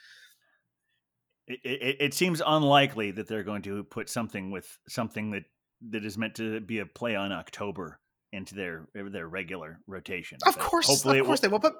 it, 1.47 1.59
it, 1.63 1.97
it 1.99 2.13
seems 2.13 2.41
unlikely 2.45 3.11
that 3.11 3.27
they're 3.27 3.43
going 3.43 3.61
to 3.63 3.83
put 3.85 4.09
something 4.09 4.51
with 4.51 4.77
something 4.87 5.31
that 5.31 5.43
that 5.89 6.03
is 6.05 6.17
meant 6.17 6.35
to 6.35 6.59
be 6.59 6.79
a 6.79 6.85
play 6.85 7.15
on 7.15 7.31
October 7.31 7.99
into 8.33 8.55
their 8.55 8.87
their 8.93 9.27
regular 9.27 9.79
rotation. 9.87 10.37
Of 10.45 10.55
But 10.55 10.63
course, 10.65 10.87
hopefully 10.87 11.19
of 11.19 11.25
course 11.25 11.39
it 11.39 11.43
they 11.43 11.47
will, 11.47 11.59
will. 11.59 11.59
But 11.71 11.75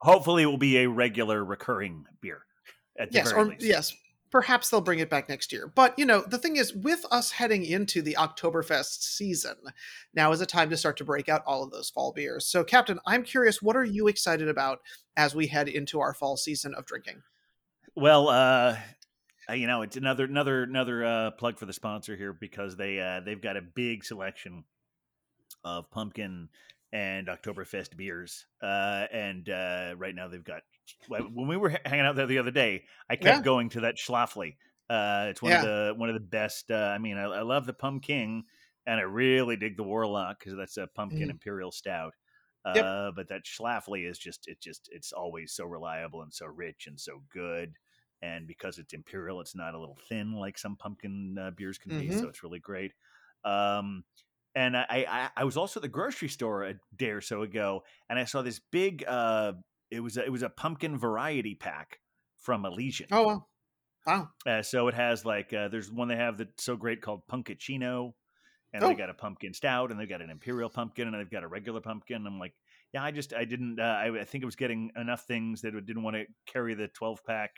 hopefully 0.00 0.42
it 0.44 0.46
will 0.46 0.58
be 0.58 0.78
a 0.78 0.88
regular 0.88 1.44
recurring 1.44 2.04
beer. 2.20 2.42
At 2.98 3.12
the 3.12 3.18
yes, 3.18 3.30
very 3.32 3.42
or 3.42 3.46
least. 3.46 3.62
yes, 3.62 3.94
perhaps 4.30 4.70
they'll 4.70 4.80
bring 4.80 4.98
it 4.98 5.10
back 5.10 5.28
next 5.28 5.52
year. 5.52 5.70
But 5.74 5.98
you 5.98 6.06
know, 6.06 6.22
the 6.22 6.38
thing 6.38 6.56
is, 6.56 6.74
with 6.74 7.04
us 7.10 7.32
heading 7.32 7.64
into 7.64 8.02
the 8.02 8.16
Oktoberfest 8.18 9.02
season, 9.02 9.56
now 10.14 10.32
is 10.32 10.40
a 10.40 10.46
time 10.46 10.70
to 10.70 10.76
start 10.76 10.96
to 10.98 11.04
break 11.04 11.28
out 11.28 11.42
all 11.46 11.62
of 11.62 11.70
those 11.70 11.90
fall 11.90 12.12
beers. 12.12 12.46
So, 12.46 12.64
Captain, 12.64 12.98
I'm 13.06 13.22
curious, 13.22 13.60
what 13.60 13.76
are 13.76 13.84
you 13.84 14.08
excited 14.08 14.48
about 14.48 14.80
as 15.16 15.34
we 15.34 15.48
head 15.48 15.68
into 15.68 16.00
our 16.00 16.14
fall 16.14 16.36
season 16.36 16.74
of 16.74 16.86
drinking? 16.86 17.22
Well, 17.96 18.28
uh, 18.28 18.76
uh, 19.50 19.54
you 19.54 19.66
know, 19.66 19.82
it's 19.82 19.96
another 19.96 20.24
another 20.24 20.62
another 20.62 21.04
uh, 21.04 21.30
plug 21.32 21.58
for 21.58 21.66
the 21.66 21.72
sponsor 21.72 22.16
here 22.16 22.32
because 22.32 22.76
they 22.76 23.00
uh, 23.00 23.20
they've 23.20 23.40
got 23.40 23.56
a 23.56 23.62
big 23.62 24.04
selection 24.04 24.64
of 25.64 25.90
pumpkin 25.90 26.48
and 26.92 27.28
Oktoberfest 27.28 27.96
beers, 27.96 28.46
uh, 28.62 29.06
and 29.12 29.48
uh, 29.48 29.94
right 29.96 30.14
now 30.14 30.28
they've 30.28 30.44
got. 30.44 30.62
When 31.08 31.48
we 31.48 31.56
were 31.56 31.70
hanging 31.84 32.06
out 32.06 32.16
there 32.16 32.26
the 32.26 32.38
other 32.38 32.50
day, 32.50 32.86
I 33.08 33.16
kept 33.16 33.42
Yeah. 33.42 33.44
going 33.44 33.68
to 33.70 33.80
that 33.82 33.96
Schlafly. 33.96 34.56
Uh, 34.88 35.26
it's 35.30 35.42
one 35.42 35.52
of 35.52 35.60
the 35.60 35.94
one 35.96 36.08
of 36.08 36.14
the 36.14 36.20
best. 36.20 36.70
Uh, 36.70 36.92
I 36.94 36.98
mean, 36.98 37.16
I, 37.16 37.24
I 37.24 37.42
love 37.42 37.66
the 37.66 37.72
pumpkin, 37.74 38.44
and 38.86 38.98
I 39.00 39.04
really 39.04 39.56
dig 39.56 39.76
the 39.76 39.84
Warlock 39.84 40.38
because 40.40 40.56
that's 40.56 40.76
a 40.76 40.86
pumpkin 40.88 41.30
Mhm. 41.30 41.30
imperial 41.30 41.70
stout. 41.72 42.14
Uh, 42.64 42.72
Yep. 42.74 42.86
But 43.14 43.28
that 43.28 43.44
Schlafly 43.44 44.08
is 44.08 44.18
just 44.18 44.46
it 44.48 44.60
just 44.60 44.88
it's 44.92 45.12
always 45.12 45.52
so 45.52 45.64
reliable 45.64 46.22
and 46.22 46.32
so 46.32 46.46
rich 46.46 46.86
and 46.86 47.00
so 47.00 47.22
good 47.30 47.76
and 48.22 48.46
because 48.46 48.78
it's 48.78 48.92
imperial, 48.92 49.40
it's 49.40 49.54
not 49.54 49.74
a 49.74 49.78
little 49.80 49.96
thin 50.08 50.32
like 50.34 50.58
some 50.58 50.76
pumpkin 50.76 51.38
uh, 51.38 51.50
beers 51.52 51.78
can 51.78 51.94
be. 51.94 52.10
Mhm. 52.10 52.10
So 52.10 52.28
it's 52.28 52.42
really 52.42 52.58
great. 52.60 52.92
Um, 53.44 54.04
and 54.54 54.76
I, 54.76 54.84
I, 55.08 55.30
I 55.36 55.44
was 55.44 55.56
also 55.56 55.80
at 55.80 55.82
the 55.82 55.88
grocery 55.88 56.28
store 56.28 56.64
a 56.64 56.74
day 56.94 57.10
or 57.10 57.20
so 57.20 57.42
ago, 57.42 57.84
and 58.08 58.18
I 58.18 58.24
saw 58.24 58.42
this 58.42 58.58
big. 58.58 59.04
Uh, 59.06 59.54
it 59.90 60.00
was 60.00 60.16
a, 60.16 60.24
it 60.24 60.30
was 60.30 60.42
a 60.42 60.48
pumpkin 60.50 60.98
variety 60.98 61.54
pack 61.54 61.98
from 62.38 62.64
Elysian. 62.64 63.08
Oh, 63.12 63.26
wow. 63.26 63.46
Wow. 64.06 64.28
Uh, 64.46 64.62
so 64.62 64.88
it 64.88 64.94
has 64.94 65.24
like 65.24 65.52
uh, 65.52 65.68
there's 65.68 65.90
one 65.92 66.08
they 66.08 66.16
have 66.16 66.38
that's 66.38 66.64
so 66.64 66.76
great 66.76 67.02
called 67.02 67.22
Punkuccino, 67.30 68.12
and 68.72 68.82
Oh. 68.82 68.88
they 68.88 68.94
got 68.94 69.10
a 69.10 69.14
pumpkin 69.14 69.52
stout, 69.52 69.90
and 69.90 70.00
they've 70.00 70.08
got 70.08 70.22
an 70.22 70.30
imperial 70.30 70.70
pumpkin, 70.70 71.06
and 71.08 71.16
they've 71.18 71.30
got 71.30 71.42
a 71.44 71.48
regular 71.48 71.80
pumpkin. 71.80 72.26
I'm 72.26 72.38
like, 72.38 72.54
yeah, 72.94 73.04
I 73.04 73.10
just 73.10 73.34
I 73.34 73.44
didn't 73.44 73.78
uh, 73.78 73.82
I, 73.82 74.20
I 74.20 74.24
think 74.24 74.42
it 74.42 74.46
was 74.46 74.56
getting 74.56 74.90
enough 74.96 75.24
things 75.26 75.60
that 75.62 75.74
it 75.74 75.84
didn't 75.86 76.02
want 76.02 76.16
to 76.16 76.24
carry 76.46 76.74
the 76.74 76.88
12 76.88 77.24
pack, 77.26 77.50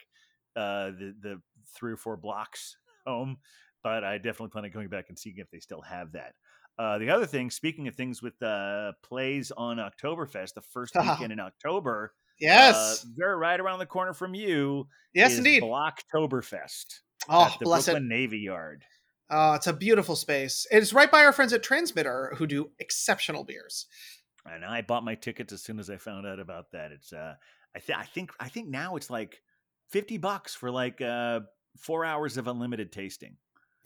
uh, 0.55 0.87
the 0.91 1.15
the 1.21 1.41
three 1.75 1.93
or 1.93 1.97
four 1.97 2.17
blocks 2.17 2.75
home, 3.07 3.37
but 3.83 4.03
I 4.03 4.17
definitely 4.17 4.49
plan 4.49 4.65
on 4.65 4.71
going 4.71 4.89
back 4.89 5.05
and 5.09 5.17
seeing 5.17 5.37
if 5.37 5.49
they 5.49 5.59
still 5.59 5.81
have 5.81 6.11
that. 6.11 6.33
Uh, 6.77 6.97
the 6.97 7.09
other 7.09 7.25
thing, 7.27 7.51
speaking 7.51 7.87
of 7.87 7.95
things 7.95 8.21
with 8.21 8.41
uh, 8.41 8.91
plays 9.03 9.51
on 9.51 9.77
Oktoberfest, 9.77 10.55
the 10.55 10.61
first 10.61 10.93
weekend 10.99 11.31
in 11.31 11.39
October, 11.39 12.13
Yes. 12.39 12.75
uh, 12.75 13.07
they're 13.15 13.37
right 13.37 13.59
around 13.59 13.79
the 13.79 13.85
corner 13.85 14.13
from 14.13 14.33
you. 14.33 14.87
yes, 15.13 15.33
is 15.33 15.37
indeed. 15.39 15.63
Blocktoberfest 15.63 16.99
Oh, 17.29 17.45
at 17.45 17.59
the 17.59 17.65
bless 17.65 17.85
Brooklyn 17.85 18.05
it. 18.11 18.15
Navy 18.15 18.39
Yard. 18.39 18.83
Uh, 19.29 19.53
it's 19.55 19.67
a 19.67 19.73
beautiful 19.73 20.15
space. 20.15 20.67
It's 20.69 20.93
right 20.93 21.09
by 21.09 21.23
our 21.23 21.31
friends 21.31 21.53
at 21.53 21.63
Transmitter 21.63 22.33
who 22.37 22.45
do 22.45 22.69
exceptional 22.79 23.43
beers. 23.43 23.87
And 24.45 24.65
I 24.65 24.81
bought 24.81 25.05
my 25.05 25.15
tickets 25.15 25.53
as 25.53 25.63
soon 25.63 25.79
as 25.79 25.89
I 25.89 25.97
found 25.97 26.27
out 26.27 26.39
about 26.39 26.65
that. 26.73 26.91
It's 26.91 27.13
uh, 27.13 27.35
I, 27.75 27.79
th- 27.79 27.97
I 27.97 28.03
think 28.03 28.31
I 28.39 28.49
think 28.49 28.67
now 28.67 28.97
it's 28.97 29.09
like 29.09 29.41
fifty 29.89 30.17
bucks 30.17 30.53
for 30.53 30.69
like 30.69 30.99
uh, 31.01 31.39
four 31.79 32.03
hours 32.03 32.35
of 32.35 32.47
unlimited 32.47 32.91
tasting. 32.91 33.37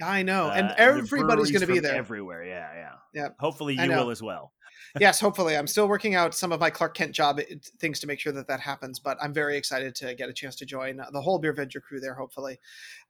I 0.01 0.23
know. 0.23 0.47
Uh, 0.47 0.53
and 0.53 0.69
the 0.69 0.79
everybody's 0.79 1.51
going 1.51 1.61
to 1.61 1.67
be 1.67 1.79
there. 1.79 1.95
everywhere. 1.95 2.43
Yeah, 2.43 2.69
yeah, 2.75 2.91
Yep. 3.23 3.35
Hopefully 3.39 3.75
you 3.75 3.89
will 3.89 4.09
as 4.11 4.21
well. 4.21 4.51
yes, 4.99 5.19
hopefully. 5.19 5.57
I'm 5.57 5.67
still 5.67 5.87
working 5.87 6.15
out 6.15 6.33
some 6.33 6.51
of 6.51 6.59
my 6.59 6.69
Clark 6.69 6.95
Kent 6.95 7.11
job 7.13 7.39
things 7.79 7.99
to 7.99 8.07
make 8.07 8.19
sure 8.19 8.31
that 8.33 8.47
that 8.47 8.59
happens, 8.59 8.99
but 8.99 9.17
I'm 9.21 9.33
very 9.33 9.57
excited 9.57 9.95
to 9.95 10.13
get 10.15 10.29
a 10.29 10.33
chance 10.33 10.55
to 10.57 10.65
join 10.65 11.01
the 11.11 11.21
whole 11.21 11.39
Beer 11.39 11.53
Venger 11.53 11.81
crew 11.81 11.99
there, 11.99 12.13
hopefully. 12.13 12.59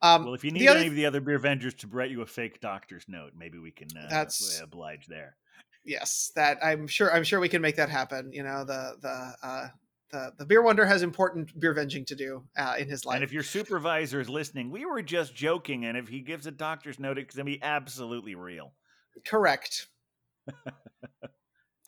Um, 0.01 0.25
Well, 0.25 0.33
if 0.33 0.43
you 0.43 0.51
need 0.51 0.67
other- 0.67 0.79
any 0.79 0.87
of 0.87 0.95
the 0.95 1.05
other 1.05 1.19
beer 1.21 1.37
vendors 1.39 1.73
to 1.75 1.87
write 1.87 2.09
you 2.09 2.21
a 2.21 2.25
fake 2.25 2.61
doctor's 2.61 3.05
note, 3.07 3.33
maybe 3.37 3.57
we 3.59 3.71
can 3.71 3.89
uh, 3.97 4.07
That's- 4.09 4.59
oblige 4.63 5.07
there. 5.07 5.35
yes, 5.85 6.31
that 6.35 6.57
I'm 6.63 6.87
sure 6.87 7.13
I'm 7.13 7.23
sure 7.23 7.39
we 7.39 7.49
can 7.49 7.61
make 7.61 7.75
that 7.75 7.89
happen. 7.89 8.31
You 8.33 8.43
know, 8.43 8.63
the 8.65 8.95
the 9.01 9.35
uh, 9.47 9.67
the 10.11 10.33
the 10.37 10.45
beer 10.45 10.61
wonder 10.61 10.85
has 10.85 11.01
important 11.01 11.57
beer 11.59 11.73
venging 11.73 12.05
to 12.07 12.15
do 12.15 12.43
uh, 12.57 12.75
in 12.77 12.87
his 12.87 13.05
life. 13.05 13.15
And 13.15 13.23
if 13.23 13.31
your 13.31 13.43
supervisor 13.43 14.19
is 14.19 14.29
listening, 14.29 14.71
we 14.71 14.85
were 14.85 15.01
just 15.01 15.35
joking. 15.35 15.85
And 15.85 15.97
if 15.97 16.07
he 16.07 16.21
gives 16.21 16.47
a 16.47 16.51
doctor's 16.51 16.99
note, 16.99 17.17
it's 17.17 17.35
going 17.35 17.45
to 17.45 17.51
be 17.51 17.61
absolutely 17.61 18.35
real. 18.35 18.73
Correct. 19.25 19.87
Absolutely 20.47 20.65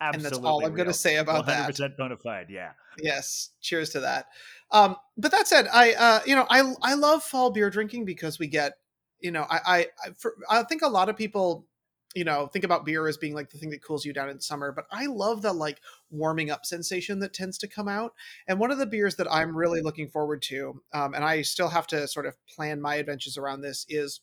and 0.00 0.24
that's 0.24 0.38
all 0.38 0.64
I'm 0.64 0.74
going 0.74 0.88
to 0.88 0.94
say 0.94 1.16
about 1.16 1.46
100% 1.46 1.46
that. 1.46 1.74
100% 1.74 1.96
bona 1.96 2.16
fide. 2.16 2.46
Yeah. 2.50 2.72
Yes, 2.98 3.50
cheers 3.60 3.90
to 3.90 4.00
that. 4.00 4.26
Um, 4.70 4.96
but 5.16 5.30
that 5.32 5.48
said, 5.48 5.68
I 5.72 5.92
uh, 5.94 6.20
you 6.26 6.36
know 6.36 6.46
I 6.48 6.74
I 6.82 6.94
love 6.94 7.22
fall 7.22 7.50
beer 7.50 7.70
drinking 7.70 8.04
because 8.04 8.38
we 8.38 8.46
get 8.46 8.74
you 9.20 9.30
know 9.30 9.46
I 9.48 9.60
I 9.66 9.78
I, 9.78 10.10
for, 10.18 10.34
I 10.48 10.62
think 10.64 10.82
a 10.82 10.88
lot 10.88 11.08
of 11.08 11.16
people 11.16 11.66
you 12.14 12.24
know 12.24 12.46
think 12.46 12.64
about 12.64 12.84
beer 12.84 13.06
as 13.06 13.16
being 13.16 13.34
like 13.34 13.50
the 13.50 13.58
thing 13.58 13.70
that 13.70 13.84
cools 13.84 14.04
you 14.04 14.12
down 14.12 14.28
in 14.28 14.40
summer 14.40 14.72
but 14.72 14.86
i 14.90 15.06
love 15.06 15.42
the 15.42 15.52
like 15.52 15.80
warming 16.10 16.50
up 16.50 16.66
sensation 16.66 17.20
that 17.20 17.32
tends 17.32 17.56
to 17.58 17.68
come 17.68 17.88
out 17.88 18.14
and 18.48 18.58
one 18.58 18.70
of 18.70 18.78
the 18.78 18.86
beers 18.86 19.16
that 19.16 19.30
i'm 19.32 19.56
really 19.56 19.80
looking 19.80 20.08
forward 20.08 20.42
to 20.42 20.82
um, 20.92 21.14
and 21.14 21.24
i 21.24 21.42
still 21.42 21.68
have 21.68 21.86
to 21.86 22.08
sort 22.08 22.26
of 22.26 22.34
plan 22.48 22.80
my 22.80 22.96
adventures 22.96 23.36
around 23.36 23.60
this 23.60 23.86
is 23.88 24.20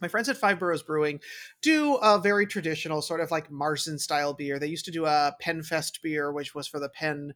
my 0.00 0.08
friends 0.08 0.30
at 0.30 0.36
Five 0.38 0.58
Boroughs 0.58 0.82
Brewing 0.82 1.20
do 1.60 1.96
a 1.96 2.18
very 2.18 2.46
traditional 2.46 3.02
sort 3.02 3.20
of 3.20 3.30
like 3.30 3.50
Marzen 3.50 4.00
style 4.00 4.32
beer. 4.32 4.58
They 4.58 4.66
used 4.66 4.86
to 4.86 4.90
do 4.90 5.04
a 5.04 5.36
Penfest 5.44 6.00
beer, 6.02 6.32
which 6.32 6.54
was 6.54 6.66
for 6.66 6.80
the 6.80 6.88
Penn, 6.88 7.34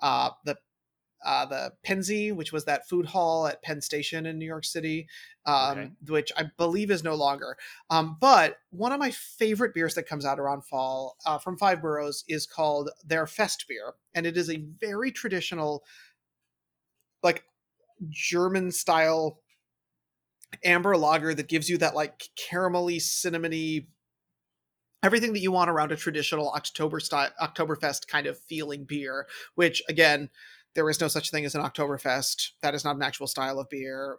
uh, 0.00 0.30
the 0.44 0.56
uh, 1.24 1.46
the 1.46 1.72
Pennsy, 1.84 2.32
which 2.32 2.52
was 2.52 2.64
that 2.64 2.88
food 2.88 3.06
hall 3.06 3.46
at 3.46 3.62
Penn 3.62 3.80
Station 3.80 4.26
in 4.26 4.38
New 4.38 4.46
York 4.46 4.64
City, 4.64 5.08
um, 5.46 5.78
Okay. 5.78 5.90
which 6.08 6.32
I 6.36 6.50
believe 6.56 6.90
is 6.90 7.02
no 7.02 7.14
longer. 7.14 7.56
Um, 7.90 8.16
but 8.20 8.58
one 8.70 8.92
of 8.92 8.98
my 8.98 9.10
favorite 9.10 9.74
beers 9.74 9.94
that 9.94 10.08
comes 10.08 10.24
out 10.24 10.38
around 10.38 10.64
fall 10.64 11.16
uh, 11.26 11.38
from 11.38 11.56
Five 11.56 11.80
Boroughs 11.80 12.24
is 12.28 12.46
called 12.46 12.90
their 13.04 13.26
Fest 13.26 13.66
beer, 13.68 13.94
and 14.14 14.26
it 14.26 14.36
is 14.36 14.50
a 14.50 14.64
very 14.80 15.10
traditional, 15.10 15.84
like 17.22 17.44
German 18.10 18.70
style 18.70 19.40
amber 20.64 20.96
lager 20.96 21.34
that 21.34 21.48
gives 21.48 21.68
you 21.68 21.78
that 21.78 21.94
like 21.94 22.28
caramelly, 22.36 22.96
cinnamony, 22.96 23.86
everything 25.02 25.32
that 25.32 25.40
you 25.40 25.52
want 25.52 25.70
around 25.70 25.92
a 25.92 25.96
traditional 25.96 26.50
October 26.52 27.00
style 27.00 27.30
Oktoberfest 27.40 28.06
kind 28.08 28.26
of 28.26 28.38
feeling 28.38 28.84
beer. 28.84 29.26
Which 29.54 29.82
again, 29.88 30.30
there 30.74 30.88
is 30.90 31.00
no 31.00 31.08
such 31.08 31.30
thing 31.30 31.44
as 31.44 31.54
an 31.54 31.62
Oktoberfest. 31.62 32.50
That 32.62 32.74
is 32.74 32.84
not 32.84 32.96
an 32.96 33.02
actual 33.02 33.26
style 33.26 33.58
of 33.58 33.68
beer. 33.68 34.16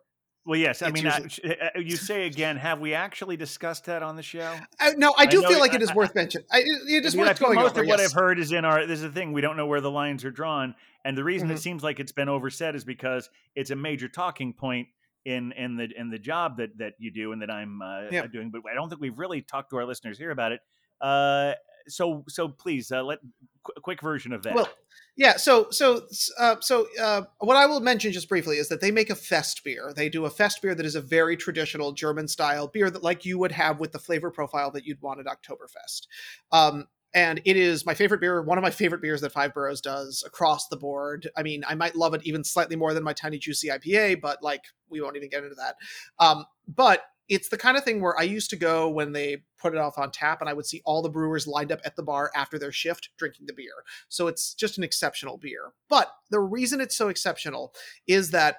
Well, 0.48 0.60
yes. 0.60 0.82
I 0.84 0.88
It's 0.90 0.94
mean, 0.94 1.06
usually- 1.06 1.30
sh- 1.30 1.40
uh, 1.76 1.80
you 1.80 1.96
say 1.96 2.28
again, 2.28 2.58
have 2.58 2.80
we 2.80 2.94
actually 2.94 3.36
discussed 3.36 3.86
that 3.86 4.04
on 4.04 4.16
the 4.16 4.22
show? 4.22 4.56
I, 4.80 4.92
no, 4.92 5.10
I 5.18 5.24
I 5.24 5.26
do 5.26 5.42
know 5.42 5.50
feel 5.50 5.60
like 5.60 5.74
it 5.74 5.82
is 5.82 5.90
I- 5.90 5.96
worth 5.96 6.14
mentioning. 6.14 6.46
I, 6.52 6.60
it 6.60 7.04
is 7.04 7.16
I 7.16 7.20
worth 7.20 7.40
going 7.40 7.56
most 7.56 7.72
over. 7.72 7.82
of 7.82 7.88
what 7.88 8.00
yes. 8.00 8.12
I've 8.12 8.22
heard 8.22 8.38
is 8.40 8.52
in 8.52 8.64
our. 8.64 8.86
This 8.86 8.98
is 9.00 9.04
the 9.04 9.12
thing 9.12 9.34
we 9.34 9.42
don't 9.42 9.58
know 9.58 9.66
where 9.66 9.82
the 9.82 9.90
lines 9.90 10.24
are 10.24 10.30
drawn, 10.32 10.76
and 11.04 11.18
the 11.18 11.24
reason 11.24 11.50
Mhm. 11.50 11.54
it 11.54 11.60
seems 11.60 11.82
like 11.84 12.00
it's 12.00 12.12
been 12.12 12.30
oversaid 12.30 12.76
is 12.76 12.84
because 12.84 13.30
it's 13.56 13.72
a 13.72 13.76
major 13.76 14.08
talking 14.08 14.54
point 14.54 14.88
in 15.26 15.52
in 15.54 15.78
the 15.78 15.90
in 15.98 16.12
the 16.12 16.20
job 16.20 16.58
that 16.58 16.78
that 16.78 16.94
you 17.00 17.10
do 17.12 17.32
and 17.32 17.42
that 17.42 17.50
I'm 17.50 17.82
uh, 17.82 18.04
Yeah. 18.12 18.28
doing. 18.28 18.52
But 18.52 18.62
I 18.72 18.76
don't 18.76 18.88
think 18.90 19.02
we've 19.02 19.18
really 19.18 19.42
talked 19.42 19.72
to 19.72 19.78
our 19.78 19.86
listeners 19.86 20.20
here 20.20 20.30
about 20.30 20.52
it. 20.52 20.62
Uh, 21.06 21.54
so 21.88 22.24
so 22.28 22.48
please 22.48 22.92
uh, 22.92 23.04
let 23.04 23.20
qu- 23.64 23.74
a 23.78 23.82
quick 23.82 24.02
version 24.02 24.34
of 24.34 24.42
that. 24.44 24.56
Well, 24.56 24.70
yeah. 25.16 25.38
So, 25.38 25.68
so, 25.72 26.02
uh, 26.40 26.56
so, 26.60 26.88
uh, 27.00 27.22
what 27.40 27.56
I 27.56 27.68
will 27.68 27.80
mention 27.80 28.12
just 28.12 28.28
briefly 28.28 28.58
is 28.58 28.68
that 28.70 28.82
they 28.82 28.92
make 28.92 29.10
a 29.10 29.16
fest 29.16 29.64
beer. 29.64 29.94
They 29.96 30.10
do 30.10 30.26
a 30.26 30.30
fest 30.30 30.62
beer 30.62 30.76
that 30.76 30.86
is 30.86 30.96
a 30.96 31.02
very 31.02 31.38
traditional 31.38 31.94
German 31.94 32.28
style 32.28 32.68
beer 32.68 32.90
that, 32.90 33.04
like, 33.04 33.24
you 33.24 33.38
would 33.40 33.54
have 33.54 33.80
with 33.80 33.94
the 33.94 34.00
flavor 34.00 34.30
profile 34.30 34.72
that 34.72 34.86
you'd 34.86 35.02
want 35.02 35.22
at 35.22 35.26
Oktoberfest. 35.26 36.08
Um, 36.52 36.88
and 37.14 37.40
it 37.46 37.56
is 37.56 37.86
my 37.86 37.94
favorite 37.94 38.20
beer, 38.20 38.42
one 38.42 38.58
of 38.58 38.62
my 38.62 38.72
favorite 38.72 39.02
beers 39.02 39.22
that 39.22 39.32
Five 39.32 39.54
Boroughs 39.54 39.80
does 39.80 40.22
across 40.28 40.68
the 40.68 40.76
board. 40.76 41.30
I 41.38 41.44
mean, 41.44 41.64
I 41.66 41.76
might 41.76 41.96
love 41.96 42.14
it 42.14 42.26
even 42.26 42.44
slightly 42.44 42.76
more 42.76 42.94
than 42.94 43.04
my 43.04 43.14
Tiny 43.14 43.38
Juicy 43.38 43.70
IPA, 43.70 44.20
but 44.20 44.44
like, 44.44 44.64
we 44.90 45.00
won't 45.00 45.16
even 45.16 45.30
get 45.30 45.44
into 45.44 45.56
that. 45.56 45.76
Um, 46.20 46.46
but 46.68 47.04
it's 47.28 47.50
the 47.50 47.58
kind 47.58 47.78
of 47.78 47.84
thing 47.84 48.02
where 48.02 48.18
I 48.20 48.24
used 48.24 48.50
to 48.52 48.56
go 48.56 48.90
when 48.90 49.12
they 49.12 49.44
put 49.60 49.74
it 49.74 49.80
off 49.80 49.98
on 49.98 50.12
tap, 50.12 50.42
and 50.42 50.50
I 50.50 50.54
would 50.54 50.66
see 50.66 50.82
all 50.86 51.02
the 51.02 51.10
brewers 51.10 51.48
lined 51.48 51.72
up 51.72 51.80
at 51.84 51.96
the 51.96 52.04
bar 52.04 52.32
after 52.36 52.60
their 52.60 52.72
shift 52.72 53.10
drinking 53.18 53.48
the 53.48 53.54
beer. 53.54 53.84
So 54.10 54.28
it's 54.28 54.54
just 54.54 54.78
an 54.78 54.84
exceptional 54.84 55.38
beer. 55.38 55.74
But 55.90 56.12
the 56.30 56.40
reason 56.40 56.82
it's 56.82 56.98
so 56.98 57.10
exceptional 57.10 57.74
is 58.08 58.32
that 58.32 58.58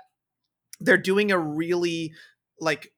they're 0.81 0.99
doing 0.99 1.31
a 1.31 1.39
really 1.39 2.13
like 2.61 2.93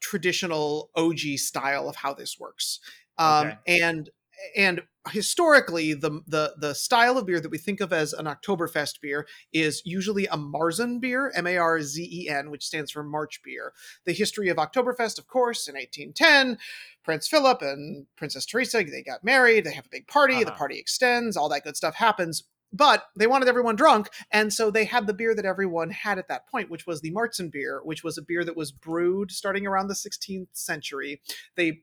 traditional 0.00 0.90
OG 0.94 1.18
style 1.36 1.88
of 1.88 1.96
how 1.96 2.14
this 2.14 2.38
works. 2.38 2.80
Um, 3.18 3.48
Okay. 3.48 3.56
and 3.82 4.10
and 4.56 4.82
historically 5.10 5.94
the, 5.94 6.20
the 6.26 6.54
the 6.58 6.74
style 6.74 7.16
of 7.16 7.26
beer 7.26 7.40
that 7.40 7.50
we 7.50 7.58
think 7.58 7.80
of 7.80 7.92
as 7.92 8.12
an 8.12 8.26
Oktoberfest 8.26 9.00
beer 9.00 9.26
is 9.52 9.82
usually 9.84 10.26
a 10.26 10.36
Marzen 10.36 11.00
beer, 11.00 11.32
M 11.34 11.46
A 11.46 11.56
R 11.56 11.80
Z 11.80 12.08
E 12.10 12.28
N, 12.28 12.50
which 12.50 12.66
stands 12.66 12.90
for 12.90 13.02
March 13.02 13.40
beer. 13.42 13.72
The 14.04 14.12
history 14.12 14.48
of 14.48 14.58
Oktoberfest, 14.58 15.18
of 15.18 15.26
course, 15.26 15.66
in 15.68 15.74
1810, 15.74 16.58
Prince 17.04 17.26
Philip 17.28 17.62
and 17.62 18.06
Princess 18.16 18.44
Teresa, 18.46 18.84
they 18.84 19.02
got 19.02 19.24
married, 19.24 19.64
they 19.64 19.72
have 19.72 19.86
a 19.86 19.90
big 19.90 20.06
party, 20.06 20.44
the 20.44 20.50
Uh-huh. 20.50 20.58
party 20.58 20.78
extends, 20.78 21.36
all 21.36 21.48
that 21.48 21.64
good 21.64 21.76
stuff 21.76 21.94
happens. 21.94 22.44
But 22.72 23.04
they 23.16 23.26
wanted 23.26 23.48
everyone 23.48 23.76
drunk, 23.76 24.08
and 24.30 24.52
so 24.52 24.70
they 24.70 24.84
had 24.84 25.06
the 25.06 25.14
beer 25.14 25.34
that 25.34 25.46
everyone 25.46 25.90
had 25.90 26.18
at 26.18 26.28
that 26.28 26.48
point, 26.48 26.70
which 26.70 26.86
was 26.86 27.00
the 27.00 27.12
Marzen 27.12 27.50
beer, 27.50 27.80
which 27.82 28.04
was 28.04 28.18
a 28.18 28.22
beer 28.22 28.44
that 28.44 28.56
was 28.56 28.72
brewed 28.72 29.30
starting 29.30 29.66
around 29.66 29.88
the 29.88 29.94
16th 29.94 30.48
century. 30.52 31.22
They 31.56 31.80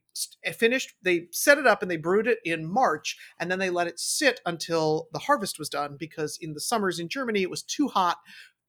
finished, 0.54 0.94
they 1.02 1.28
set 1.32 1.58
it 1.58 1.66
up 1.66 1.82
and 1.82 1.90
they 1.90 1.98
brewed 1.98 2.28
it 2.28 2.40
in 2.46 2.72
March, 2.72 3.18
and 3.40 3.50
then 3.50 3.60
they 3.60 3.72
let 3.72 3.88
it 3.88 4.00
sit 4.00 4.42
until 4.46 5.08
the 5.12 5.20
harvest 5.20 5.58
was 5.58 5.70
done 5.70 5.98
because 5.98 6.38
in 6.40 6.54
the 6.54 6.60
summers 6.60 7.00
in 7.00 7.10
Germany 7.10 7.42
it 7.42 7.50
was 7.50 7.64
too 7.64 7.88
hot 7.88 8.18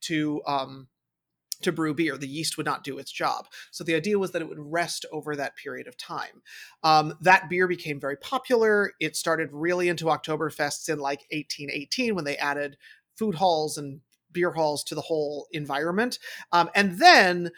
to 0.02 0.42
um, 0.46 0.88
to 1.62 1.72
brew 1.72 1.94
beer. 1.94 2.16
The 2.16 2.28
yeast 2.28 2.56
would 2.56 2.66
not 2.66 2.84
do 2.84 2.98
its 2.98 3.10
job. 3.10 3.46
So 3.70 3.84
the 3.84 3.94
idea 3.94 4.18
was 4.18 4.32
that 4.32 4.42
it 4.42 4.48
would 4.48 4.58
rest 4.58 5.06
over 5.12 5.36
that 5.36 5.56
period 5.56 5.86
of 5.86 5.96
time. 5.96 6.42
Um, 6.82 7.14
that 7.20 7.48
beer 7.48 7.66
became 7.66 8.00
very 8.00 8.16
popular. 8.16 8.92
It 9.00 9.16
started 9.16 9.48
really 9.52 9.88
into 9.88 10.06
Oktoberfests 10.06 10.88
in 10.88 10.98
like 10.98 11.20
1818 11.32 12.14
when 12.14 12.24
they 12.24 12.36
added 12.36 12.76
food 13.16 13.34
halls 13.34 13.78
and 13.78 14.00
beer 14.32 14.52
halls 14.52 14.84
to 14.84 14.94
the 14.94 15.00
whole 15.00 15.48
environment. 15.52 16.18
Um, 16.52 16.68
and 16.74 16.98
then 16.98 17.50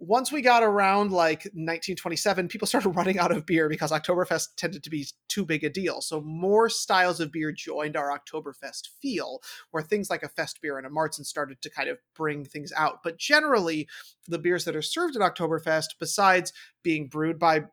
once 0.00 0.30
we 0.30 0.40
got 0.40 0.62
around 0.62 1.10
like 1.10 1.40
1927, 1.40 2.48
people 2.48 2.66
started 2.66 2.88
running 2.96 3.18
out 3.18 3.32
of 3.32 3.44
beer 3.44 3.68
because 3.68 3.90
Oktoberfest 3.90 4.48
tended 4.56 4.84
to 4.84 4.90
be 4.90 5.06
too 5.28 5.44
big 5.44 5.64
a 5.64 5.70
deal. 5.70 6.00
So 6.00 6.20
more 6.20 6.68
styles 6.68 7.18
of 7.20 7.32
beer 7.32 7.50
joined 7.50 7.96
our 7.96 8.16
Oktoberfest 8.16 8.88
feel, 9.02 9.40
where 9.70 9.82
things 9.82 10.08
like 10.08 10.22
a 10.22 10.28
Fest 10.28 10.60
beer 10.62 10.78
and 10.78 10.86
a 10.86 10.90
Marzen 10.90 11.24
started 11.24 11.60
to 11.62 11.70
kind 11.70 11.88
of 11.88 11.98
bring 12.14 12.44
things 12.44 12.72
out. 12.76 13.02
But 13.02 13.18
generally, 13.18 13.88
the 14.28 14.38
beers 14.38 14.64
that 14.64 14.76
are 14.76 14.82
served 14.82 15.16
at 15.16 15.22
Oktoberfest, 15.22 15.88
besides 15.98 16.52
being 16.82 17.08
brewed 17.08 17.38
by 17.38 17.64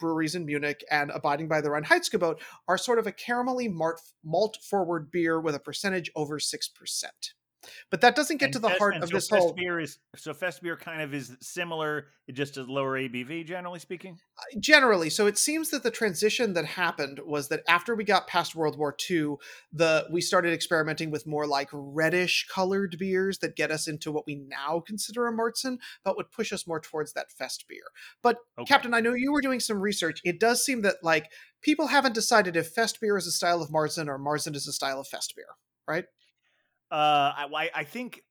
breweries 0.00 0.34
in 0.34 0.46
Munich 0.46 0.84
and 0.90 1.10
abiding 1.10 1.48
by 1.48 1.60
the 1.60 1.68
Reinheitsgebot, 1.68 2.40
are 2.66 2.78
sort 2.78 2.98
of 2.98 3.06
a 3.06 3.12
caramelly 3.12 3.72
malt 4.24 4.58
forward 4.62 5.10
beer 5.10 5.40
with 5.40 5.54
a 5.54 5.60
percentage 5.60 6.10
over 6.16 6.38
6%. 6.38 7.04
But 7.90 8.00
that 8.02 8.16
doesn't 8.16 8.38
get 8.38 8.46
And 8.46 8.52
to 8.54 8.58
the 8.58 8.68
Fest- 8.68 8.78
heart 8.78 8.94
of 8.96 9.08
so 9.08 9.16
this 9.16 9.28
Fest 9.28 9.42
whole 9.42 9.52
beer 9.54 9.80
is 9.80 9.98
so 10.16 10.34
Fest 10.34 10.62
beer 10.62 10.76
kind 10.76 11.02
of 11.02 11.14
is 11.14 11.36
similar, 11.40 12.08
it 12.26 12.32
just 12.32 12.56
is 12.56 12.68
lower 12.68 12.98
ABV, 12.98 13.44
generally 13.46 13.78
speaking. 13.78 14.18
Uh, 14.38 14.58
generally 14.60 15.10
so 15.10 15.26
it 15.26 15.36
seems 15.36 15.70
that 15.70 15.82
the 15.82 15.90
transition 15.90 16.52
that 16.54 16.64
happened 16.64 17.20
was 17.26 17.48
that 17.48 17.62
after 17.68 17.94
we 17.94 18.04
got 18.04 18.26
past 18.28 18.54
world 18.54 18.78
war 18.78 18.94
ii 19.10 19.34
the 19.72 20.06
we 20.12 20.20
started 20.20 20.52
experimenting 20.52 21.10
with 21.10 21.26
more 21.26 21.46
like 21.46 21.68
reddish 21.72 22.46
colored 22.52 22.96
beers 22.98 23.38
that 23.38 23.56
get 23.56 23.70
us 23.72 23.88
into 23.88 24.12
what 24.12 24.24
we 24.26 24.34
now 24.36 24.80
consider 24.86 25.26
a 25.26 25.32
marzen 25.32 25.78
but 26.04 26.16
would 26.16 26.30
push 26.30 26.52
us 26.52 26.66
more 26.68 26.78
towards 26.80 27.12
that 27.14 27.32
fest 27.32 27.64
beer 27.68 27.82
but 28.22 28.36
Okay. 28.58 28.68
captain 28.68 28.94
i 28.94 29.00
know 29.00 29.12
you 29.14 29.32
were 29.32 29.40
doing 29.42 29.58
some 29.60 29.80
research 29.80 30.20
it 30.24 30.38
does 30.38 30.64
seem 30.64 30.82
that 30.82 30.96
like 31.02 31.30
people 31.60 31.88
haven't 31.88 32.14
decided 32.14 32.56
if 32.56 32.68
fest 32.68 33.00
beer 33.00 33.16
is 33.16 33.26
a 33.26 33.32
style 33.32 33.60
of 33.60 33.70
marzen 33.70 34.06
or 34.06 34.18
marzen 34.18 34.54
is 34.54 34.68
a 34.68 34.72
style 34.72 35.00
of 35.00 35.08
fest 35.08 35.34
beer 35.34 35.46
right 35.88 36.04
Uh, 36.90 37.32
I, 37.36 37.70
I- 37.74 37.84
think 37.84 38.22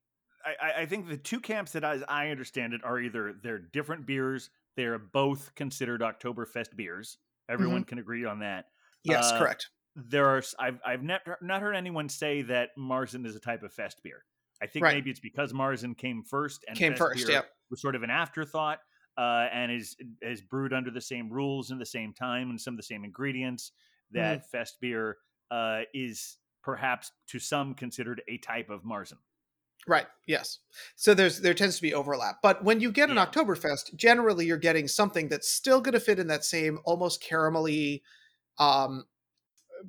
I- 0.45 0.82
I, 0.82 0.86
think 0.86 1.08
the 1.10 1.18
two 1.18 1.39
camps 1.39 1.74
that 1.74 1.84
as 1.84 2.03
I 2.08 2.30
understand 2.30 2.74
it 2.74 2.82
are 2.84 2.99
either 2.99 3.34
they're 3.43 3.60
different 3.60 4.05
beers. 4.05 4.49
They're 4.76 4.97
both 4.99 5.53
considered 5.55 6.01
Oktoberfest 6.01 6.76
beers. 6.76 7.18
Everyone 7.49 7.84
can 7.84 7.97
agree 7.99 8.26
on 8.26 8.39
that. 8.39 8.66
yes 9.03 9.32
Uh, 9.32 9.39
correct 9.39 9.70
There 9.95 10.26
are 10.28 10.41
I've 10.60 10.80
I've 10.86 11.03
not 11.03 11.22
not 11.41 11.62
heard 11.62 11.76
anyone 11.76 12.08
say 12.10 12.41
that 12.43 12.70
Marzen 12.78 13.26
is 13.26 13.36
a 13.36 13.39
type 13.39 13.64
of 13.64 13.74
fest 13.74 14.01
beer. 14.03 14.24
I 14.62 14.68
think 14.68 14.84
Right. 14.86 14.95
maybe 14.95 15.10
it's 15.12 15.20
because 15.20 15.53
Marzen 15.53 15.95
came 15.97 16.24
first 16.24 16.64
and 16.68 16.78
Came 16.78 16.93
Fest 16.93 16.99
first, 17.01 17.30
yep. 17.30 17.49
was 17.70 17.82
sort 17.82 17.95
of 17.95 18.03
an 18.03 18.10
afterthought 18.10 18.80
uh, 19.18 19.47
and 19.51 19.72
is 19.72 19.95
is 20.22 20.41
brewed 20.41 20.74
under 20.74 20.91
the 20.91 21.01
same 21.01 21.30
rules 21.32 21.72
and 21.72 21.80
the 21.82 21.86
same 21.86 22.14
time 22.14 22.49
and 22.51 22.60
some 22.62 22.74
of 22.74 22.78
the 22.78 22.84
same 22.84 23.03
ingredients 23.03 23.72
that 24.12 24.39
Mm. 24.43 24.45
Fest 24.51 24.78
beer 24.80 25.18
uh, 25.51 25.82
is 25.93 26.38
perhaps 26.68 27.13
to 27.26 27.39
some 27.39 27.74
considered 27.74 28.22
a 28.28 28.38
type 28.39 28.70
of 28.70 28.84
Marzen. 28.84 29.20
Right. 29.88 30.05
Yes. 30.26 30.59
So 30.97 31.13
there's 31.13 31.39
there 31.39 31.53
tends 31.53 31.78
to 31.78 31.82
be 31.82 31.93
overlap, 31.93 32.39
but 32.43 32.61
when 32.61 32.82
you 32.82 32.91
get 32.91 33.09
an 33.09 33.15
Yeah. 33.15 33.26
Oktoberfest, 33.26 33.95
generally 33.95 34.45
you're 34.45 34.57
getting 34.57 34.86
something 34.89 35.30
that's 35.30 35.49
still 35.49 35.80
going 35.80 35.93
to 35.93 35.99
fit 36.01 36.20
in 36.20 36.28
that 36.28 36.43
same 36.43 36.80
almost 36.84 37.24
caramelly, 37.24 38.01
um, 38.57 39.05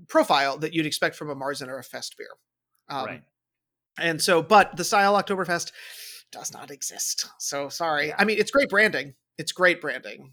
profile 0.07 0.57
that 0.59 0.73
you'd 0.73 0.87
expect 0.87 1.17
from 1.17 1.31
a 1.31 1.35
Marzen 1.35 1.67
or 1.67 1.79
a 1.81 1.83
Fest 1.83 2.17
beer. 2.17 2.31
Um, 2.89 3.07
right. 3.07 3.23
And 3.99 4.23
so, 4.23 4.41
but 4.41 4.77
the 4.77 4.85
style 4.85 5.21
Oktoberfest 5.21 5.73
does 6.31 6.53
not 6.53 6.71
exist. 6.71 7.27
So 7.41 7.69
sorry. 7.69 8.09
Yeah. 8.09 8.17
I 8.21 8.25
mean, 8.25 8.39
it's 8.39 8.53
great 8.53 8.69
branding. 8.69 9.15
It's 9.37 9.51
great 9.51 9.81
branding. 9.81 10.33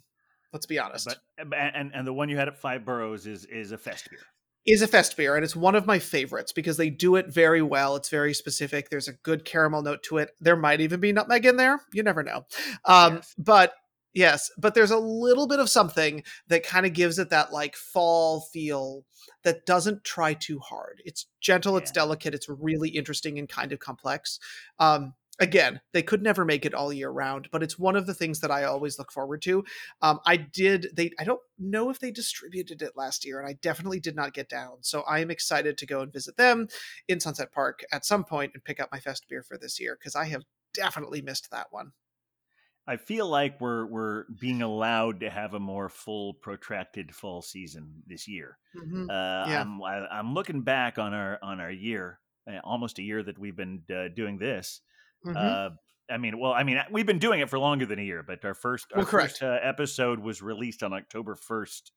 Let's 0.53 0.67
be 0.67 0.77
honest. 0.77 1.07
But 1.37 1.57
and 1.57 1.89
and 1.91 2.05
the 2.05 2.13
one 2.13 2.29
you 2.29 2.37
had 2.37 2.47
at 2.47 2.59
Five 2.59 2.85
Boroughs 2.85 3.25
is 3.25 3.45
is 3.45 3.71
a 3.71 3.79
fest 3.79 4.11
beer. 4.11 4.19
Is 4.65 4.81
a 4.81 4.87
fest 4.87 5.15
beer 5.15 5.35
and 5.35 5.43
it's 5.43 5.55
one 5.55 5.75
of 5.75 5.85
my 5.85 5.99
favorites 5.99 6.51
because 6.51 6.77
they 6.77 6.89
do 6.89 7.15
it 7.15 7.27
very 7.27 7.61
well. 7.61 7.95
It's 7.95 8.09
very 8.09 8.33
specific. 8.33 8.89
There's 8.89 9.07
a 9.07 9.13
good 9.13 9.45
caramel 9.45 9.83
note 9.83 10.03
to 10.03 10.17
it. 10.17 10.31
There 10.39 10.55
might 10.55 10.81
even 10.81 10.99
be 10.99 11.11
nutmeg 11.11 11.45
in 11.45 11.57
there. 11.57 11.81
You 11.93 12.03
never 12.03 12.23
know. 12.23 12.45
Um 12.85 13.15
Yes. 13.15 13.35
but 13.37 13.73
yes 14.13 14.49
but 14.57 14.73
there's 14.73 14.91
a 14.91 14.97
little 14.97 15.47
bit 15.47 15.59
of 15.59 15.69
something 15.69 16.23
that 16.47 16.65
kind 16.65 16.85
of 16.85 16.93
gives 16.93 17.19
it 17.19 17.29
that 17.29 17.51
like 17.51 17.75
fall 17.75 18.41
feel 18.53 19.03
that 19.43 19.65
doesn't 19.65 20.03
try 20.03 20.33
too 20.33 20.59
hard. 20.59 21.01
It's 21.05 21.27
gentle 21.41 21.77
it's 21.77 21.91
delicate 21.91 22.33
it's 22.33 22.49
really 22.49 22.89
interesting 22.89 23.37
and 23.39 23.47
kind 23.49 23.71
of 23.71 23.79
complex. 23.79 24.39
Um 24.79 25.13
again 25.39 25.81
they 25.93 26.01
could 26.01 26.21
never 26.21 26.45
make 26.45 26.65
it 26.65 26.73
all 26.73 26.93
year 26.93 27.09
round 27.09 27.49
but 27.51 27.61
it's 27.61 27.77
one 27.77 27.95
of 27.95 28.05
the 28.05 28.13
things 28.13 28.39
that 28.39 28.51
i 28.51 28.63
always 28.63 28.97
look 28.97 29.11
forward 29.11 29.41
to 29.41 29.63
um, 30.01 30.19
I 30.25 30.37
did. 30.37 30.87
They. 30.95 31.11
I 31.19 31.23
don't 31.23 31.41
know 31.57 31.89
if 31.89 31.99
they 31.99 32.11
distributed 32.11 32.81
it 32.81 32.93
last 32.95 33.25
year, 33.25 33.39
and 33.39 33.47
I 33.47 33.53
definitely 33.61 33.99
did 33.99 34.15
not 34.15 34.33
get 34.33 34.49
down. 34.49 34.77
So 34.81 35.01
I 35.01 35.19
am 35.19 35.31
excited 35.31 35.77
to 35.77 35.85
go 35.85 36.01
and 36.01 36.11
visit 36.13 36.37
them 36.37 36.67
in 37.07 37.19
Sunset 37.19 37.51
Park 37.51 37.83
at 37.91 38.05
some 38.05 38.23
point 38.23 38.51
and 38.53 38.63
pick 38.63 38.79
up 38.79 38.89
my 38.91 38.99
fest 38.99 39.25
beer 39.29 39.43
for 39.43 39.57
this 39.57 39.79
year 39.79 39.97
because 39.99 40.15
I 40.15 40.25
have 40.25 40.43
definitely 40.73 41.21
missed 41.21 41.49
that 41.51 41.67
one. 41.71 41.91
I 42.87 42.97
feel 42.97 43.27
like 43.27 43.59
we're 43.59 43.85
we're 43.87 44.25
being 44.39 44.61
allowed 44.61 45.21
to 45.21 45.29
have 45.29 45.53
a 45.53 45.59
more 45.59 45.89
full, 45.89 46.35
protracted 46.35 47.15
fall 47.15 47.41
season 47.41 48.03
this 48.05 48.27
year. 48.27 48.57
Mhm. 48.75 49.09
Uh, 49.09 49.49
Yeah. 49.49 49.61
I'm 49.61 49.81
I, 49.81 50.07
I'm 50.07 50.33
looking 50.33 50.61
back 50.61 50.99
on 50.99 51.13
our 51.13 51.39
on 51.41 51.59
our 51.59 51.71
year, 51.71 52.19
uh, 52.47 52.59
almost 52.63 52.99
a 52.99 53.03
year 53.03 53.23
that 53.23 53.39
we've 53.39 53.55
been 53.55 53.83
uh, 53.89 54.09
doing 54.09 54.37
this. 54.37 54.81
Mhm. 55.25 55.35
Uh, 55.35 55.69
I 56.09 56.17
mean, 56.17 56.39
well, 56.39 56.53
I 56.53 56.63
mean, 56.63 56.79
we've 56.91 57.05
been 57.05 57.19
doing 57.19 57.39
it 57.39 57.49
for 57.49 57.57
longer 57.57 57.85
than 57.85 57.97
a 57.99 58.03
year, 58.03 58.21
but 58.21 58.45
our 58.45 58.53
first 58.53 58.91
our 58.93 58.99
Well, 58.99 59.07
first 59.07 59.41
uh, 59.41 59.57
episode 59.61 60.19
was 60.19 60.41
released 60.41 60.83
on 60.83 60.93
October 60.93 61.35
first 61.35 61.91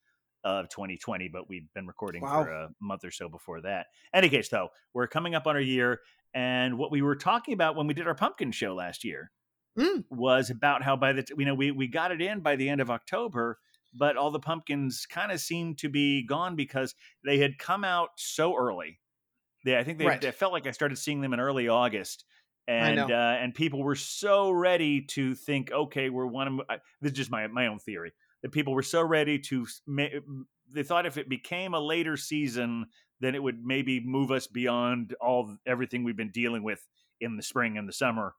of 0.44 0.68
2020, 0.70 1.28
but 1.28 1.48
we've 1.48 1.70
been 1.74 1.86
recording 1.86 2.22
Wow. 2.22 2.44
for 2.44 2.50
a 2.50 2.68
month 2.80 3.04
or 3.04 3.10
so 3.10 3.28
before 3.28 3.60
that. 3.62 3.88
Any 4.14 4.28
case, 4.30 4.48
though, 4.48 4.70
we're 4.94 5.08
coming 5.08 5.34
up 5.34 5.46
on 5.46 5.56
our 5.56 5.60
year, 5.62 6.00
and 6.32 6.78
what 6.78 6.90
we 6.90 7.02
were 7.02 7.16
talking 7.16 7.52
about 7.54 7.76
when 7.76 7.86
we 7.86 7.94
did 7.94 8.06
our 8.06 8.14
pumpkin 8.14 8.50
show 8.52 8.74
last 8.74 9.04
year 9.04 9.30
Mm. 9.78 10.04
was 10.10 10.48
about 10.50 10.82
how 10.82 10.96
by 10.96 11.12
the 11.12 11.22
t- 11.22 11.34
you 11.38 11.44
know 11.44 11.54
we 11.54 11.70
we 11.70 11.86
got 11.86 12.10
it 12.12 12.22
in 12.22 12.40
by 12.40 12.56
the 12.56 12.68
end 12.68 12.80
of 12.80 12.90
October, 12.90 13.60
but 13.92 14.16
all 14.16 14.30
the 14.30 14.40
pumpkins 14.40 15.06
kind 15.06 15.30
of 15.32 15.40
seemed 15.40 15.78
to 15.78 15.88
be 15.90 16.24
gone 16.26 16.56
because 16.56 16.94
they 17.24 17.38
had 17.38 17.58
come 17.58 17.84
out 17.84 18.10
so 18.16 18.56
early. 18.56 19.00
They, 19.64 19.76
I 19.78 19.84
think 19.84 19.98
they, 19.98 20.06
Right. 20.06 20.20
they 20.20 20.30
felt 20.32 20.52
like 20.52 20.66
I 20.66 20.70
started 20.72 20.96
seeing 20.96 21.20
them 21.20 21.32
in 21.34 21.40
early 21.40 21.68
August, 21.68 22.24
and 22.68 23.10
uh, 23.10 23.14
and 23.40 23.54
people 23.54 23.82
were 23.82 23.96
so 23.96 24.50
ready 24.50 25.02
to 25.06 25.34
think, 25.34 25.72
okay, 25.72 26.10
we're 26.10 26.26
one. 26.26 26.48
Of, 26.48 26.66
I, 26.70 26.76
this 27.00 27.12
is 27.12 27.16
just 27.18 27.30
my 27.30 27.46
my 27.48 27.66
own 27.66 27.78
theory 27.80 28.12
that 28.42 28.52
people 28.52 28.74
were 28.74 28.84
so 28.84 29.02
ready 29.02 29.38
to. 29.40 29.66
They 30.70 30.82
thought 30.82 31.06
if 31.06 31.16
it 31.16 31.28
became 31.30 31.74
a 31.74 31.80
later 31.80 32.16
season, 32.16 32.86
then 33.20 33.34
it 33.34 33.42
would 33.42 33.64
maybe 33.64 34.00
move 34.00 34.30
us 34.30 34.46
beyond 34.46 35.14
all 35.20 35.56
everything 35.66 36.04
we've 36.04 36.16
been 36.16 36.30
dealing 36.30 36.62
with 36.62 36.86
in 37.20 37.36
the 37.36 37.42
spring 37.42 37.78
and 37.78 37.88
the 37.88 37.92
summer. 37.92 38.34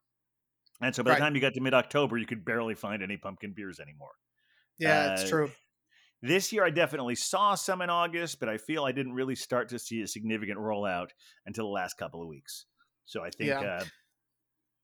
And 0.82 0.96
so 0.96 1.04
by 1.04 1.14
Right. 1.14 1.18
the 1.18 1.22
time 1.22 1.36
you 1.36 1.42
got 1.42 1.56
to 1.56 1.62
mid 1.62 1.74
October, 1.74 2.18
you 2.18 2.26
could 2.28 2.46
barely 2.46 2.76
find 2.76 3.04
any 3.04 3.18
pumpkin 3.18 3.54
beers 3.54 3.80
anymore. 3.80 4.14
Yeah, 4.78 5.08
it's 5.08 5.24
Uh, 5.24 5.30
true. 5.30 5.52
This 6.22 6.52
year, 6.52 6.66
I 6.66 6.70
definitely 6.70 7.16
saw 7.16 7.56
some 7.56 7.82
in 7.82 7.90
August, 7.90 8.40
but 8.40 8.50
I 8.50 8.58
feel 8.58 8.84
I 8.86 8.92
didn't 8.92 9.14
really 9.14 9.36
start 9.36 9.70
to 9.70 9.80
see 9.80 10.02
a 10.02 10.08
significant 10.08 10.60
rollout 10.60 11.12
until 11.46 11.66
the 11.66 11.72
last 11.72 11.96
couple 11.96 12.22
of 12.22 12.28
weeks. 12.28 12.66
So 13.06 13.24
I 13.24 13.32
think 13.32 13.62
Yeah. 13.62 13.62
uh, 13.62 13.86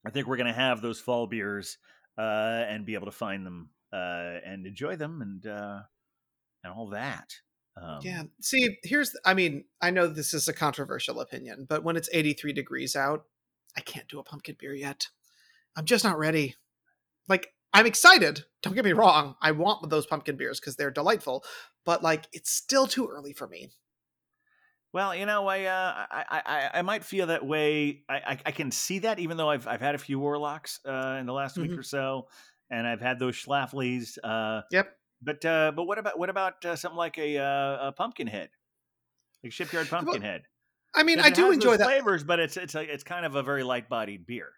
I 0.06 0.12
think 0.12 0.28
we're 0.28 0.38
going 0.38 0.48
to 0.48 0.54
have 0.54 0.82
those 0.82 1.00
fall 1.00 1.28
beers 1.28 1.78
uh, 2.18 2.66
and 2.68 2.86
be 2.86 2.94
able 2.94 3.08
to 3.08 3.12
find 3.12 3.46
them 3.46 3.70
uh, 3.92 4.40
and 4.46 4.66
enjoy 4.66 4.96
them 4.96 5.22
and 5.22 5.46
uh, 5.46 5.80
and 6.64 6.74
all 6.74 6.90
that. 6.90 7.34
Um, 7.82 8.00
yeah. 8.04 8.24
See, 8.42 8.78
here's. 8.84 9.16
I 9.26 9.34
mean, 9.34 9.66
I 9.82 9.92
know 9.92 10.08
this 10.08 10.34
is 10.34 10.48
a 10.48 10.54
controversial 10.54 11.20
opinion, 11.20 11.66
but 11.68 11.84
when 11.84 11.98
it's 11.98 12.10
83 12.14 12.54
degrees 12.54 12.96
out, 12.96 13.26
I 13.76 13.82
can't 13.82 14.08
do 14.08 14.20
a 14.20 14.24
pumpkin 14.24 14.56
beer 14.60 14.74
yet. 14.74 15.08
I'm 15.76 15.86
just 15.86 16.06
not 16.06 16.18
ready. 16.18 16.56
Like, 17.28 17.54
I'm 17.74 17.86
excited. 17.86 18.46
Don't 18.62 18.76
get 18.76 18.86
me 18.86 18.94
wrong. 18.94 19.36
I 19.42 19.52
want 19.52 19.90
those 19.90 20.06
pumpkin 20.06 20.38
beers 20.38 20.60
because 20.60 20.78
they're 20.78 20.92
delightful, 20.92 21.44
but 21.86 22.02
like, 22.02 22.28
it's 22.32 22.50
still 22.50 22.88
too 22.88 23.10
early 23.12 23.34
for 23.34 23.48
me. 23.48 23.72
Well, 24.96 25.14
you 25.14 25.26
know, 25.26 25.46
I, 25.48 25.66
uh, 25.66 26.06
I, 26.10 26.42
I, 26.46 26.70
I- 26.76 26.82
might 26.82 27.04
feel 27.04 27.28
that 27.28 27.46
way. 27.46 28.06
I, 28.08 28.16
I, 28.16 28.40
I 28.46 28.52
can 28.54 28.72
see 28.72 29.00
that, 29.00 29.20
even 29.20 29.36
though 29.36 29.50
I've, 29.50 29.68
I've 29.68 29.82
had 29.82 29.94
a 29.94 29.98
few 29.98 30.18
warlocks 30.20 30.80
uh, 30.86 31.18
in 31.20 31.26
the 31.26 31.34
last 31.34 31.58
week 31.58 31.72
Mhm. 31.72 31.78
or 31.78 31.84
so, 31.84 32.30
and 32.70 32.88
I've 32.88 33.02
had 33.02 33.20
those 33.20 33.36
schlaflies. 33.36 34.18
Uh, 34.24 34.62
Yep. 34.72 34.98
but, 35.22 35.44
uh, 35.44 35.74
but 35.76 35.84
what 35.84 35.98
about, 35.98 36.18
what 36.18 36.30
about 36.30 36.64
uh, 36.64 36.78
something 36.78 36.96
like 36.96 37.18
a, 37.18 37.38
uh, 37.38 37.88
a 37.90 37.92
pumpkin 37.92 38.28
head, 38.28 38.52
like 39.44 39.52
shipyard 39.52 39.90
pumpkin 39.90 40.22
head? 40.22 40.44
I 40.96 41.04
mean, 41.04 41.20
I 41.20 41.30
do 41.30 41.52
enjoy 41.52 41.76
that. 41.76 41.88
flavors, 41.88 42.24
but 42.24 42.40
it's, 42.40 42.56
it's, 42.56 42.74
like 42.74 42.88
it's 42.88 43.04
kind 43.04 43.26
of 43.26 43.36
a 43.36 43.44
very 43.44 43.64
light 43.64 43.90
bodied 43.90 44.26
beer. 44.26 44.54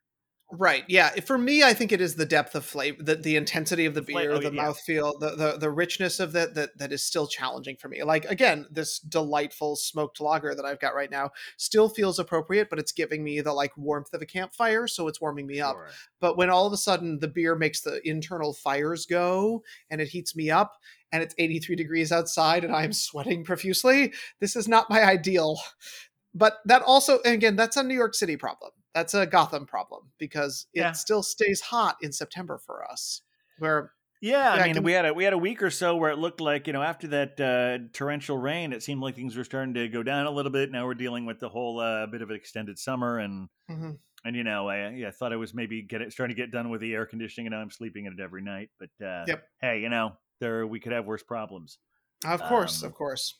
Right. 0.49 0.85
Yeah. 0.87 1.09
For 1.25 1.37
me, 1.37 1.61
I 1.61 1.73
think 1.73 1.91
it 1.91 1.99
is 1.99 2.15
the 2.15 2.25
depth 2.25 2.55
of 2.55 2.63
flavor, 2.63 3.03
the, 3.03 3.15
the 3.15 3.35
intensity 3.35 3.85
of 3.85 3.93
the 3.93 3.99
The 3.99 4.13
beer, 4.13 4.31
oh, 4.31 4.39
the 4.39 4.53
yeah. 4.53 4.63
mouthfeel, 4.63 5.19
the, 5.19 5.35
the 5.35 5.57
the 5.57 5.69
richness 5.69 6.21
of 6.21 6.31
that 6.33 6.55
that 6.55 6.77
that 6.77 6.93
is 6.93 7.03
still 7.03 7.27
challenging 7.27 7.75
for 7.75 7.89
me. 7.89 8.01
Like 8.03 8.23
again, 8.25 8.65
this 8.71 8.99
delightful 8.99 9.75
smoked 9.75 10.21
lager 10.21 10.55
that 10.55 10.63
I've 10.63 10.79
got 10.79 10.95
right 10.95 11.11
now 11.11 11.31
still 11.57 11.89
feels 11.89 12.17
appropriate, 12.17 12.69
but 12.69 12.79
it's 12.79 12.93
giving 12.93 13.25
me 13.25 13.41
the 13.41 13.51
like 13.51 13.75
warmth 13.75 14.13
of 14.13 14.21
a 14.21 14.25
campfire, 14.25 14.87
so 14.87 15.09
it's 15.09 15.19
warming 15.19 15.47
me 15.47 15.59
up. 15.59 15.75
Sure. 15.75 15.89
But 16.21 16.37
when 16.37 16.49
all 16.49 16.65
of 16.65 16.71
a 16.71 16.77
sudden 16.77 17.19
the 17.19 17.27
beer 17.27 17.55
makes 17.55 17.81
the 17.81 17.99
internal 18.07 18.53
fires 18.53 19.05
go 19.05 19.63
and 19.89 19.99
it 19.99 20.07
heats 20.07 20.33
me 20.33 20.49
up 20.49 20.77
and 21.11 21.21
it's 21.21 21.35
83 21.37 21.75
degrees 21.75 22.13
outside 22.13 22.63
and 22.63 22.73
I'm 22.73 22.93
sweating 22.93 23.43
profusely, 23.43 24.13
this 24.39 24.55
is 24.55 24.69
not 24.69 24.89
my 24.89 25.03
ideal. 25.03 25.59
But 26.33 26.59
that 26.65 26.83
also, 26.83 27.19
and 27.25 27.33
again, 27.33 27.55
that's 27.55 27.75
a 27.77 27.83
New 27.83 27.95
York 27.95 28.13
City 28.13 28.37
problem. 28.37 28.71
That's 28.97 29.13
a 29.13 29.27
Gotham 29.27 29.67
problem 29.67 30.11
because 30.17 30.65
it 30.73 30.79
Yeah. 30.79 30.91
still 30.93 31.21
stays 31.21 31.61
hot 31.61 31.97
in 32.01 32.11
September 32.11 32.57
for 32.57 32.83
us. 32.89 33.21
Where 33.59 33.93
Yeah, 34.21 34.53
I 34.53 34.63
mean, 34.65 34.73
can- 34.73 34.83
we 34.83 34.91
had 34.93 35.05
a 35.05 35.13
we 35.13 35.23
had 35.23 35.33
a 35.33 35.37
week 35.37 35.61
or 35.61 35.69
so 35.69 35.95
where 35.95 36.09
it 36.09 36.17
looked 36.17 36.41
like 36.41 36.65
you 36.65 36.73
know 36.73 36.81
after 36.81 37.07
that 37.09 37.39
uh, 37.39 37.89
torrential 37.93 38.39
rain, 38.39 38.73
it 38.73 38.81
seemed 38.81 38.99
like 39.01 39.15
things 39.15 39.35
were 39.37 39.43
starting 39.43 39.75
to 39.75 39.87
go 39.87 40.01
down 40.01 40.25
a 40.25 40.31
little 40.31 40.51
bit. 40.51 40.71
Now 40.71 40.87
we're 40.87 40.95
dealing 40.95 41.27
with 41.27 41.39
the 41.39 41.47
whole 41.49 41.79
uh, 41.79 42.07
bit 42.07 42.23
of 42.23 42.31
an 42.31 42.35
extended 42.35 42.79
summer, 42.79 43.19
and 43.19 43.49
Mhm. 43.69 43.99
and 44.25 44.35
you 44.35 44.43
know, 44.43 44.67
I 44.67 44.89
yeah, 44.89 45.09
I 45.09 45.11
thought 45.11 45.31
I 45.31 45.35
was 45.35 45.53
maybe 45.53 45.83
get 45.83 46.01
it, 46.01 46.11
starting 46.11 46.35
to 46.35 46.41
get 46.41 46.49
done 46.49 46.71
with 46.71 46.81
the 46.81 46.95
air 46.95 47.05
conditioning, 47.05 47.45
and 47.45 47.53
now 47.53 47.61
I'm 47.61 47.69
sleeping 47.69 48.05
in 48.05 48.13
it 48.13 48.19
every 48.19 48.41
night. 48.41 48.71
But 48.79 48.89
uh, 49.05 49.25
Yep. 49.27 49.47
hey, 49.61 49.81
you 49.81 49.89
know, 49.89 50.17
there 50.39 50.65
we 50.65 50.79
could 50.79 50.93
have 50.93 51.05
worse 51.05 51.21
problems. 51.21 51.77
of 52.25 52.41
course, 52.41 52.81
Um, 52.81 52.87
of 52.89 52.95
course. 52.95 53.35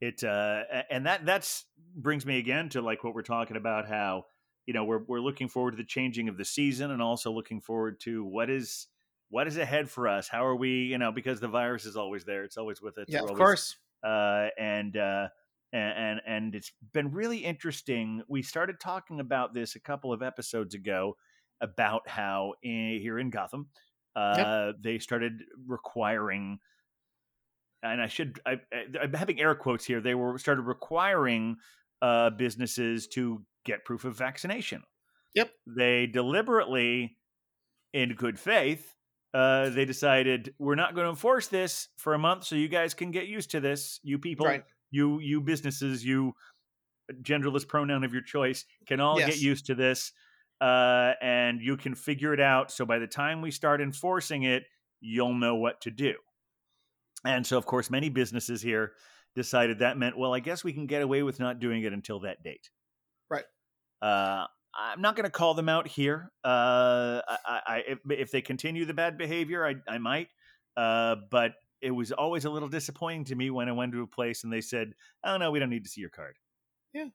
It 0.00 0.24
uh, 0.24 0.64
and 0.90 1.06
that 1.06 1.24
that's 1.24 1.64
brings 1.94 2.26
me 2.26 2.38
again 2.38 2.68
to 2.70 2.82
like 2.82 3.04
what 3.04 3.14
we're 3.14 3.22
talking 3.22 3.56
about 3.56 3.86
how 3.86 4.24
you 4.66 4.74
know 4.74 4.84
we're 4.84 5.02
we're 5.06 5.20
looking 5.20 5.48
forward 5.48 5.72
to 5.72 5.76
the 5.76 5.84
changing 5.84 6.28
of 6.28 6.36
the 6.36 6.44
season 6.44 6.90
and 6.90 7.00
also 7.02 7.30
looking 7.32 7.60
forward 7.60 8.00
to 8.00 8.24
what 8.24 8.50
is 8.50 8.86
what 9.28 9.46
is 9.46 9.56
ahead 9.56 9.88
for 9.88 10.08
us. 10.08 10.28
How 10.28 10.44
are 10.44 10.56
we 10.56 10.70
you 10.84 10.98
know 10.98 11.12
because 11.12 11.40
the 11.40 11.48
virus 11.48 11.84
is 11.84 11.96
always 11.96 12.24
there. 12.24 12.44
It's 12.44 12.56
always 12.56 12.80
with 12.82 12.98
us. 12.98 13.06
Yeah, 13.08 13.22
We're 13.22 13.30
of 13.30 13.36
course. 13.38 13.76
uh, 14.04 14.48
and 14.58 14.96
uh, 14.96 15.28
and 15.72 16.20
and 16.26 16.54
it's 16.54 16.72
been 16.92 17.12
really 17.12 17.38
interesting. 17.38 18.22
We 18.28 18.42
started 18.42 18.80
talking 18.80 19.20
about 19.20 19.54
this 19.54 19.76
a 19.76 19.80
couple 19.80 20.12
of 20.12 20.22
episodes 20.22 20.74
ago 20.74 21.16
about 21.60 22.08
how 22.08 22.54
in, 22.62 22.98
here 23.00 23.18
in 23.18 23.30
Gotham, 23.30 23.68
uh, 24.16 24.72
they 24.82 24.98
started 24.98 25.42
requiring, 25.66 26.58
and 27.82 28.00
I 28.02 28.08
should 28.08 28.40
I, 28.44 28.60
I- 28.72 28.86
I'm 29.02 29.12
having 29.12 29.40
air 29.40 29.54
quotes 29.54 29.84
here. 29.84 30.00
They 30.00 30.14
were 30.14 30.38
started 30.38 30.62
requiring 30.62 31.56
uh, 32.02 32.30
businesses 32.30 33.06
to 33.08 33.42
get 33.64 33.84
proof 33.84 34.04
of 34.04 34.16
vaccination. 34.16 34.82
Yep. 35.34 35.50
They 35.66 36.06
deliberately, 36.06 37.16
in 37.92 38.14
good 38.14 38.38
faith, 38.38 38.94
uh, 39.32 39.68
they 39.70 39.84
decided 39.84 40.54
we're 40.58 40.74
not 40.74 40.94
going 40.94 41.04
to 41.04 41.10
enforce 41.10 41.46
this 41.46 41.88
for 41.96 42.14
a 42.14 42.18
month, 42.18 42.44
so 42.44 42.56
you 42.56 42.68
guys 42.68 42.94
can 42.94 43.10
get 43.10 43.26
used 43.28 43.52
to 43.52 43.60
this. 43.60 44.00
You 44.02 44.18
people, 44.18 44.46
Right. 44.46 44.64
you 44.90 45.20
you 45.20 45.40
businesses, 45.40 46.04
you 46.04 46.32
genderless 47.22 47.66
pronoun 47.66 48.04
of 48.04 48.12
your 48.12 48.22
choice 48.22 48.64
can 48.86 49.00
all 49.00 49.16
get 49.18 49.40
used 49.40 49.66
to 49.66 49.74
this, 49.74 50.12
uh, 50.60 51.12
and 51.20 51.60
you 51.60 51.76
can 51.76 51.94
figure 51.94 52.32
it 52.34 52.40
out. 52.40 52.70
So 52.72 52.84
by 52.84 52.98
the 52.98 53.06
time 53.06 53.40
we 53.40 53.50
start 53.50 53.80
enforcing 53.80 54.42
it, 54.44 54.64
you'll 55.00 55.34
know 55.34 55.54
what 55.54 55.80
to 55.82 55.90
do. 55.90 56.14
And 57.24 57.46
so, 57.46 57.56
of 57.58 57.66
course, 57.66 57.90
many 57.90 58.08
businesses 58.08 58.62
here 58.62 58.92
decided 59.36 59.78
that 59.78 59.98
meant, 59.98 60.16
well, 60.18 60.34
I 60.34 60.40
guess 60.40 60.64
we 60.64 60.72
can 60.72 60.86
get 60.86 61.02
away 61.02 61.22
with 61.22 61.38
not 61.38 61.60
doing 61.60 61.82
it 61.82 61.92
until 61.92 62.20
that 62.20 62.42
date. 62.42 62.70
Right. 63.30 63.44
Uh, 64.02 64.46
I'm 64.74 65.00
not 65.00 65.16
going 65.16 65.24
to 65.24 65.30
call 65.30 65.54
them 65.54 65.68
out 65.68 65.88
here. 65.88 66.30
Uh, 66.44 67.20
I, 67.28 67.60
I, 67.66 67.82
if, 67.86 67.98
if 68.10 68.30
they 68.30 68.40
continue 68.40 68.84
the 68.84 68.94
bad 68.94 69.18
behavior, 69.18 69.66
I, 69.66 69.76
I 69.88 69.98
might. 69.98 70.28
Uh, 70.76 71.16
but 71.30 71.52
it 71.82 71.90
was 71.90 72.12
always 72.12 72.44
a 72.44 72.50
little 72.50 72.68
disappointing 72.68 73.24
to 73.24 73.34
me 73.34 73.50
when 73.50 73.68
I 73.68 73.72
went 73.72 73.92
to 73.92 74.02
a 74.02 74.06
place 74.06 74.44
and 74.44 74.52
they 74.52 74.60
said, 74.60 74.92
"Oh 75.24 75.36
no, 75.36 75.50
we 75.50 75.58
don't 75.58 75.70
need 75.70 75.84
to 75.84 75.90
see 75.90 76.00
your 76.00 76.10
card." 76.10 76.36
Yeah. 76.92 77.06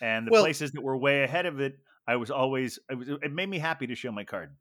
And 0.00 0.26
the 0.26 0.32
Well- 0.32 0.42
places 0.42 0.72
that 0.72 0.82
were 0.82 0.96
way 0.96 1.22
ahead 1.22 1.46
of 1.46 1.60
it, 1.60 1.78
I 2.06 2.16
was 2.16 2.30
always 2.30 2.78
it, 2.90 2.94
was, 2.94 3.08
it 3.08 3.32
made 3.32 3.48
me 3.48 3.58
happy 3.58 3.86
to 3.86 3.94
show 3.94 4.10
my 4.10 4.24
card. 4.24 4.54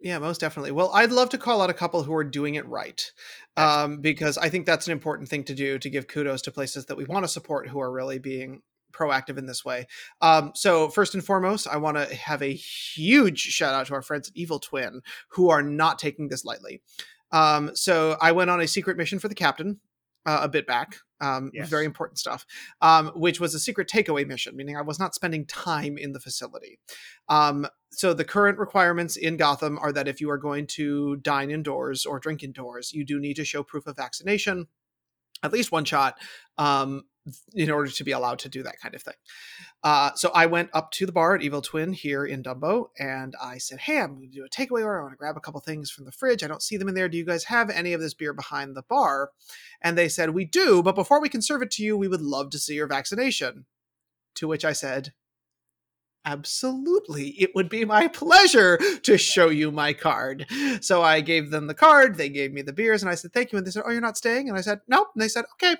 Yeah, 0.00 0.18
most 0.18 0.40
definitely. 0.40 0.70
Well, 0.70 0.92
I'd 0.94 1.10
love 1.10 1.30
to 1.30 1.38
call 1.38 1.60
out 1.60 1.70
a 1.70 1.74
couple 1.74 2.04
who 2.04 2.14
are 2.14 2.22
doing 2.22 2.54
it 2.54 2.66
right, 2.68 3.02
um, 3.56 4.00
because 4.00 4.38
I 4.38 4.48
think 4.48 4.64
that's 4.64 4.86
an 4.86 4.92
important 4.92 5.28
thing 5.28 5.42
to 5.44 5.54
do 5.54 5.78
to 5.78 5.90
give 5.90 6.06
kudos 6.06 6.42
to 6.42 6.52
places 6.52 6.86
that 6.86 6.96
we 6.96 7.04
want 7.04 7.24
to 7.24 7.28
support 7.28 7.68
who 7.68 7.80
are 7.80 7.90
really 7.90 8.20
being 8.20 8.62
proactive 8.98 9.38
in 9.38 9.46
this 9.46 9.64
way. 9.64 9.86
Um, 10.20 10.52
so, 10.54 10.88
first 10.88 11.14
and 11.14 11.24
foremost, 11.24 11.68
I 11.68 11.76
want 11.76 11.96
to 11.96 12.14
have 12.14 12.42
a 12.42 12.52
huge 12.52 13.40
shout 13.40 13.74
out 13.74 13.86
to 13.86 13.94
our 13.94 14.02
friends 14.02 14.28
at 14.28 14.36
Evil 14.36 14.58
Twin 14.58 15.02
who 15.30 15.50
are 15.50 15.62
not 15.62 15.98
taking 15.98 16.28
this 16.28 16.44
lightly. 16.44 16.82
Um, 17.30 17.70
so, 17.74 18.16
I 18.20 18.32
went 18.32 18.50
on 18.50 18.60
a 18.60 18.68
secret 18.68 18.96
mission 18.96 19.18
for 19.18 19.28
the 19.28 19.34
captain 19.34 19.80
uh, 20.26 20.40
a 20.42 20.48
bit 20.48 20.66
back. 20.66 20.96
Um, 21.20 21.50
Yes. 21.52 21.68
Very 21.68 21.84
important 21.84 22.18
stuff, 22.18 22.46
um, 22.80 23.08
which 23.08 23.40
was 23.40 23.54
a 23.54 23.58
secret 23.58 23.88
takeaway 23.88 24.26
mission, 24.26 24.54
meaning 24.56 24.76
I 24.76 24.82
was 24.82 24.98
not 24.98 25.14
spending 25.14 25.46
time 25.46 25.98
in 25.98 26.12
the 26.12 26.20
facility. 26.20 26.78
Um, 27.28 27.66
so 27.90 28.14
the 28.14 28.24
current 28.24 28.58
requirements 28.58 29.16
in 29.16 29.36
Gotham 29.36 29.78
are 29.78 29.92
that 29.92 30.06
if 30.06 30.20
you 30.20 30.30
are 30.30 30.38
going 30.38 30.66
to 30.68 31.16
dine 31.16 31.50
indoors 31.50 32.06
or 32.06 32.20
drink 32.20 32.44
indoors, 32.44 32.92
you 32.92 33.04
do 33.04 33.18
need 33.18 33.34
to 33.34 33.44
show 33.44 33.64
proof 33.64 33.86
of 33.86 33.96
vaccination, 33.96 34.68
at 35.42 35.52
least 35.52 35.72
one 35.72 35.84
shot, 35.84 36.18
um, 36.56 37.02
in 37.54 37.70
order 37.70 37.90
to 37.90 38.04
be 38.04 38.12
allowed 38.12 38.38
to 38.40 38.48
do 38.48 38.62
that 38.62 38.80
kind 38.80 38.94
of 38.94 39.02
thing. 39.02 39.14
Uh, 39.82 40.10
so 40.14 40.30
I 40.34 40.46
went 40.46 40.70
up 40.72 40.90
to 40.92 41.06
the 41.06 41.12
bar 41.12 41.34
at 41.34 41.42
Evil 41.42 41.62
Twin 41.62 41.92
here 41.92 42.24
in 42.24 42.42
Dumbo, 42.42 42.90
and 42.98 43.34
I 43.42 43.58
said, 43.58 43.80
"Hey, 43.80 43.98
I'm 43.98 44.16
going 44.16 44.30
to 44.30 44.34
do 44.34 44.44
a 44.44 44.48
takeaway 44.48 44.84
order. 44.84 45.00
I 45.00 45.02
want 45.02 45.12
to 45.12 45.18
grab 45.18 45.36
a 45.36 45.40
couple 45.40 45.60
things 45.60 45.90
from 45.90 46.04
the 46.04 46.12
fridge. 46.12 46.42
I 46.42 46.48
don't 46.48 46.62
see 46.62 46.76
them 46.76 46.88
in 46.88 46.94
there. 46.94 47.08
Do 47.08 47.18
you 47.18 47.24
guys 47.24 47.44
have 47.44 47.70
any 47.70 47.92
of 47.92 48.00
this 48.00 48.14
beer 48.14 48.32
behind 48.32 48.76
the 48.76 48.82
bar?" 48.82 49.30
And 49.82 49.96
they 49.96 50.08
said, 50.08 50.30
"We 50.30 50.44
do, 50.44 50.82
but 50.82 50.94
before 50.94 51.20
we 51.20 51.28
can 51.28 51.42
serve 51.42 51.62
it 51.62 51.70
to 51.72 51.84
you, 51.84 51.96
we 51.96 52.08
would 52.08 52.22
love 52.22 52.50
to 52.50 52.58
see 52.58 52.74
your 52.74 52.88
vaccination." 52.88 53.66
To 54.34 54.46
which 54.46 54.64
I 54.64 54.72
said, 54.72 55.14
Absolutely. 56.28 57.28
It 57.40 57.54
would 57.54 57.70
be 57.70 57.86
my 57.86 58.06
pleasure 58.08 58.78
to 59.02 59.16
show 59.16 59.48
you 59.48 59.70
my 59.70 59.94
card. 59.94 60.46
So 60.80 61.02
I 61.02 61.22
gave 61.22 61.50
them 61.50 61.66
the 61.66 61.74
card. 61.74 62.16
They 62.16 62.28
gave 62.28 62.52
me 62.52 62.60
the 62.60 62.72
beers 62.72 63.02
and 63.02 63.10
I 63.10 63.14
said, 63.14 63.32
Thank 63.32 63.50
you. 63.50 63.58
And 63.58 63.66
they 63.66 63.70
said, 63.70 63.84
Oh, 63.86 63.90
you're 63.90 64.00
not 64.00 64.18
staying? 64.18 64.48
And 64.48 64.58
I 64.58 64.60
said, 64.60 64.80
Nope. 64.86 65.08
And 65.14 65.22
they 65.22 65.28
said, 65.28 65.46
Okay. 65.54 65.76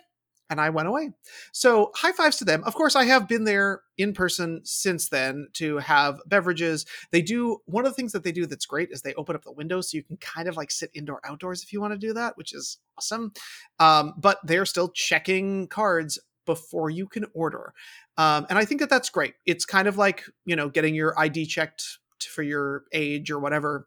And 0.51 0.61
I 0.61 0.71
went 0.71 0.89
away. 0.89 1.11
So 1.53 1.91
high 1.95 2.13
fives 2.13 2.37
to 2.39 2.45
them. 2.45 2.63
Of 2.65 2.75
course, 2.75 2.97
I 2.97 3.05
have 3.05 3.29
been 3.29 3.45
there 3.45 3.83
in 3.99 4.15
person 4.15 4.63
since 4.65 5.09
then 5.09 5.49
to 5.55 5.79
have 5.79 6.21
beverages. 6.27 6.87
They 7.11 7.21
do 7.21 7.59
one 7.67 7.85
of 7.85 7.93
the 7.93 7.97
things 7.97 8.13
that 8.13 8.25
they 8.25 8.33
do 8.33 8.47
that's 8.47 8.67
great 8.67 8.89
is 8.91 9.03
they 9.03 9.15
open 9.15 9.37
up 9.37 9.45
the 9.45 9.53
windows 9.53 9.91
so 9.91 9.97
you 9.97 10.03
can 10.03 10.17
kind 10.17 10.49
of 10.49 10.57
like 10.57 10.71
sit 10.71 10.91
indoor 10.95 11.21
outdoors 11.25 11.63
if 11.63 11.73
you 11.73 11.81
want 11.81 11.93
to 11.93 11.99
do 11.99 12.15
that, 12.15 12.37
which 12.37 12.55
is 12.55 12.79
awesome. 12.97 13.33
Um, 13.79 14.15
but 14.17 14.39
they're 14.43 14.67
still 14.67 14.89
checking 14.89 15.69
cards 15.69 16.19
before 16.47 16.89
you 16.89 17.07
can 17.07 17.27
order. 17.35 17.75
Um, 18.17 18.47
and 18.49 18.59
I 18.59 18.65
think 18.65 18.81
that 18.81 18.89
that's 18.89 19.11
great. 19.11 19.35
It's 19.45 19.67
kind 19.67 19.87
of 19.87 19.99
like, 19.99 20.25
you 20.47 20.57
know, 20.57 20.71
getting 20.71 20.95
your 20.95 21.19
ID 21.19 21.47
checked 21.47 21.99
for 22.21 22.43
your 22.43 22.85
age 22.93 23.31
or 23.31 23.39
whatever 23.39 23.87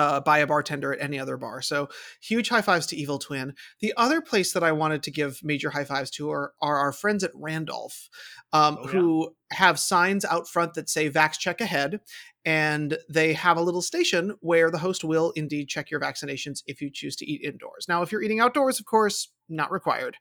uh, 0.00 0.18
by 0.20 0.38
a 0.38 0.46
bartender 0.46 0.94
at 0.94 1.02
any 1.02 1.18
other 1.18 1.36
bar. 1.36 1.60
So 1.60 1.88
huge 2.22 2.48
high 2.48 2.62
fives 2.62 2.86
to 2.86 2.96
Evil 2.96 3.18
Twin. 3.18 3.52
The 3.80 3.92
other 3.98 4.22
place 4.22 4.52
that 4.54 4.62
I 4.64 4.72
wanted 4.72 5.02
to 5.02 5.10
give 5.10 5.40
major 5.42 5.68
high 5.70 5.84
fives 5.84 6.10
to 6.12 6.30
are, 6.30 6.54
are 6.62 6.78
our 6.78 6.92
friends 6.92 7.22
at 7.22 7.32
Randolph, 7.34 8.08
um, 8.54 8.78
Oh, 8.80 8.84
yeah. 8.86 8.90
who 8.92 9.34
have 9.52 9.78
signs 9.78 10.24
out 10.24 10.48
front 10.48 10.72
that 10.74 10.88
say 10.88 11.10
Vax 11.10 11.38
check 11.38 11.60
ahead. 11.60 12.00
And 12.46 12.96
they 13.10 13.34
have 13.34 13.58
a 13.58 13.62
little 13.62 13.82
station 13.82 14.34
where 14.40 14.70
the 14.70 14.78
host 14.78 15.04
will 15.04 15.32
indeed 15.36 15.68
check 15.68 15.90
your 15.90 16.00
vaccinations 16.00 16.62
if 16.66 16.80
you 16.80 16.88
choose 16.90 17.14
to 17.16 17.26
eat 17.30 17.42
indoors. 17.42 17.84
Now, 17.86 18.00
if 18.00 18.10
you're 18.10 18.22
eating 18.22 18.40
outdoors, 18.40 18.80
of 18.80 18.86
course, 18.86 19.28
not 19.50 19.70
required. 19.70 20.16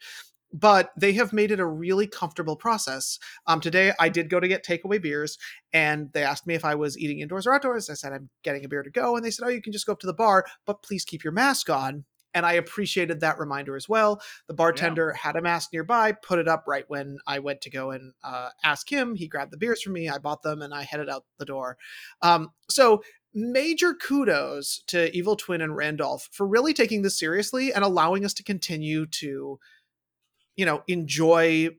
But 0.52 0.92
they 0.98 1.14
have 1.14 1.32
made 1.32 1.52
it 1.52 1.60
a 1.60 1.66
really 1.66 2.08
comfortable 2.08 2.56
process. 2.56 3.20
Um, 3.46 3.62
today, 3.62 3.94
I 4.00 4.10
did 4.10 4.30
go 4.30 4.40
to 4.40 4.48
get 4.48 4.66
takeaway 4.66 5.02
beers, 5.02 5.38
and 5.74 6.12
they 6.14 6.24
asked 6.24 6.48
me 6.48 6.56
if 6.56 6.66
I 6.66 6.76
was 6.76 6.98
eating 6.98 7.20
indoors 7.20 7.46
or 7.46 7.54
outdoors. 7.54 7.90
I 7.90 7.94
said 7.94 8.14
I'm 8.14 8.30
getting 8.44 8.66
a 8.66 8.68
beer 8.68 8.84
to 8.84 8.90
go, 8.90 9.16
and 9.16 9.24
they 9.24 9.32
said, 9.32 9.46
"Oh, 9.46 9.50
you 9.50 9.62
can 9.62 9.74
just 9.74 9.86
go 9.86 9.94
up 9.94 10.00
to 10.00 10.08
the 10.08 10.14
bar, 10.14 10.46
but 10.66 10.82
please 10.82 11.06
keep 11.06 11.24
your 11.24 11.34
mask 11.34 11.70
on." 11.70 12.06
And 12.34 12.46
I 12.46 12.54
appreciated 12.54 13.20
that 13.20 13.40
reminder 13.40 13.76
as 13.76 13.90
well. 13.90 14.22
The 14.48 14.54
bartender 14.54 15.14
had 15.14 15.36
a 15.36 15.42
mask 15.42 15.70
nearby, 15.74 16.12
put 16.12 16.40
it 16.40 16.48
up 16.48 16.66
right 16.68 16.86
when 16.88 17.18
I 17.26 17.40
went 17.40 17.62
to 17.62 17.72
go 17.72 17.92
and 17.92 18.14
uh, 18.24 18.50
ask 18.64 18.92
him. 18.92 19.16
He 19.16 19.28
grabbed 19.28 19.52
the 19.52 19.58
beers 19.58 19.82
for 19.82 19.90
me, 19.90 20.10
I 20.10 20.20
bought 20.20 20.44
them, 20.44 20.62
and 20.62 20.74
I 20.74 20.84
headed 20.84 21.10
out 21.10 21.26
the 21.40 21.46
door. 21.46 21.78
Um, 22.22 22.50
so 22.70 23.02
major 23.34 23.94
kudos 23.94 24.84
to 24.88 25.16
Evil 25.16 25.36
Twin 25.36 25.62
and 25.62 25.76
Randolph 25.76 26.30
for 26.32 26.48
really 26.48 26.74
taking 26.74 27.02
this 27.02 27.18
seriously 27.18 27.74
and 27.74 27.84
allowing 27.84 28.26
us 28.26 28.34
to 28.36 28.44
continue 28.44 29.06
to, 29.08 29.60
you 30.60 30.66
know, 30.66 30.84
enjoy 30.88 31.70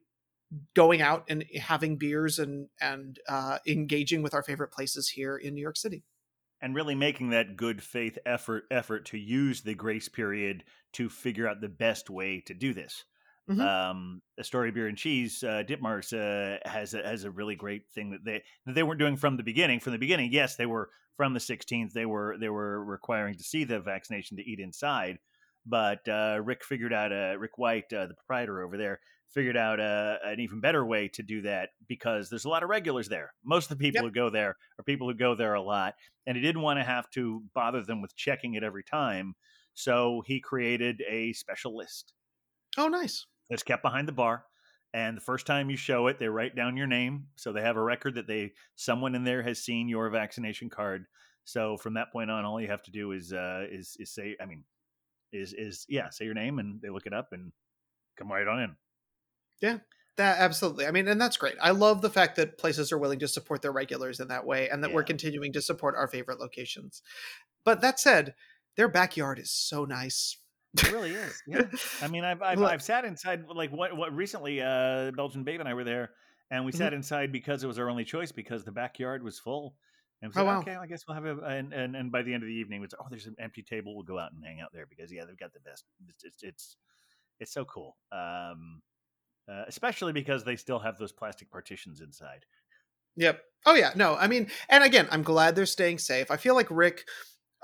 going 0.74 1.00
out 1.00 1.24
and 1.28 1.44
having 1.60 1.96
beers 1.96 2.38
and 2.38 2.68
and 2.80 3.18
uh, 3.28 3.58
engaging 3.66 4.22
with 4.22 4.34
our 4.34 4.42
favorite 4.42 4.72
places 4.72 5.08
here 5.10 5.36
in 5.36 5.54
New 5.54 5.62
York 5.62 5.76
City. 5.76 6.04
and 6.62 6.74
really 6.74 6.94
making 6.94 7.30
that 7.30 7.56
good 7.56 7.82
faith 7.82 8.18
effort 8.26 8.64
effort 8.70 9.06
to 9.06 9.18
use 9.18 9.62
the 9.62 9.74
grace 9.74 10.08
period 10.08 10.64
to 10.92 11.08
figure 11.08 11.48
out 11.48 11.60
the 11.60 11.68
best 11.68 12.10
way 12.10 12.40
to 12.46 12.54
do 12.54 12.74
this. 12.74 13.04
Mhm. 13.50 13.60
Um, 13.60 14.22
Astoria 14.38 14.72
Beer 14.72 14.86
and 14.86 14.98
Cheese, 14.98 15.42
uh, 15.42 15.62
Ditmars 15.66 16.12
uh, 16.12 16.58
has 16.68 16.94
a, 16.94 17.02
has 17.02 17.24
a 17.24 17.30
really 17.30 17.56
great 17.56 17.88
thing 17.94 18.10
that 18.10 18.24
they 18.24 18.42
that 18.66 18.74
they 18.74 18.82
weren't 18.82 19.00
doing 19.00 19.16
from 19.16 19.36
the 19.36 19.42
beginning. 19.42 19.80
From 19.80 19.92
the 19.92 19.98
beginning, 19.98 20.32
yes, 20.32 20.56
they 20.56 20.66
were 20.66 20.90
from 21.16 21.34
the 21.34 21.40
16th. 21.40 21.92
They 21.92 22.06
were 22.06 22.36
they 22.38 22.48
were 22.50 22.84
requiring 22.84 23.36
to 23.36 23.42
see 23.44 23.64
the 23.64 23.80
vaccination 23.80 24.36
to 24.36 24.44
eat 24.50 24.60
inside, 24.60 25.18
but 25.66 26.06
uh, 26.08 26.40
Rick 26.42 26.64
figured 26.64 26.92
out 26.92 27.12
uh, 27.12 27.36
Rick 27.38 27.58
White, 27.58 27.92
uh, 27.92 28.06
the 28.06 28.14
proprietor 28.14 28.62
over 28.62 28.76
there, 28.76 29.00
figured 29.30 29.56
out 29.56 29.78
uh, 29.80 30.16
an 30.24 30.40
even 30.40 30.60
better 30.60 30.84
way 30.84 31.08
to 31.08 31.22
do 31.22 31.42
that 31.42 31.70
because 31.88 32.30
there's 32.30 32.44
a 32.44 32.48
lot 32.48 32.62
of 32.62 32.68
regulars 32.68 33.08
there. 33.08 33.32
Most 33.44 33.70
of 33.70 33.78
the 33.78 33.82
people 33.84 34.02
Yep. 34.04 34.10
who 34.10 34.14
go 34.14 34.30
there 34.30 34.56
are 34.78 34.84
people 34.84 35.08
who 35.08 35.14
go 35.14 35.34
there 35.34 35.54
a 35.54 35.62
lot, 35.62 35.94
and 36.26 36.36
he 36.36 36.42
didn't 36.42 36.62
want 36.62 36.78
to 36.78 36.84
have 36.84 37.08
to 37.10 37.42
bother 37.54 37.82
them 37.82 38.00
with 38.02 38.16
checking 38.16 38.54
it 38.54 38.64
every 38.64 38.84
time. 38.84 39.34
So 39.74 40.22
he 40.26 40.40
created 40.40 41.02
a 41.08 41.32
special 41.32 41.76
list 41.76 42.12
Oh, 42.76 42.88
nice. 42.88 43.26
that's 43.48 43.62
kept 43.62 43.82
behind 43.82 44.08
the 44.08 44.12
bar. 44.12 44.44
And 44.92 45.16
the 45.16 45.20
first 45.20 45.46
time 45.46 45.70
you 45.70 45.76
show 45.76 46.08
it, 46.08 46.18
they 46.18 46.28
write 46.28 46.56
down 46.56 46.76
your 46.76 46.88
name, 46.88 47.28
so 47.36 47.52
they 47.52 47.60
have 47.62 47.76
a 47.76 47.82
record 47.82 48.16
that 48.16 48.26
they 48.26 48.52
someone 48.74 49.14
in 49.14 49.22
there 49.22 49.42
has 49.42 49.62
seen 49.62 49.88
your 49.88 50.10
vaccination 50.10 50.68
card. 50.68 51.06
So 51.44 51.76
from 51.76 51.94
that 51.94 52.10
point 52.12 52.30
on, 52.30 52.44
all 52.44 52.60
you 52.60 52.66
have 52.68 52.82
to 52.82 52.90
do 52.90 53.12
is 53.12 53.32
uh, 53.32 53.66
is 53.70 53.96
is 54.00 54.12
say, 54.12 54.36
I 54.40 54.46
mean, 54.46 54.64
is 55.32 55.52
is 55.52 55.86
yeah, 55.88 56.10
say 56.10 56.24
your 56.24 56.34
name, 56.34 56.58
and 56.58 56.80
they 56.82 56.88
look 56.90 57.06
it 57.06 57.12
up 57.12 57.28
and 57.32 57.52
come 58.18 58.30
right 58.30 58.46
on 58.46 58.60
in. 58.60 58.76
Yeah. 59.60 59.78
That 60.16 60.38
absolutely. 60.38 60.86
I 60.86 60.90
mean, 60.90 61.08
and 61.08 61.20
that's 61.20 61.36
great. 61.36 61.54
I 61.62 61.70
love 61.70 62.02
the 62.02 62.10
fact 62.10 62.36
that 62.36 62.58
places 62.58 62.92
are 62.92 62.98
willing 62.98 63.20
to 63.20 63.28
support 63.28 63.62
their 63.62 63.72
regulars 63.72 64.20
in 64.20 64.28
that 64.28 64.44
way, 64.44 64.68
and 64.68 64.82
that 64.84 64.92
we're 64.92 65.04
continuing 65.04 65.52
to 65.54 65.62
support 65.62 65.94
our 65.96 66.08
favorite 66.08 66.40
locations. 66.40 67.00
But 67.64 67.80
that 67.80 67.98
said, 68.00 68.34
their 68.76 68.88
backyard 68.88 69.38
is 69.38 69.50
so 69.50 69.84
nice. 69.84 70.36
It 70.74 70.92
really 70.92 71.12
is. 71.12 71.42
Yeah. 71.46 71.62
I 72.02 72.08
mean, 72.08 72.24
I've 72.24 72.42
I've, 72.42 72.62
I've 72.62 72.82
sat 72.82 73.04
inside 73.04 73.44
like 73.48 73.70
what 73.72 73.96
what 73.96 74.14
recently. 74.14 74.60
Uh, 74.60 75.10
Belgian 75.16 75.42
Babe 75.42 75.60
and 75.60 75.68
I 75.68 75.74
were 75.74 75.84
there, 75.84 76.10
and 76.50 76.64
we 76.64 76.72
Mhm. 76.72 76.76
sat 76.76 76.92
inside 76.92 77.32
because 77.32 77.64
it 77.64 77.66
was 77.66 77.78
our 77.78 77.88
only 77.88 78.04
choice 78.04 78.30
because 78.32 78.64
the 78.64 78.72
backyard 78.72 79.22
was 79.22 79.38
full. 79.38 79.74
And 80.22 80.32
Oh, 80.36 80.44
wow. 80.44 80.58
okay, 80.60 80.74
I 80.76 80.86
guess 80.86 81.04
we'll 81.08 81.14
have 81.14 81.24
a 81.24 81.38
and, 81.44 81.72
and 81.72 81.96
and 81.96 82.12
by 82.12 82.22
the 82.22 82.34
end 82.34 82.42
of 82.42 82.46
the 82.48 82.54
evening, 82.54 82.82
it's 82.84 82.94
oh, 83.00 83.06
there's 83.08 83.26
an 83.26 83.36
empty 83.38 83.62
table. 83.62 83.94
We'll 83.94 84.04
go 84.04 84.18
out 84.18 84.32
and 84.32 84.44
hang 84.44 84.60
out 84.60 84.70
there 84.72 84.86
because 84.86 85.10
yeah, 85.10 85.24
they've 85.24 85.38
got 85.38 85.52
the 85.54 85.60
best. 85.60 85.84
It's 86.08 86.24
it's 86.24 86.42
it's, 86.42 86.76
it's 87.40 87.52
so 87.52 87.64
cool. 87.64 87.96
Um, 88.12 88.82
uh, 89.50 89.64
especially 89.66 90.12
because 90.12 90.44
they 90.44 90.56
still 90.56 90.78
have 90.78 90.98
those 90.98 91.12
plastic 91.12 91.50
partitions 91.50 92.00
inside. 92.02 92.44
Yep. 93.16 93.40
Oh 93.66 93.74
yeah. 93.74 93.92
No, 93.96 94.14
I 94.14 94.26
mean, 94.28 94.50
and 94.68 94.84
again, 94.84 95.08
I'm 95.10 95.22
glad 95.22 95.56
they're 95.56 95.66
staying 95.66 95.98
safe. 95.98 96.30
I 96.30 96.36
feel 96.36 96.54
like 96.54 96.68
Rick 96.70 97.04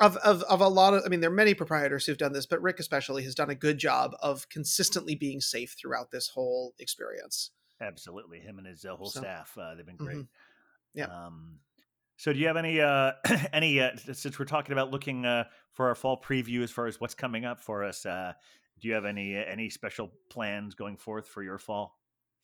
of 0.00 0.16
of 0.18 0.42
of 0.44 0.60
a 0.62 0.68
lot 0.68 0.94
of 0.94 1.02
I 1.04 1.08
mean, 1.08 1.20
there 1.20 1.30
are 1.30 1.34
many 1.34 1.52
proprietors 1.54 2.06
who've 2.06 2.18
done 2.18 2.32
this, 2.32 2.46
but 2.46 2.62
Rick 2.62 2.80
especially 2.80 3.22
has 3.24 3.34
done 3.34 3.50
a 3.50 3.54
good 3.54 3.78
job 3.78 4.12
of 4.20 4.48
consistently 4.48 5.14
being 5.14 5.40
safe 5.42 5.76
throughout 5.78 6.10
this 6.10 6.28
whole 6.28 6.74
experience. 6.78 7.50
Absolutely, 7.82 8.40
him 8.40 8.56
and 8.58 8.66
his 8.66 8.84
uh, 8.84 8.96
whole 8.96 9.10
So- 9.10 9.20
staff. 9.20 9.56
Uh, 9.60 9.74
they've 9.74 9.84
been 9.86 9.96
great. 9.96 10.16
Mhm. 10.16 10.28
Yeah. 10.94 11.04
Um, 11.06 11.58
so, 12.16 12.32
do 12.32 12.38
you 12.38 12.46
have 12.46 12.56
any 12.56 12.80
uh, 12.80 13.12
any 13.52 13.80
uh, 13.80 13.90
since 14.12 14.38
we're 14.38 14.46
talking 14.46 14.72
about 14.72 14.90
looking 14.90 15.26
uh, 15.26 15.44
for 15.72 15.88
our 15.88 15.94
fall 15.94 16.20
preview 16.20 16.62
as 16.62 16.70
far 16.70 16.86
as 16.86 17.00
what's 17.00 17.14
coming 17.14 17.44
up 17.44 17.60
for 17.60 17.84
us? 17.84 18.06
Uh, 18.06 18.32
do 18.80 18.88
you 18.88 18.94
have 18.94 19.04
any 19.04 19.36
any 19.36 19.68
special 19.68 20.10
plans 20.30 20.74
going 20.74 20.96
forth 20.96 21.28
for 21.28 21.42
your 21.42 21.58
fall? 21.58 21.98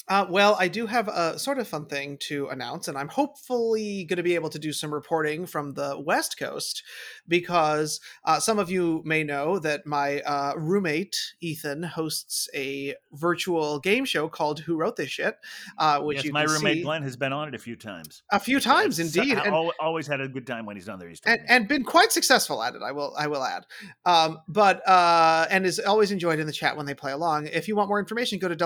Uh, 0.08 0.26
well, 0.28 0.56
I 0.58 0.68
do 0.68 0.86
have 0.86 1.08
a 1.08 1.38
sort 1.38 1.58
of 1.58 1.68
fun 1.68 1.86
thing 1.86 2.18
to 2.22 2.48
announce, 2.48 2.88
and 2.88 2.98
I'm 2.98 3.08
hopefully 3.08 4.04
going 4.04 4.16
to 4.16 4.22
be 4.22 4.34
able 4.34 4.50
to 4.50 4.58
do 4.58 4.72
some 4.72 4.92
reporting 4.92 5.46
from 5.46 5.74
the 5.74 5.98
West 5.98 6.38
Coast 6.38 6.82
because 7.28 8.00
uh, 8.24 8.40
some 8.40 8.58
of 8.58 8.70
you 8.70 9.02
may 9.04 9.22
know 9.24 9.58
that 9.58 9.86
my 9.86 10.20
uh, 10.20 10.54
roommate, 10.56 11.16
Ethan, 11.40 11.82
hosts 11.82 12.48
a 12.54 12.94
virtual 13.12 13.78
game 13.78 14.04
show 14.04 14.28
called 14.28 14.60
Who 14.60 14.76
Wrote 14.76 14.96
This 14.96 15.10
Shit, 15.10 15.36
uh, 15.78 16.00
which 16.00 16.24
yes, 16.24 16.32
my 16.32 16.42
roommate 16.44 16.78
see 16.78 16.82
Glenn 16.82 17.02
has 17.02 17.16
been 17.16 17.32
on 17.32 17.48
it 17.48 17.54
a 17.54 17.58
few 17.58 17.76
times. 17.76 18.22
a 18.30 18.40
few 18.40 18.60
times 18.60 18.98
It's- 18.98 19.14
indeed. 19.16 19.38
And- 19.38 19.52
always 19.80 20.06
had 20.06 20.20
a 20.20 20.28
good 20.28 20.46
time 20.46 20.66
when 20.66 20.76
he's 20.76 20.88
on 20.88 20.98
there. 20.98 21.08
He's 21.08 21.20
and, 21.24 21.40
and 21.48 21.68
been 21.68 21.84
quite 21.84 22.12
successful 22.12 22.62
at 22.62 22.74
it. 22.74 22.82
I 22.82 22.92
will 22.92 23.14
I 23.18 23.26
will 23.26 23.42
add, 23.42 23.66
um, 24.04 24.40
but 24.48 24.86
uh, 24.88 25.46
and 25.50 25.66
is 25.66 25.78
always 25.78 26.10
enjoyed 26.10 26.38
in 26.38 26.46
the 26.46 26.52
chat 26.52 26.76
when 26.76 26.86
they 26.86 26.94
play 26.94 27.12
along. 27.12 27.46
If 27.46 27.68
you 27.68 27.76
want 27.76 27.88
more 27.88 27.98
information, 27.98 28.38
go 28.38 28.48
to 28.48 28.56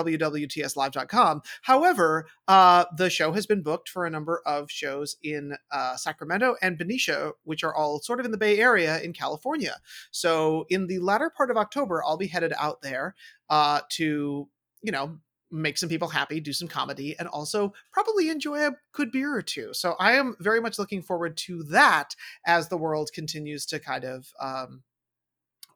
www.tslive.com. 1.27 1.41
However, 1.63 2.27
uh, 2.47 2.85
the 2.95 3.09
show 3.09 3.31
has 3.33 3.45
been 3.45 3.61
booked 3.61 3.89
for 3.89 4.05
a 4.05 4.09
number 4.09 4.41
of 4.45 4.71
shows 4.71 5.17
in 5.23 5.55
uh, 5.71 5.95
Sacramento 5.95 6.55
and 6.61 6.77
Benicia, 6.77 7.33
which 7.43 7.63
are 7.63 7.75
all 7.75 7.99
sort 7.99 8.19
of 8.19 8.25
in 8.25 8.31
the 8.31 8.37
Bay 8.37 8.59
Area 8.59 8.99
in 9.01 9.13
California. 9.13 9.77
So 10.11 10.65
in 10.69 10.87
the 10.87 10.99
latter 10.99 11.29
part 11.29 11.51
of 11.51 11.57
October, 11.57 12.03
I'll 12.03 12.17
be 12.17 12.27
headed 12.27 12.53
out 12.57 12.81
there 12.81 13.15
uh, 13.49 13.81
to 13.91 14.47
you 14.81 14.91
know 14.91 15.17
make 15.49 15.77
some 15.77 15.87
people 15.87 16.09
happy, 16.09 16.41
do 16.41 16.51
some 16.51 16.67
comedy, 16.67 17.15
and 17.17 17.27
also 17.29 17.73
probably 17.93 18.29
enjoy 18.29 18.65
a 18.65 18.75
good 18.91 19.11
beer 19.11 19.33
or 19.33 19.41
two. 19.41 19.73
So 19.73 19.95
I 19.97 20.13
am 20.13 20.35
very 20.41 20.59
much 20.59 20.77
looking 20.77 21.01
forward 21.01 21.37
to 21.37 21.63
that 21.63 22.15
as 22.45 22.67
the 22.67 22.77
world 22.77 23.11
continues 23.13 23.65
to 23.67 23.79
kind 23.79 24.03
of 24.03 24.33
um, 24.41 24.83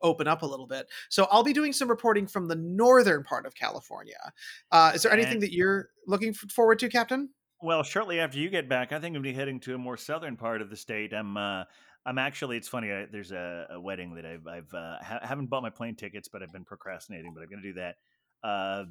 open 0.01 0.27
up 0.27 0.41
a 0.41 0.45
little 0.45 0.67
bit. 0.67 0.87
So 1.09 1.27
I'll 1.31 1.43
be 1.43 1.53
doing 1.53 1.73
some 1.73 1.89
reporting 1.89 2.27
from 2.27 2.47
the 2.47 2.55
northern 2.55 3.23
part 3.23 3.45
of 3.45 3.55
California. 3.55 4.33
Uh, 4.71 4.91
is 4.95 5.03
there 5.03 5.11
anything 5.11 5.33
And- 5.33 5.43
that 5.43 5.53
you're 5.53 5.89
looking 6.07 6.33
forward 6.33 6.79
to, 6.79 6.89
Captain? 6.89 7.29
Well, 7.63 7.83
shortly 7.83 8.19
after 8.19 8.39
you 8.39 8.49
get 8.49 8.67
back, 8.67 8.91
I 8.91 8.99
think 8.99 9.15
I'm 9.15 9.21
be 9.21 9.33
heading 9.33 9.59
to 9.61 9.75
a 9.75 9.77
more 9.77 9.95
southern 9.95 10.35
part 10.35 10.61
of 10.63 10.71
the 10.71 10.75
state. 10.75 11.13
I'm, 11.13 11.37
uh, 11.37 11.65
I'm 12.07 12.17
actually. 12.17 12.57
It's 12.57 12.67
funny. 12.67 12.91
I, 12.91 13.05
there's 13.11 13.31
a, 13.31 13.67
a 13.71 13.79
wedding 13.79 14.15
that 14.15 14.25
I've, 14.25 14.47
I've 14.47 14.73
uh, 14.73 14.97
ha- 15.03 15.19
haven't 15.21 15.45
bought 15.51 15.61
my 15.61 15.69
plane 15.69 15.95
tickets, 15.95 16.27
but 16.27 16.41
I've 16.41 16.51
been 16.51 16.65
procrastinating. 16.65 17.33
But 17.35 17.43
I'm 17.43 17.49
gonna 17.51 17.61
do 17.61 17.73
that. 17.73 17.95
Uh, 18.43 18.85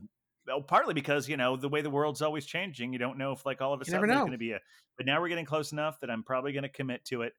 well, 0.46 0.62
partly 0.62 0.94
because 0.94 1.28
you 1.28 1.36
know 1.36 1.56
the 1.56 1.68
way 1.68 1.82
the 1.82 1.90
world's 1.90 2.22
always 2.22 2.46
changing. 2.46 2.92
You 2.92 3.00
don't 3.00 3.18
know 3.18 3.32
if 3.32 3.44
like 3.44 3.60
all 3.60 3.74
of 3.74 3.80
a 3.80 3.84
You 3.84 3.90
sudden 3.90 4.06
there's 4.08 4.20
going 4.20 4.30
to 4.32 4.38
be 4.38 4.52
a. 4.52 4.60
But 4.96 5.06
now 5.06 5.20
we're 5.20 5.28
getting 5.28 5.44
close 5.46 5.72
enough 5.72 5.98
that 6.00 6.10
I'm 6.10 6.22
probably 6.22 6.52
going 6.52 6.62
to 6.62 6.68
commit 6.68 7.04
to 7.06 7.22
it. 7.22 7.32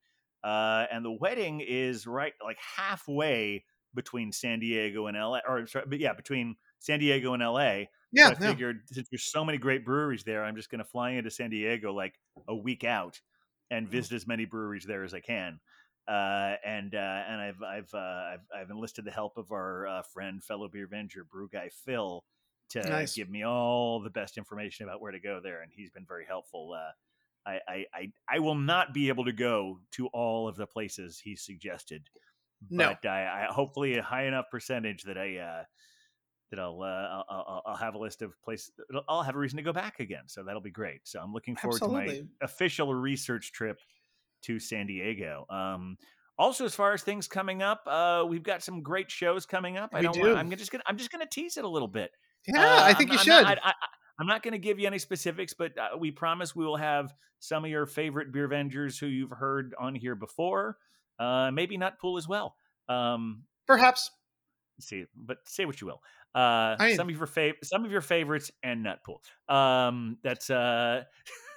Uh, 0.43 0.87
and 0.91 1.05
the 1.05 1.11
wedding 1.11 1.61
is 1.61 2.07
right 2.07 2.33
like 2.43 2.57
halfway 2.59 3.65
between 3.93 4.31
San 4.31 4.59
Diego 4.59 5.07
and 5.07 5.17
LA, 5.17 5.41
or 5.47 5.67
sorry, 5.67 5.85
but 5.87 5.99
yeah, 5.99 6.13
between 6.13 6.55
San 6.79 6.99
Diego 6.99 7.33
and 7.33 7.43
LA. 7.43 7.89
Yeah, 8.11 8.29
So 8.29 8.31
I 8.31 8.35
yeah. 8.39 8.55
figured 8.55 8.81
since 8.87 9.07
there's 9.09 9.23
so 9.25 9.43
many 9.45 9.57
great 9.57 9.83
breweries 9.85 10.23
there, 10.23 10.43
I'm 10.43 10.55
just 10.55 10.69
going 10.69 10.79
to 10.79 10.85
fly 10.85 11.11
into 11.11 11.31
San 11.31 11.49
Diego 11.49 11.93
like 11.93 12.19
a 12.47 12.55
week 12.55 12.83
out 12.83 13.19
and 13.69 13.89
Mm. 13.89 13.89
visit 13.89 14.13
as 14.15 14.27
many 14.27 14.45
breweries 14.45 14.85
there 14.85 15.03
as 15.03 15.13
I 15.13 15.19
can. 15.19 15.59
Uh, 16.07 16.55
and 16.65 16.95
uh, 16.95 16.97
and 17.27 17.39
I've 17.41 17.61
I've, 17.61 17.93
uh, 17.93 17.97
I've 18.33 18.45
I've 18.53 18.69
enlisted 18.69 19.05
the 19.05 19.11
help 19.11 19.37
of 19.37 19.51
our 19.51 19.87
uh, 19.87 20.01
friend, 20.03 20.43
fellow 20.43 20.67
beer 20.67 20.87
venger, 20.87 21.27
brew 21.29 21.47
guy 21.47 21.69
Phil, 21.69 22.25
to 22.69 22.81
Nice. 22.83 23.15
give 23.15 23.29
me 23.29 23.43
all 23.43 24.01
the 24.01 24.09
best 24.09 24.37
information 24.37 24.85
about 24.87 24.99
where 25.01 25.11
to 25.11 25.19
go 25.19 25.39
there, 25.39 25.61
and 25.61 25.71
he's 25.71 25.91
been 25.91 26.05
very 26.05 26.25
helpful. 26.25 26.73
I, 27.45 27.59
I 27.67 27.85
I 27.93 28.11
I 28.29 28.39
will 28.39 28.55
not 28.55 28.93
be 28.93 29.09
able 29.09 29.25
to 29.25 29.31
go 29.31 29.79
to 29.91 30.07
all 30.07 30.47
of 30.47 30.55
the 30.55 30.67
places 30.67 31.19
he 31.19 31.35
suggested, 31.35 32.09
No. 32.69 32.95
but 33.01 33.09
I, 33.09 33.45
I 33.49 33.53
hopefully 33.53 33.97
a 33.97 34.03
high 34.03 34.25
enough 34.25 34.45
percentage 34.51 35.03
that 35.03 35.17
I 35.17 35.37
uh, 35.37 35.63
that 36.51 36.59
I'll, 36.59 36.81
uh, 36.81 37.23
I'll 37.29 37.61
I'll 37.65 37.75
have 37.77 37.95
a 37.95 37.97
list 37.97 38.21
of 38.21 38.33
places. 38.43 38.71
I'll 39.07 39.23
have 39.23 39.35
a 39.35 39.39
reason 39.39 39.57
to 39.57 39.63
go 39.63 39.73
back 39.73 39.99
again, 39.99 40.23
so 40.27 40.43
that'll 40.43 40.61
be 40.61 40.69
great. 40.71 41.01
So 41.03 41.19
I'm 41.21 41.33
looking 41.33 41.55
forward 41.55 41.79
to 41.79 41.87
my 41.87 42.23
official 42.41 42.93
research 42.93 43.51
trip 43.53 43.79
to 44.43 44.59
San 44.59 44.87
Diego. 44.87 45.45
Um, 45.49 45.97
also, 46.37 46.65
as 46.65 46.73
far 46.75 46.93
as 46.93 47.03
things 47.03 47.27
coming 47.27 47.61
up, 47.61 47.83
uh, 47.87 48.25
we've 48.27 48.43
got 48.43 48.63
some 48.63 48.81
great 48.81 49.09
shows 49.11 49.45
coming 49.45 49.77
up. 49.77 49.91
I 49.93 49.99
We 49.99 50.03
don't. 50.05 50.13
do. 50.13 50.21
Want, 50.23 50.37
I'm 50.37 50.49
just 50.51 50.71
gonna 50.71 50.83
I'm 50.87 50.97
just 50.97 51.11
gonna 51.11 51.25
tease 51.25 51.57
it 51.57 51.63
a 51.63 51.69
little 51.69 51.87
bit. 51.87 52.11
Yeah, 52.47 52.59
Uh, 52.59 52.79
I 52.83 52.93
think 52.93 53.11
I'm, 53.11 53.13
you 53.13 53.19
I'm 53.19 53.25
should. 53.25 53.43
Not, 53.43 53.57
I, 53.63 53.69
I, 53.69 53.73
I'm 54.21 54.27
not 54.27 54.43
going 54.43 54.51
to 54.53 54.59
give 54.59 54.79
you 54.79 54.85
any 54.87 54.99
specifics, 54.99 55.53
but 55.53 55.77
uh, 55.77 55.97
we 55.97 56.11
promise 56.11 56.55
we 56.55 56.63
will 56.65 56.77
have 56.77 57.13
some 57.39 57.65
of 57.65 57.71
your 57.71 57.85
favorite 57.87 58.31
beer 58.31 58.47
vengers 58.47 58.99
who 58.99 59.07
you've 59.07 59.31
heard 59.31 59.73
on 59.79 59.95
here 59.95 60.13
before. 60.15 60.77
Uh, 61.19 61.49
maybe 61.51 61.77
Nutpool 61.77 62.17
as 62.19 62.27
well. 62.27 62.55
Um, 62.87 63.43
Perhaps. 63.67 64.11
see, 64.79 65.05
but 65.15 65.37
say 65.45 65.65
what 65.65 65.81
you 65.81 65.87
will. 65.87 66.01
Uh, 66.35 66.75
I- 66.79 66.93
some 66.95 67.09
of 67.09 67.15
your 67.17 67.27
fav- 67.27 67.55
some 67.63 67.83
of 67.83 67.91
your 67.91 68.01
favorites 68.01 68.51
and 68.63 68.85
Nutpool. 68.85 69.19
Um, 69.53 70.17
that's 70.23 70.49
uh, 70.49 71.03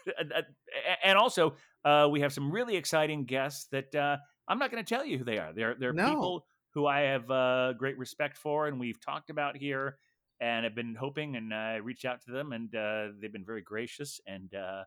and 1.04 1.18
also 1.18 1.54
uh, 1.84 2.08
we 2.10 2.20
have 2.20 2.32
some 2.32 2.50
really 2.50 2.76
exciting 2.76 3.24
guests 3.24 3.66
that 3.72 3.94
uh, 3.94 4.16
I'm 4.48 4.58
not 4.58 4.70
going 4.70 4.84
to 4.84 4.88
tell 4.88 5.04
you 5.04 5.18
who 5.18 5.24
they 5.24 5.38
are. 5.38 5.52
They're 5.52 5.74
they're 5.78 5.92
No. 5.92 6.08
people 6.08 6.46
who 6.70 6.86
I 6.86 7.00
have 7.02 7.30
uh, 7.30 7.72
great 7.74 7.96
respect 7.98 8.36
for, 8.36 8.66
and 8.66 8.80
we've 8.80 9.00
talked 9.00 9.30
about 9.30 9.56
here, 9.56 9.96
and 10.40 10.66
I've 10.66 10.74
been 10.74 10.94
hoping, 10.94 11.36
and 11.36 11.52
I 11.54 11.76
reached 11.76 12.04
out 12.04 12.22
to 12.26 12.32
them, 12.32 12.52
and 12.52 12.74
uh, 12.74 13.08
they've 13.20 13.32
been 13.32 13.44
very 13.44 13.62
gracious, 13.62 14.20
and 14.26 14.52
uh, 14.54 14.84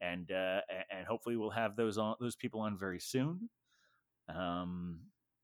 and 0.00 0.30
uh, 0.30 0.60
and 0.90 1.06
hopefully 1.06 1.36
we'll 1.36 1.50
have 1.50 1.76
those 1.76 1.98
on 1.98 2.16
those 2.20 2.36
people 2.36 2.60
on 2.60 2.76
very 2.78 3.00
soon. 3.00 3.48
Um, 4.28 5.00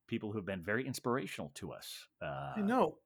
people 0.08 0.30
who 0.32 0.38
have 0.38 0.46
been 0.46 0.62
very 0.62 0.86
inspirational 0.86 1.50
to 1.54 1.72
us. 1.72 2.06
Uh, 2.20 2.52
I 2.56 2.60
know. 2.60 2.98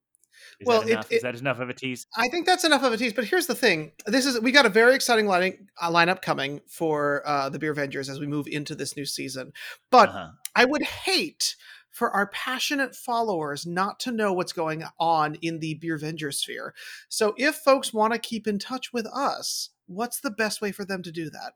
Is 0.60 0.66
Well, 0.66 0.80
that 0.80 0.88
it- 0.88 0.92
enough? 0.92 1.12
it- 1.12 1.16
is 1.16 1.22
that 1.22 1.34
enough 1.36 1.60
of 1.60 1.70
a 1.70 1.74
tease? 1.74 2.06
I 2.16 2.28
think 2.28 2.44
that's 2.46 2.64
enough 2.64 2.82
of 2.82 2.92
a 2.92 2.96
tease. 2.96 3.12
But 3.14 3.24
here's 3.24 3.46
the 3.46 3.54
thing: 3.54 3.92
this 4.06 4.26
is 4.26 4.40
we 4.40 4.52
got 4.52 4.66
a 4.66 4.70
very 4.70 4.94
exciting 4.94 5.26
line, 5.26 5.68
uh, 5.80 5.90
lineup 5.90 6.20
coming 6.20 6.60
for 6.68 7.22
uh, 7.26 7.48
the 7.48 7.58
Beer 7.58 7.72
Avengers 7.72 8.08
as 8.10 8.20
we 8.20 8.26
move 8.26 8.46
into 8.46 8.74
this 8.74 8.96
new 8.96 9.06
season. 9.06 9.52
But 9.90 10.08
Uh-huh. 10.10 10.30
I 10.54 10.64
would 10.64 10.82
hate 10.82 11.56
for 11.96 12.10
our 12.10 12.26
passionate 12.26 12.94
followers 12.94 13.64
not 13.64 13.98
to 13.98 14.12
know 14.12 14.30
what's 14.30 14.52
going 14.52 14.84
on 15.00 15.36
in 15.36 15.60
the 15.60 15.72
Beer 15.74 15.96
Venger 15.96 16.32
sphere. 16.32 16.74
So 17.08 17.34
if 17.38 17.54
folks 17.54 17.90
want 17.94 18.12
to 18.12 18.18
keep 18.18 18.46
in 18.46 18.58
touch 18.58 18.92
with 18.92 19.06
us, 19.06 19.70
what's 19.86 20.20
the 20.20 20.30
best 20.30 20.60
way 20.60 20.72
for 20.72 20.84
them 20.84 21.02
to 21.02 21.10
do 21.10 21.30
that? 21.30 21.54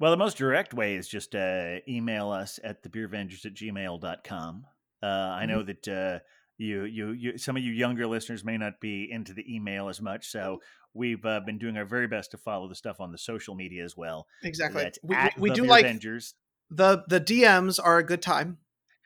Well, 0.00 0.10
the 0.10 0.16
most 0.16 0.36
direct 0.36 0.74
way 0.74 0.96
is 0.96 1.06
just 1.06 1.36
uh, 1.36 1.76
email 1.88 2.30
us 2.30 2.58
at 2.64 2.82
thebeervengers 2.82 3.46
at 3.46 3.54
gmail.com. 3.54 4.66
Uh, 5.00 5.06
I 5.06 5.46
know 5.46 5.62
that 5.62 5.86
uh, 5.86 6.18
you, 6.58 6.82
you, 6.82 7.12
you, 7.12 7.38
some 7.38 7.56
of 7.56 7.62
you 7.62 7.72
younger 7.72 8.08
listeners 8.08 8.44
may 8.44 8.58
not 8.58 8.80
be 8.80 9.08
into 9.08 9.32
the 9.32 9.44
email 9.54 9.88
as 9.88 10.02
much, 10.02 10.26
so 10.26 10.60
we've 10.92 11.24
uh, 11.24 11.38
been 11.46 11.58
doing 11.58 11.76
our 11.76 11.84
very 11.84 12.08
best 12.08 12.32
to 12.32 12.36
follow 12.36 12.68
the 12.68 12.74
stuff 12.74 13.00
on 13.00 13.12
the 13.12 13.18
social 13.18 13.54
media 13.54 13.84
as 13.84 13.96
well. 13.96 14.26
Exactly. 14.42 14.82
That's 14.82 14.98
We, 15.04 15.14
at 15.14 15.38
we 15.38 15.50
do 15.50 15.62
Beer 15.62 15.70
like 15.70 15.86
Vengers. 15.86 16.34
the 16.68 17.04
the 17.06 17.20
DMs 17.20 17.78
are 17.82 17.98
a 17.98 18.04
good 18.04 18.22
time. 18.22 18.58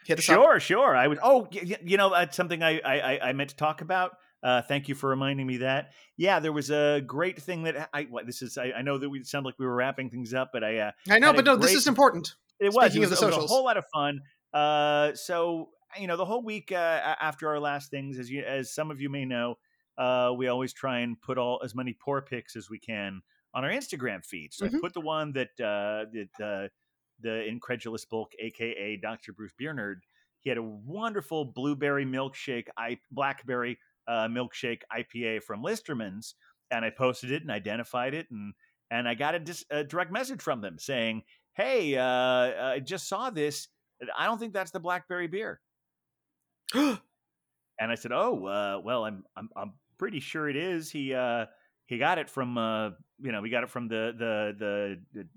Hit 0.07 0.18
us 0.18 0.28
up. 0.28 0.34
Sure, 0.36 0.61
sure. 0.61 0.96
I 0.96 1.07
would. 1.07 1.18
Oh, 1.22 1.48
y- 1.53 1.61
y- 1.64 1.78
you 1.84 1.96
know, 1.96 2.11
that's 2.11 2.36
something 2.36 2.62
I, 2.62 2.78
I 2.80 3.01
I- 3.14 3.28
I 3.28 3.32
meant 3.32 3.51
to 3.51 3.57
talk 3.57 3.80
about. 3.80 4.12
Uh, 4.42 4.62
thank 4.62 4.88
you 4.88 4.94
for 4.94 5.11
reminding 5.11 5.46
me 5.46 5.59
that. 5.59 5.92
Yeah, 6.16 6.40
there 6.40 6.53
was 6.53 6.70
a 6.70 7.03
great 7.07 7.40
thing 7.42 7.64
that 7.64 7.90
I. 7.92 8.05
What, 8.05 8.24
this 8.26 8.40
is. 8.42 8.57
I, 8.57 8.72
I 8.78 8.82
know 8.82 8.96
that 8.98 9.09
we 9.11 9.22
sound 9.24 9.44
like 9.44 9.57
we 9.59 9.66
were 9.66 9.74
wrapping 9.74 10.09
things 10.11 10.32
up, 10.32 10.51
but 10.53 10.64
I. 10.64 10.78
Uh, 10.78 10.90
I 11.11 11.18
know, 11.18 11.32
but 11.32 11.44
no, 11.44 11.57
this 11.57 11.74
is 11.74 11.86
important. 11.86 12.34
It 12.59 12.72
was. 12.72 12.92
Speaking 12.92 13.03
it 13.03 13.05
of 13.07 13.11
was, 13.11 13.20
the 13.20 13.26
it 13.26 13.28
was 13.28 13.34
socials. 13.34 13.51
a 13.51 13.55
whole 13.55 13.64
lot 13.64 13.76
of 13.76 13.84
fun. 13.92 14.20
Uh, 14.55 15.14
so 15.14 15.68
you 15.98 16.07
know, 16.07 16.16
the 16.16 16.24
whole 16.24 16.42
week 16.42 16.72
uh, 16.72 16.76
after 17.20 17.48
our 17.48 17.61
last 17.61 17.90
things, 17.90 18.18
as 18.18 18.30
you, 18.30 18.42
as 18.42 18.72
some 18.72 18.90
of 18.90 19.01
you 19.01 19.11
may 19.11 19.24
know, 19.24 19.57
uh, 19.98 20.32
we 20.36 20.48
always 20.48 20.72
try 20.72 21.01
and 21.01 21.20
put 21.20 21.36
all 21.36 21.61
as 21.64 21.74
many 21.74 21.92
poor 21.92 22.22
picks 22.22 22.57
as 22.57 22.70
we 22.70 22.78
can 22.78 23.20
on 23.53 23.64
our 23.64 23.70
Instagram 23.70 24.24
feed. 24.24 24.55
So 24.55 24.64
I 24.64 24.68
Mhm. 24.70 24.80
put 24.80 24.94
the 24.94 25.01
one 25.01 25.32
that 25.32 25.48
uh, 25.61 26.07
that 26.12 26.44
uh, 26.44 26.68
the 27.23 27.47
incredulous 27.47 28.05
bulk, 28.05 28.33
aka 28.39 28.97
Dr. 28.97 29.33
Bruce 29.33 29.53
Beer 29.59 30.01
he 30.41 30.49
had 30.49 30.59
a 30.59 30.62
wonderful 30.62 31.45
blueberry 31.45 32.07
milkshake, 32.07 32.68
I 32.77 32.99
blackberry 33.11 33.79
uh, 34.09 34.27
milkshake 34.29 34.81
IPA 34.93 35.43
from 35.43 35.62
Listermann's, 35.62 36.35
and 36.71 36.85
I 36.85 36.91
posted 36.91 37.31
it 37.31 37.43
and 37.43 37.51
identified 37.51 38.14
it, 38.14 38.27
and 38.31 38.55
and 38.91 39.09
I 39.09 39.14
got 39.14 39.35
a, 39.35 39.39
dis- 39.39 39.66
a 39.71 39.85
direct 39.85 40.11
message 40.11 40.41
from 40.41 40.61
them 40.61 40.79
saying, 40.79 41.23
"Hey, 41.55 41.97
uh, 41.97 42.73
I 42.73 42.81
just 42.83 43.09
saw 43.09 43.31
this. 43.31 43.68
I 44.18 44.25
don't 44.25 44.39
think 44.39 44.55
that's 44.55 44.71
the 44.71 44.81
blackberry 44.81 45.29
beer." 45.29 45.61
And 47.83 47.91
I 47.91 47.95
said, 47.95 48.12
"Oh, 48.12 48.45
uh, 48.45 48.79
well, 48.85 49.07
I'm 49.07 49.25
I'm 49.35 49.49
I'm 49.57 49.73
pretty 49.97 50.21
sure 50.21 50.51
it 50.51 50.57
is. 50.57 50.91
He 50.91 51.14
uh, 51.14 51.47
he 51.87 51.97
got 51.97 52.18
it 52.18 52.29
from 52.29 52.59
uh, 52.59 52.91
you 53.18 53.33
know, 53.33 53.41
we 53.41 53.49
got 53.49 53.62
it 53.62 53.71
from 53.71 53.89
the 53.89 54.14
the 54.18 54.55
the 54.59 55.01
the, 55.14 55.29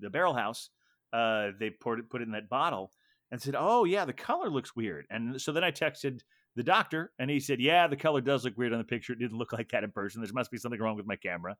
the 0.00 0.10
barrel 0.10 0.34
house. 0.34 0.70
Uh, 1.14 1.52
they 1.60 1.70
poured 1.70 2.00
it, 2.00 2.10
put 2.10 2.20
it 2.20 2.24
in 2.24 2.32
that 2.32 2.48
bottle, 2.48 2.90
and 3.30 3.40
said, 3.40 3.54
"Oh 3.56 3.84
yeah, 3.84 4.04
the 4.04 4.12
color 4.12 4.50
looks 4.50 4.74
weird." 4.74 5.06
And 5.10 5.40
so 5.40 5.52
then 5.52 5.62
I 5.62 5.70
texted 5.70 6.20
the 6.56 6.62
doctor, 6.64 7.12
and 7.18 7.30
he 7.30 7.40
said, 7.40 7.60
"Yeah, 7.60 7.86
the 7.86 7.96
color 7.96 8.20
does 8.20 8.44
look 8.44 8.58
weird 8.58 8.72
on 8.72 8.78
the 8.78 8.84
picture. 8.84 9.12
It 9.12 9.20
didn't 9.20 9.38
look 9.38 9.52
like 9.58 9.70
that 9.70 9.84
in 9.84 9.92
person. 9.92 10.22
There 10.22 10.30
must 10.32 10.50
be 10.50 10.58
something 10.58 10.80
wrong 10.80 10.96
with 10.96 11.06
my 11.06 11.16
camera." 11.16 11.56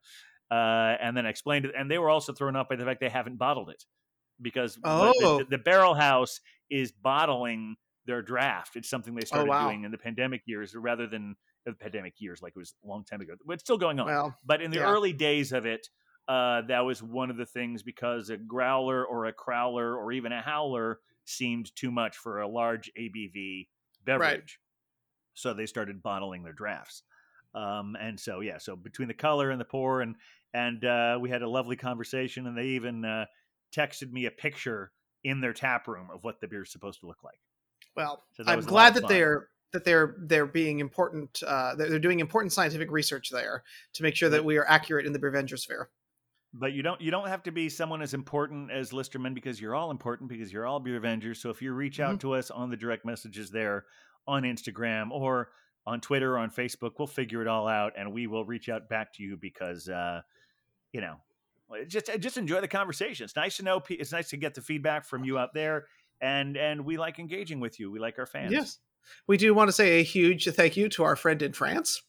Uh, 0.51 0.97
and 1.01 1.17
then 1.17 1.25
I 1.27 1.31
explained 1.31 1.65
it, 1.67 1.73
and 1.77 1.91
they 1.91 1.99
were 1.99 2.11
also 2.11 2.33
thrown 2.33 2.57
off 2.57 2.69
by 2.69 2.77
the 2.77 2.85
fact 2.85 3.01
they 3.01 3.09
haven't 3.09 3.39
bottled 3.39 3.71
it 3.71 3.85
because 4.43 4.75
the- 4.75 4.81
the, 4.83 5.15
Oh. 5.23 5.39
the, 5.39 5.45
the 5.45 5.59
barrel 5.59 5.95
house 5.95 6.41
is 6.69 6.93
bottling 6.93 7.77
their 8.07 8.21
draft. 8.23 8.77
It's 8.77 8.91
something 8.91 9.15
they 9.15 9.25
started 9.25 9.49
wow. 9.49 9.69
doing 9.69 9.85
in 9.85 9.91
the 9.91 9.99
pandemic 9.99 10.43
years 10.47 10.75
rather 10.75 11.07
than 11.07 11.37
the 11.65 11.73
pandemic 11.73 12.15
years, 12.19 12.43
like 12.43 12.53
it 12.55 12.59
was 12.59 12.75
a 12.85 12.87
long 12.87 13.05
time 13.05 13.21
ago, 13.21 13.35
but 13.47 13.55
it's 13.55 13.63
still 13.63 13.79
going 13.79 13.99
on. 14.01 14.07
Well, 14.07 14.37
but 14.45 14.61
in 14.61 14.71
the 14.71 14.79
yeah. 14.79 14.91
early 14.91 15.13
days 15.13 15.53
of 15.53 15.65
it, 15.65 15.89
uh, 16.29 16.63
that 16.63 16.81
was 16.81 17.03
one 17.03 17.31
of 17.31 17.37
the 17.37 17.47
things 17.47 17.83
because 17.83 18.31
a 18.31 18.37
growler 18.37 19.05
or 19.05 19.27
a 19.27 19.33
crowler 19.33 19.97
or 19.97 20.13
even 20.13 20.33
a 20.33 20.41
howler 20.41 21.01
seemed 21.25 21.75
too 21.77 21.91
much 21.91 22.17
for 22.17 22.41
a 22.41 22.49
large 22.49 22.91
ABV 22.99 23.67
beverage. 24.05 24.59
So 25.35 25.53
they 25.53 25.67
started 25.67 26.03
bottling 26.03 26.43
their 26.43 26.53
drafts. 26.53 27.03
Um, 27.55 27.97
and 28.01 28.19
so 28.19 28.41
yeah, 28.41 28.59
so 28.59 28.77
between 28.77 29.09
the 29.09 29.15
color 29.15 29.51
and 29.51 29.61
the 29.61 29.65
pour, 29.65 30.01
and 30.01 30.17
and 30.53 30.85
uh, 30.85 31.19
we 31.21 31.31
had 31.31 31.43
a 31.43 31.49
lovely 31.49 31.77
conversation, 31.77 32.47
and 32.47 32.57
they 32.57 32.69
even 32.69 33.05
uh, 33.05 33.27
texted 33.75 34.11
me 34.13 34.27
a 34.27 34.31
picture 34.31 34.93
in 35.23 35.41
their 35.41 35.53
tap 35.53 35.87
room 35.89 36.09
of 36.13 36.25
what 36.25 36.41
the 36.41 36.49
beer 36.49 36.63
is 36.63 36.73
supposed 36.73 37.01
to 37.01 37.07
look 37.07 37.23
like. 37.23 37.39
well, 37.97 38.25
So 38.33 38.45
I'm 38.47 38.57
was 38.57 38.67
a 38.67 38.69
lot 38.69 38.73
glad 38.73 38.95
that 38.95 39.09
they're 39.09 39.49
that 39.73 39.85
they're 39.85 40.17
they're 40.19 40.47
being 40.47 40.81
important. 40.81 41.43
Uh, 41.47 41.75
they're, 41.75 41.91
they're 41.91 41.99
doing 41.99 42.21
important 42.21 42.53
scientific 42.53 42.91
research 42.91 43.31
there 43.31 43.63
to 43.93 44.03
make 44.03 44.17
sure 44.17 44.29
that 44.31 44.45
we 44.45 44.57
are 44.57 44.67
accurate 44.67 45.07
in 45.07 45.13
the 45.13 45.19
Beer 45.19 45.47
sphere. 45.57 45.91
But 46.57 46.73
you 46.73 46.83
don't 46.83 47.01
you 47.01 47.11
don't 47.11 47.27
have 47.27 47.43
to 47.45 47.51
be 47.51 47.69
someone 47.69 48.01
as 48.01 48.15
important 48.15 48.71
as 48.71 48.93
Listermann 48.93 49.35
because 49.35 49.61
you're 49.61 49.75
all 49.75 49.91
important 49.91 50.31
because 50.31 50.53
you're 50.53 50.67
all 50.67 50.79
beer 50.79 50.97
Avengers. 50.97 51.41
So 51.41 51.51
if 51.51 51.61
you 51.61 51.73
reach 51.73 51.99
out 51.99 52.21
to 52.21 52.35
us 52.35 52.51
on 52.51 52.71
the 52.71 52.77
direct 52.77 53.05
messages 53.05 53.51
there 53.51 53.87
on 54.29 54.45
Instagram 54.45 55.11
or 55.11 55.51
on 55.85 56.01
Twitter 56.01 56.35
or 56.35 56.39
on 56.39 56.51
Facebook, 56.51 56.93
we'll 56.97 57.09
figure 57.09 57.43
it 57.43 57.49
all 57.49 57.67
out 57.67 57.95
and 57.99 58.13
we 58.13 58.29
will 58.29 58.45
reach 58.45 58.69
out 58.69 58.89
back 58.89 59.13
to 59.15 59.23
you 59.25 59.37
because 59.37 59.89
uh, 59.89 60.21
you 60.93 61.01
know 61.01 61.17
just 61.89 62.09
just 62.21 62.37
enjoy 62.37 62.61
the 62.61 62.69
conversation. 62.69 63.25
It's 63.25 63.35
nice 63.35 63.57
to 63.57 63.65
know. 63.65 63.83
It's 63.89 64.13
nice 64.13 64.29
to 64.29 64.37
get 64.37 64.55
the 64.55 64.61
feedback 64.61 65.05
from 65.05 65.25
you 65.25 65.39
out 65.39 65.55
there, 65.55 65.87
and 66.21 66.57
and 66.57 66.85
we 66.85 66.97
like 66.99 67.19
engaging 67.19 67.59
with 67.59 67.81
you. 67.81 67.91
We 67.91 67.99
like 67.99 68.17
our 68.21 68.27
fans. 68.27 68.53
Yes, 68.53 68.79
we 69.27 69.37
do 69.37 69.53
want 69.55 69.69
to 69.69 69.73
say 69.73 69.99
a 69.99 70.05
huge 70.05 70.49
thank 70.53 70.77
you 70.77 70.89
to 70.91 71.03
our 71.03 71.17
friend 71.17 71.43
in 71.43 71.53
France. 71.53 72.01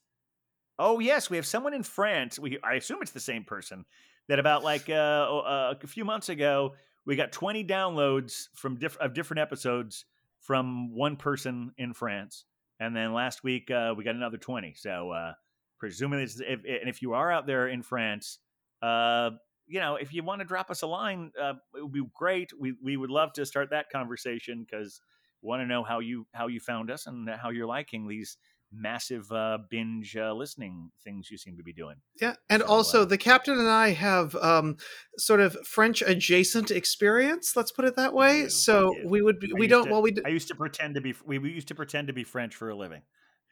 Oh 0.78 1.00
yes, 1.00 1.32
we 1.32 1.38
have 1.38 1.48
someone 1.48 1.74
in 1.74 1.82
France. 1.82 2.38
We 2.38 2.60
I 2.64 2.76
assume 2.76 3.00
it's 3.02 3.12
the 3.12 3.20
same 3.20 3.44
person 3.44 3.86
that 4.28 4.40
about 4.40 4.64
like 4.64 4.90
uh, 4.90 5.74
a 5.82 5.88
few 5.88 6.06
months 6.06 6.30
ago 6.30 6.74
we 7.06 7.16
got 7.16 7.32
20 7.32 7.64
downloads 7.64 8.48
from 8.56 8.78
diff- 8.78 8.98
of 8.98 9.14
different 9.14 9.40
episodes 9.40 10.06
from 10.40 10.94
one 10.94 11.16
person 11.16 11.72
in 11.78 11.94
France, 11.94 12.46
and 12.80 12.96
then 12.96 13.14
last 13.14 13.44
week 13.44 13.72
uh, 13.72 13.94
we 13.96 14.04
got 14.04 14.16
another 14.16 14.38
20. 14.38 14.74
So 14.76 15.12
uh, 15.12 15.34
if, 15.82 16.42
and 16.42 16.90
if 16.90 17.02
you 17.02 17.14
are 17.14 17.32
out 17.32 17.46
there 17.46 17.68
in 17.68 17.84
France, 17.84 18.40
uh, 18.82 19.32
you 19.68 19.80
know 19.80 19.96
if 19.96 20.14
you 20.14 20.24
want 20.24 20.42
to 20.42 20.46
drop 20.46 20.72
us 20.72 20.82
a 20.82 20.88
line, 20.88 21.32
uh, 21.40 21.54
it 21.76 21.82
would 21.82 21.92
be 21.92 22.04
great. 22.14 22.52
We 22.60 22.74
we 22.84 22.98
would 22.98 23.10
love 23.12 23.34
to 23.34 23.46
start 23.46 23.70
that 23.72 23.90
conversation 23.90 24.66
because 24.70 25.02
want 25.42 25.62
to 25.62 25.68
know 25.68 25.84
how 25.84 26.00
you 26.00 26.26
how 26.34 26.48
you 26.48 26.60
found 26.60 26.90
us 26.90 27.08
and 27.08 27.30
how 27.30 27.50
you're 27.50 27.68
liking 27.68 28.08
these 28.08 28.38
massive 28.74 29.32
uh, 29.32 29.58
binge 29.70 30.16
uh, 30.18 30.34
listening 30.34 30.92
things 31.04 31.30
you 31.32 31.38
seem 31.38 31.56
to 31.58 31.64
be 31.64 31.72
doing. 31.74 31.96
Yeah, 32.22 32.36
and 32.50 32.62
So, 32.62 32.68
also 32.68 33.02
uh, 33.04 33.06
the 33.06 33.18
captain 33.18 33.58
and 33.60 33.70
I 33.70 33.92
have 33.92 34.36
um, 34.36 34.78
sort 35.18 35.40
of 35.40 35.54
French 35.66 36.02
adjacent 36.02 36.72
experience. 36.72 37.56
Let's 37.56 37.72
put 37.72 37.86
it 37.86 37.96
that 37.96 38.14
way. 38.14 38.44
do, 38.44 38.50
so 38.50 38.96
we 39.06 39.22
would 39.22 39.40
be, 39.40 39.52
we 39.54 39.68
don't 39.68 39.86
to- 39.86 39.92
well 39.92 40.02
we 40.02 40.12
d- 40.12 40.22
I 40.26 40.30
used 40.30 40.48
to 40.50 40.56
pretend 40.56 40.96
to 40.96 41.02
be 41.02 41.14
we, 41.26 41.40
we 41.40 41.52
used 41.52 41.68
to 41.70 41.76
pretend 41.76 42.08
to 42.08 42.14
be 42.14 42.24
French 42.24 42.56
for 42.56 42.70
a 42.70 42.76
living. 42.76 43.02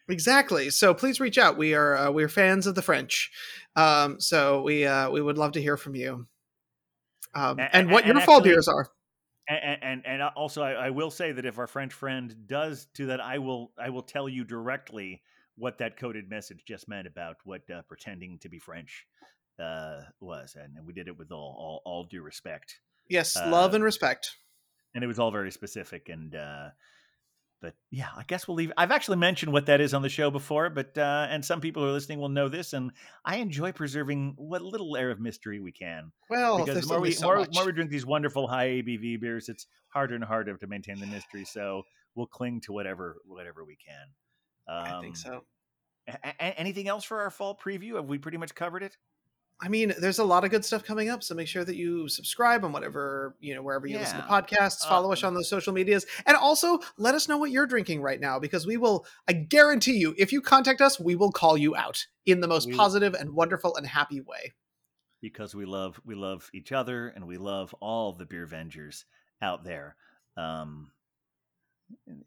exactly. 0.09 0.69
So 0.69 0.93
please 0.93 1.19
reach 1.21 1.37
out. 1.37 1.57
We 1.57 1.73
are 1.75 1.95
uh, 1.95 2.11
we're 2.11 2.27
fans 2.29 2.67
of 2.67 2.75
the 2.75 2.81
French. 2.81 3.31
Um, 3.75 4.19
so 4.19 4.61
we 4.61 4.85
uh, 4.85 5.09
we 5.09 5.21
would 5.21 5.37
love 5.37 5.53
to 5.53 5.61
hear 5.61 5.77
from 5.77 5.95
you. 5.95 6.27
Um, 7.35 7.59
A- 7.59 7.75
and 7.75 7.89
a- 7.89 7.93
what 7.93 8.03
and 8.03 8.13
your 8.13 8.21
fall 8.21 8.41
beers 8.41 8.67
are. 8.67 8.89
And 9.47 9.77
and, 9.81 10.05
and 10.05 10.21
also 10.21 10.61
I, 10.63 10.71
I 10.71 10.89
will 10.89 11.11
say 11.11 11.31
that 11.33 11.45
if 11.45 11.59
our 11.59 11.67
French 11.67 11.93
friend 11.93 12.35
does 12.47 12.87
do 12.93 13.07
that, 13.07 13.19
I 13.19 13.39
will 13.39 13.71
I 13.77 13.89
will 13.89 14.03
tell 14.03 14.29
you 14.29 14.43
directly 14.43 15.21
what 15.55 15.77
that 15.79 15.97
coded 15.97 16.29
message 16.29 16.63
just 16.65 16.87
meant 16.87 17.07
about 17.07 17.37
what 17.43 17.61
uh, 17.69 17.81
pretending 17.83 18.39
to 18.39 18.49
be 18.49 18.59
French 18.59 19.05
uh, 19.59 20.01
was, 20.19 20.55
and 20.55 20.85
we 20.85 20.93
did 20.93 21.07
it 21.07 21.17
with 21.17 21.31
all 21.31 21.55
all, 21.59 21.81
all 21.85 22.03
due 22.05 22.21
respect. 22.21 22.79
Yes, 23.09 23.35
uh, 23.35 23.49
love 23.49 23.73
and 23.73 23.83
respect. 23.83 24.37
and 24.95 25.03
it 25.03 25.07
was 25.07 25.19
all 25.19 25.31
very 25.31 25.51
specific 25.51 26.09
and 26.09 26.35
uh 26.35 26.69
but 27.63 27.73
yeah 27.89 28.09
i 28.15 28.23
guess 28.23 28.47
we'll 28.47 28.55
leave 28.55 28.71
i've 28.77 28.91
actually 28.91 29.17
mentioned 29.17 29.51
what 29.51 29.65
that 29.65 29.81
is 29.81 29.93
on 29.93 30.01
the 30.03 30.09
show 30.09 30.29
before 30.29 30.69
but 30.69 30.95
uh 30.97 31.25
and 31.29 31.43
some 31.43 31.59
people 31.61 31.81
who 31.81 31.89
are 31.89 31.93
listening 31.93 32.19
will 32.19 32.29
know 32.29 32.47
this 32.49 32.73
and 32.73 32.91
i 33.25 33.37
enjoy 33.37 33.71
preserving 33.71 34.33
what 34.37 34.61
little 34.61 34.95
air 34.95 35.09
of 35.09 35.19
mystery 35.19 35.59
we 35.59 35.71
can 35.71 36.11
Well, 36.29 36.63
because 36.63 36.81
the 36.81 36.87
more 36.93 36.99
we 36.99 37.11
so 37.11 37.25
more, 37.27 37.47
more 37.55 37.65
we 37.65 37.71
drink 37.71 37.89
these 37.89 38.05
wonderful 38.05 38.47
high 38.47 38.67
abv 38.67 39.19
beers 39.19 39.49
it's 39.49 39.65
harder 39.87 40.13
and 40.15 40.23
harder 40.23 40.57
to 40.57 40.67
maintain 40.67 40.99
the 40.99 41.07
mystery 41.07 41.45
so 41.45 41.83
we'll 42.15 42.27
cling 42.27 42.61
to 42.61 42.73
whatever 42.73 43.17
whatever 43.25 43.63
we 43.65 43.75
can. 43.75 44.07
Um, 44.67 44.97
I 44.97 45.01
think 45.01 45.17
so. 45.17 45.45
a- 46.07 46.19
a- 46.39 46.59
anything 46.59 46.87
else 46.87 47.03
for 47.03 47.21
our 47.21 47.29
fall 47.31 47.57
preview? 47.57 47.95
Have 47.95 48.05
we 48.05 48.17
pretty 48.17 48.37
much 48.37 48.53
covered 48.53 48.83
it 48.83 48.97
I 49.63 49.69
mean, 49.69 49.93
there's 49.97 50.19
a 50.19 50.25
lot 50.25 50.43
of 50.43 50.51
good 50.51 50.65
stuff 50.65 50.83
coming 50.83 51.09
up, 51.09 51.23
so 51.23 51.33
make 51.35 51.47
sure 51.47 51.63
that 51.63 51.77
you 51.77 52.09
subscribe 52.09 52.65
on 52.65 52.73
whatever, 52.73 53.35
you 53.39 53.55
know, 53.55 53.61
wherever 53.61 53.87
you 53.87 53.97
listen 53.97 54.17
to 54.17 54.23
podcasts, 54.27 54.85
follow 54.85 55.13
us 55.13 55.23
on 55.23 55.33
those 55.33 55.47
social 55.47 55.71
medias, 55.71 56.05
and 56.25 56.35
also 56.35 56.79
let 56.97 57.15
us 57.15 57.29
know 57.29 57.37
what 57.37 57.49
you're 57.49 57.65
drinking 57.65 58.01
right 58.01 58.19
now 58.19 58.39
because 58.39 58.67
we 58.67 58.75
will, 58.75 59.05
I 59.29 59.31
guarantee 59.33 59.93
you, 59.93 60.13
if 60.17 60.33
you 60.33 60.41
contact 60.41 60.81
us, 60.81 60.99
we 60.99 61.15
will 61.15 61.31
call 61.31 61.55
you 61.57 61.77
out 61.77 62.05
in 62.25 62.41
the 62.41 62.47
most 62.47 62.67
We 62.67 62.75
positive 62.75 63.13
and 63.13 63.33
wonderful 63.33 63.75
and 63.77 63.87
happy 63.87 64.19
way. 64.19 64.51
because 65.21 65.55
we 65.55 65.63
love 65.65 66.01
we 66.03 66.15
love 66.15 66.49
each 66.53 66.73
other 66.73 67.07
and 67.07 67.25
we 67.25 67.37
love 67.37 67.73
all 67.79 68.11
the 68.11 68.25
beer 68.25 68.45
vengers 68.45 69.05
out 69.41 69.63
there. 69.63 69.95
Um 70.35 70.91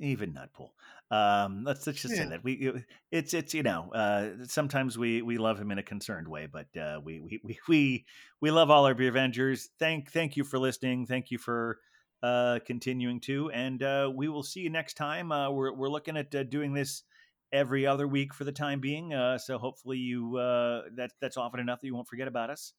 even 0.00 0.32
nutpool 0.32 0.70
um 1.16 1.62
let's 1.64 1.86
let's 1.86 2.02
just 2.02 2.14
say 2.16 2.24
that 2.24 2.42
we 2.42 2.72
it's 3.12 3.32
it's 3.34 3.54
you 3.54 3.62
know 3.62 3.92
uh 3.92 4.30
sometimes 4.44 4.98
we 4.98 5.22
we 5.22 5.38
love 5.38 5.58
him 5.58 5.70
in 5.70 5.78
a 5.78 5.82
concerned 5.82 6.26
way 6.26 6.46
but 6.46 6.66
uh 6.76 7.00
we 7.02 7.20
we 7.20 7.40
we 7.44 7.58
we, 7.68 8.04
we 8.40 8.50
love 8.50 8.70
all 8.70 8.86
our 8.86 8.94
beer 8.94 9.12
vengers 9.12 9.68
thank 9.78 10.10
thank 10.10 10.36
you 10.36 10.44
for 10.44 10.58
listening. 10.58 11.06
Thank 11.06 11.30
you 11.30 11.38
for 11.38 11.78
uh 12.22 12.58
continuing 12.66 13.20
to 13.20 13.50
and 13.50 13.82
uh 13.82 14.10
we 14.12 14.28
will 14.28 14.42
see 14.42 14.60
you 14.60 14.70
next 14.70 14.94
time. 14.94 15.30
Uh 15.30 15.50
we're 15.50 15.72
we're 15.72 15.88
looking 15.88 16.16
at 16.16 16.34
uh, 16.34 16.42
doing 16.42 16.72
this 16.72 17.02
every 17.52 17.86
other 17.86 18.08
week 18.08 18.34
for 18.34 18.42
the 18.42 18.52
time 18.52 18.80
being 18.80 19.14
uh 19.14 19.38
so 19.38 19.56
hopefully 19.56 19.98
you 19.98 20.36
uh 20.36 20.82
that 20.96 21.12
that's 21.20 21.36
often 21.36 21.60
enough 21.60 21.80
that 21.80 21.86
you 21.86 21.94
won't 21.94 22.08
forget 22.08 22.26
about 22.26 22.50
us 22.50 22.72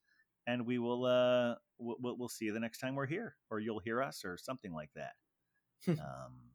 and 0.45 0.65
we 0.65 0.77
will 0.77 1.05
uh 1.05 1.55
we'll, 1.79 1.95
we'll 2.01 2.17
we'll 2.17 2.29
see 2.29 2.45
you 2.45 2.53
the 2.53 2.59
next 2.59 2.79
time 2.79 2.93
we're 2.95 3.05
here 3.05 3.35
or 3.49 3.59
you'll 3.59 3.79
hear 3.79 4.01
us 4.01 4.25
or 4.25 4.37
something 4.37 4.73
like 4.73 4.89
that. 4.95 5.13
Um 5.99 6.46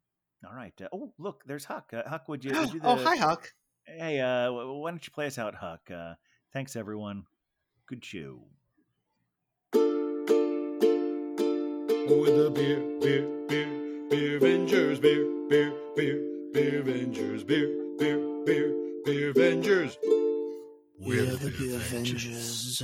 all 0.47 0.55
right 0.55 0.81
uh, 0.83 0.89
oh 0.93 1.13
look 1.19 1.43
there's 1.47 1.65
huck 1.65 1.93
uh, 1.93 2.09
huck 2.09 2.29
would 2.29 2.45
you, 2.45 2.53
would 2.53 2.73
you 2.75 2.81
oh, 2.83 2.97
hi, 2.97 3.17
Huck. 3.17 3.53
hey 3.85 4.21
uh 4.21 4.51
why 4.53 4.91
don't 4.91 5.07
you 5.07 5.13
play 5.13 5.27
us 5.27 5.39
out 5.39 5.55
huck 5.55 5.91
uh 5.91 6.15
thanks 6.53 6.77
everyone 6.77 7.25
good 7.87 8.05
show 8.05 8.41
With 12.03 12.37
the 12.37 12.51
beer, 12.51 12.81
beer, 13.01 13.27
beer, 13.49 14.09
beer 14.11 14.37
Avengers, 14.37 14.99
beer, 14.99 15.25
beer, 15.49 15.73
beer, 15.95 16.21
beer 16.53 16.81
Avengers, 16.81 17.45
beer, 17.45 17.69
beer, 17.97 18.19
beer, 18.45 18.75
beer 19.05 19.31
Avengers. 19.31 19.97
We're 20.99 21.25
the 21.25 21.55
Beer 21.57 21.77
Avengers. 21.77 22.83